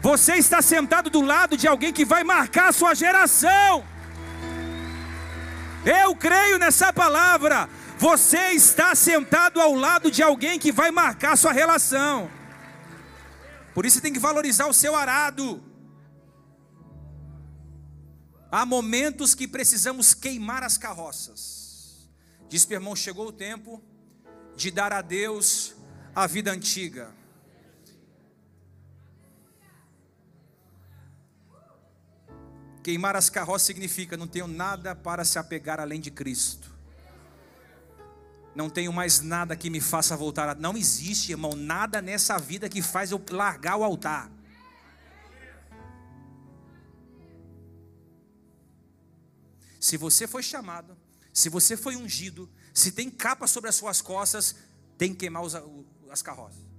Você 0.00 0.34
está 0.34 0.62
sentado 0.62 1.10
do 1.10 1.20
lado 1.20 1.56
de 1.56 1.66
alguém 1.66 1.92
que 1.92 2.04
vai 2.04 2.22
marcar 2.22 2.68
a 2.68 2.72
sua 2.72 2.94
geração. 2.94 3.84
Eu 5.84 6.14
creio 6.14 6.58
nessa 6.58 6.92
palavra. 6.92 7.68
Você 8.02 8.50
está 8.50 8.96
sentado 8.96 9.60
ao 9.60 9.74
lado 9.74 10.10
de 10.10 10.24
alguém 10.24 10.58
que 10.58 10.72
vai 10.72 10.90
marcar 10.90 11.36
sua 11.36 11.52
relação. 11.52 12.28
Por 13.72 13.86
isso 13.86 14.00
tem 14.00 14.12
que 14.12 14.18
valorizar 14.18 14.66
o 14.66 14.72
seu 14.72 14.96
arado. 14.96 15.62
Há 18.50 18.66
momentos 18.66 19.36
que 19.36 19.46
precisamos 19.46 20.14
queimar 20.14 20.64
as 20.64 20.76
carroças. 20.76 22.10
Diz 22.48 22.66
meu 22.66 22.78
irmão: 22.78 22.96
chegou 22.96 23.28
o 23.28 23.32
tempo 23.32 23.80
de 24.56 24.72
dar 24.72 24.92
a 24.92 25.00
Deus 25.00 25.72
a 26.12 26.26
vida 26.26 26.50
antiga. 26.50 27.14
Queimar 32.82 33.14
as 33.14 33.30
carroças 33.30 33.62
significa 33.62 34.16
não 34.16 34.26
tenho 34.26 34.48
nada 34.48 34.92
para 34.92 35.24
se 35.24 35.38
apegar 35.38 35.78
além 35.78 36.00
de 36.00 36.10
Cristo 36.10 36.71
não 38.54 38.68
tenho 38.68 38.92
mais 38.92 39.20
nada 39.20 39.56
que 39.56 39.70
me 39.70 39.80
faça 39.80 40.16
voltar. 40.16 40.48
A... 40.48 40.54
Não 40.54 40.76
existe, 40.76 41.32
irmão, 41.32 41.54
nada 41.54 42.02
nessa 42.02 42.38
vida 42.38 42.68
que 42.68 42.82
faz 42.82 43.10
eu 43.10 43.22
largar 43.30 43.76
o 43.76 43.84
altar. 43.84 44.30
Se 49.80 49.96
você 49.96 50.26
foi 50.26 50.42
chamado, 50.42 50.96
se 51.32 51.48
você 51.48 51.76
foi 51.76 51.96
ungido, 51.96 52.48
se 52.72 52.92
tem 52.92 53.10
capa 53.10 53.46
sobre 53.46 53.68
as 53.68 53.74
suas 53.74 54.00
costas, 54.00 54.54
tem 54.96 55.12
que 55.12 55.20
queimar 55.20 55.42
as 56.10 56.22
carroças. 56.22 56.71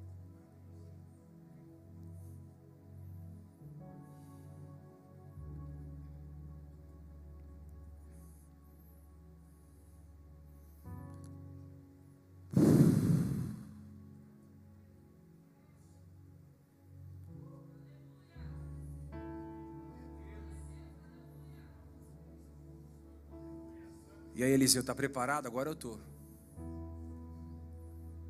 E 24.43 24.45
aí 24.45 24.51
Eliseu 24.51 24.81
está 24.81 24.93
preparado? 24.93 25.47
Agora 25.47 25.69
eu 25.69 25.73
estou. 25.73 25.97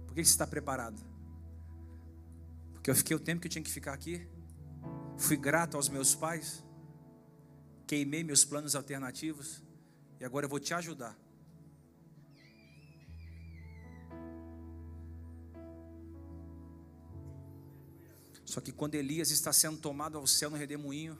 Por 0.05 0.13
que 0.13 0.23
você 0.23 0.29
está 0.29 0.45
preparado? 0.45 1.03
Porque 2.71 2.91
eu 2.91 2.95
fiquei 2.95 3.15
o 3.15 3.19
tempo 3.19 3.41
que 3.41 3.47
eu 3.47 3.51
tinha 3.51 3.63
que 3.63 3.71
ficar 3.71 3.93
aqui. 3.93 4.27
Fui 5.17 5.35
grato 5.35 5.75
aos 5.75 5.89
meus 5.89 6.13
pais. 6.13 6.63
Queimei 7.87 8.23
meus 8.23 8.45
planos 8.45 8.75
alternativos. 8.75 9.63
E 10.19 10.23
agora 10.23 10.45
eu 10.45 10.49
vou 10.51 10.59
te 10.59 10.71
ajudar. 10.75 11.17
Só 18.45 18.61
que 18.61 18.71
quando 18.71 18.93
Elias 18.93 19.31
está 19.31 19.51
sendo 19.51 19.79
tomado 19.79 20.15
ao 20.15 20.27
céu 20.27 20.51
no 20.51 20.57
redemoinho, 20.57 21.17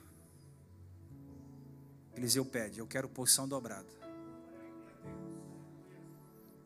Eliseu 2.14 2.44
pede: 2.44 2.78
Eu 2.78 2.86
quero 2.86 3.08
porção 3.08 3.48
dobrada. 3.48 4.03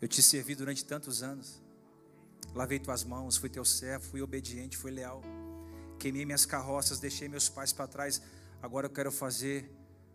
Eu 0.00 0.06
te 0.06 0.22
servi 0.22 0.54
durante 0.54 0.84
tantos 0.84 1.22
anos. 1.22 1.60
Lavei 2.54 2.78
tuas 2.78 3.04
mãos, 3.04 3.36
fui 3.36 3.48
teu 3.48 3.64
servo, 3.64 4.04
fui 4.04 4.22
obediente, 4.22 4.76
fui 4.76 4.90
leal. 4.90 5.22
Queimei 5.98 6.24
minhas 6.24 6.46
carroças, 6.46 7.00
deixei 7.00 7.28
meus 7.28 7.48
pais 7.48 7.72
para 7.72 7.86
trás. 7.86 8.22
Agora 8.62 8.86
eu 8.86 8.90
quero 8.90 9.10
fazer 9.10 9.70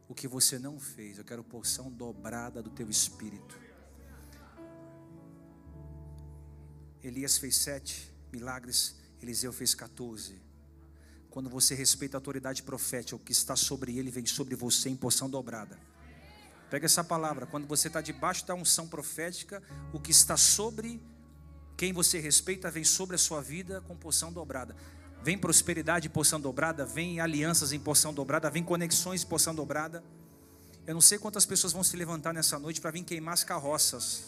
o 0.07 0.15
que 0.15 0.27
você 0.27 0.57
não 0.57 0.79
fez. 0.79 1.17
Eu 1.17 1.25
quero 1.25 1.43
porção 1.43 1.91
dobrada 1.91 2.61
do 2.61 2.69
teu 2.69 2.89
espírito. 2.89 3.59
Elias 7.03 7.37
fez 7.37 7.57
sete 7.57 8.09
milagres, 8.31 8.95
Eliseu 9.21 9.51
fez 9.51 9.75
14. 9.75 10.41
Quando 11.29 11.49
você 11.49 11.75
respeita 11.75 12.15
a 12.15 12.19
autoridade 12.19 12.63
profética, 12.63 13.15
o 13.15 13.19
que 13.19 13.33
está 13.33 13.55
sobre 13.55 13.97
ele 13.97 14.09
vem 14.09 14.25
sobre 14.25 14.55
você 14.55 14.87
em 14.87 14.95
porção 14.95 15.29
dobrada. 15.29 15.77
Pega 16.73 16.87
essa 16.87 17.03
palavra. 17.03 17.45
Quando 17.45 17.67
você 17.67 17.87
está 17.87 18.01
debaixo 18.01 18.47
da 18.47 18.55
unção 18.55 18.87
profética, 18.87 19.61
o 19.93 19.99
que 19.99 20.09
está 20.09 20.35
sobre 20.35 20.99
quem 21.77 21.93
você 21.93 22.19
respeita 22.19 22.71
vem 22.71 22.83
sobre 22.83 23.15
a 23.15 23.19
sua 23.19 23.43
vida 23.43 23.81
com 23.81 23.95
porção 23.95 24.33
dobrada. 24.33 24.75
Vem 25.21 25.37
prosperidade 25.37 26.07
em 26.07 26.09
porção 26.09 26.41
dobrada, 26.41 26.83
vem 26.83 27.19
alianças 27.19 27.73
em 27.73 27.79
porção 27.79 28.11
dobrada, 28.11 28.49
vem 28.49 28.63
conexões 28.63 29.21
em 29.23 29.27
porção 29.27 29.53
dobrada. 29.53 30.03
Eu 30.87 30.95
não 30.95 31.01
sei 31.01 31.19
quantas 31.19 31.45
pessoas 31.45 31.73
vão 31.73 31.83
se 31.83 31.95
levantar 31.95 32.33
nessa 32.33 32.57
noite 32.57 32.81
para 32.81 32.89
vir 32.89 33.03
queimar 33.03 33.35
as 33.35 33.43
carroças. 33.43 34.23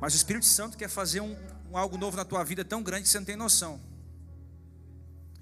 Mas 0.00 0.14
o 0.14 0.16
Espírito 0.16 0.46
Santo 0.46 0.76
quer 0.76 0.88
fazer 0.88 1.20
um, 1.20 1.36
um, 1.70 1.78
algo 1.78 1.96
novo 1.96 2.16
na 2.16 2.24
tua 2.24 2.42
vida 2.42 2.64
tão 2.64 2.82
grande 2.82 3.04
que 3.04 3.08
você 3.08 3.20
não 3.20 3.24
tem 3.24 3.36
noção. 3.36 3.80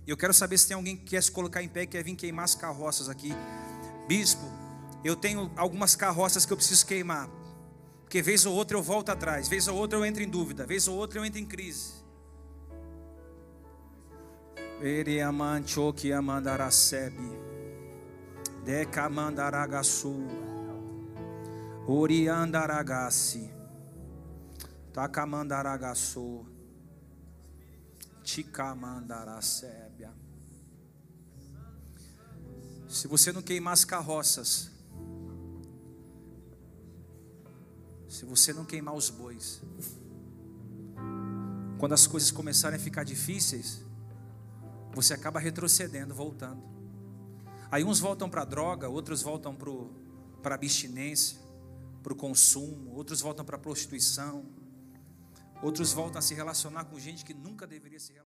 E 0.06 0.10
eu 0.10 0.18
quero 0.18 0.34
saber 0.34 0.58
se 0.58 0.68
tem 0.68 0.74
alguém 0.74 0.98
que 0.98 1.04
quer 1.04 1.22
se 1.22 1.32
colocar 1.32 1.62
em 1.62 1.68
pé 1.70 1.84
e 1.84 1.86
quer 1.86 2.04
vir 2.04 2.14
queimar 2.14 2.44
as 2.44 2.54
carroças 2.54 3.08
aqui. 3.08 3.32
Bispo, 4.06 4.44
eu 5.04 5.14
tenho 5.14 5.52
algumas 5.56 5.94
carroças 5.94 6.46
que 6.46 6.52
eu 6.52 6.56
preciso 6.56 6.86
queimar. 6.86 7.28
Porque 8.02 8.22
vez 8.22 8.46
ou 8.46 8.54
outra 8.54 8.76
eu 8.76 8.82
volto 8.82 9.10
atrás, 9.10 9.48
vez 9.48 9.68
ou 9.68 9.76
outra 9.76 9.98
eu 9.98 10.04
entro 10.04 10.22
em 10.22 10.28
dúvida, 10.28 10.66
vez 10.66 10.88
ou 10.88 10.96
outra 10.96 11.18
eu 11.18 11.24
entro 11.24 11.38
em 11.38 11.44
crise. 11.44 12.04
Oriandaragasi. 21.86 23.52
Takamandaragasu. 24.92 26.46
Ticamandarasébia. 28.22 30.12
Se 32.88 33.08
você 33.08 33.32
não 33.32 33.42
queimar 33.42 33.72
as 33.72 33.84
carroças, 33.84 34.73
se 38.14 38.24
você 38.24 38.52
não 38.52 38.64
queimar 38.64 38.94
os 38.94 39.10
bois, 39.10 39.60
quando 41.80 41.94
as 41.94 42.06
coisas 42.06 42.30
começarem 42.30 42.78
a 42.78 42.80
ficar 42.80 43.02
difíceis, 43.02 43.84
você 44.92 45.12
acaba 45.12 45.40
retrocedendo, 45.40 46.14
voltando. 46.14 46.62
Aí 47.72 47.82
uns 47.82 47.98
voltam 47.98 48.30
para 48.30 48.42
a 48.42 48.44
droga, 48.44 48.88
outros 48.88 49.20
voltam 49.20 49.52
para 49.56 50.52
a 50.52 50.54
abstinência, 50.54 51.40
para 52.04 52.12
o 52.12 52.16
consumo, 52.16 52.94
outros 52.94 53.20
voltam 53.20 53.44
para 53.44 53.56
a 53.56 53.58
prostituição, 53.58 54.46
outros 55.60 55.92
voltam 55.92 56.20
a 56.20 56.22
se 56.22 56.34
relacionar 56.34 56.84
com 56.84 56.96
gente 57.00 57.24
que 57.24 57.34
nunca 57.34 57.66
deveria 57.66 57.98
se 57.98 58.12
relacionar. 58.12 58.22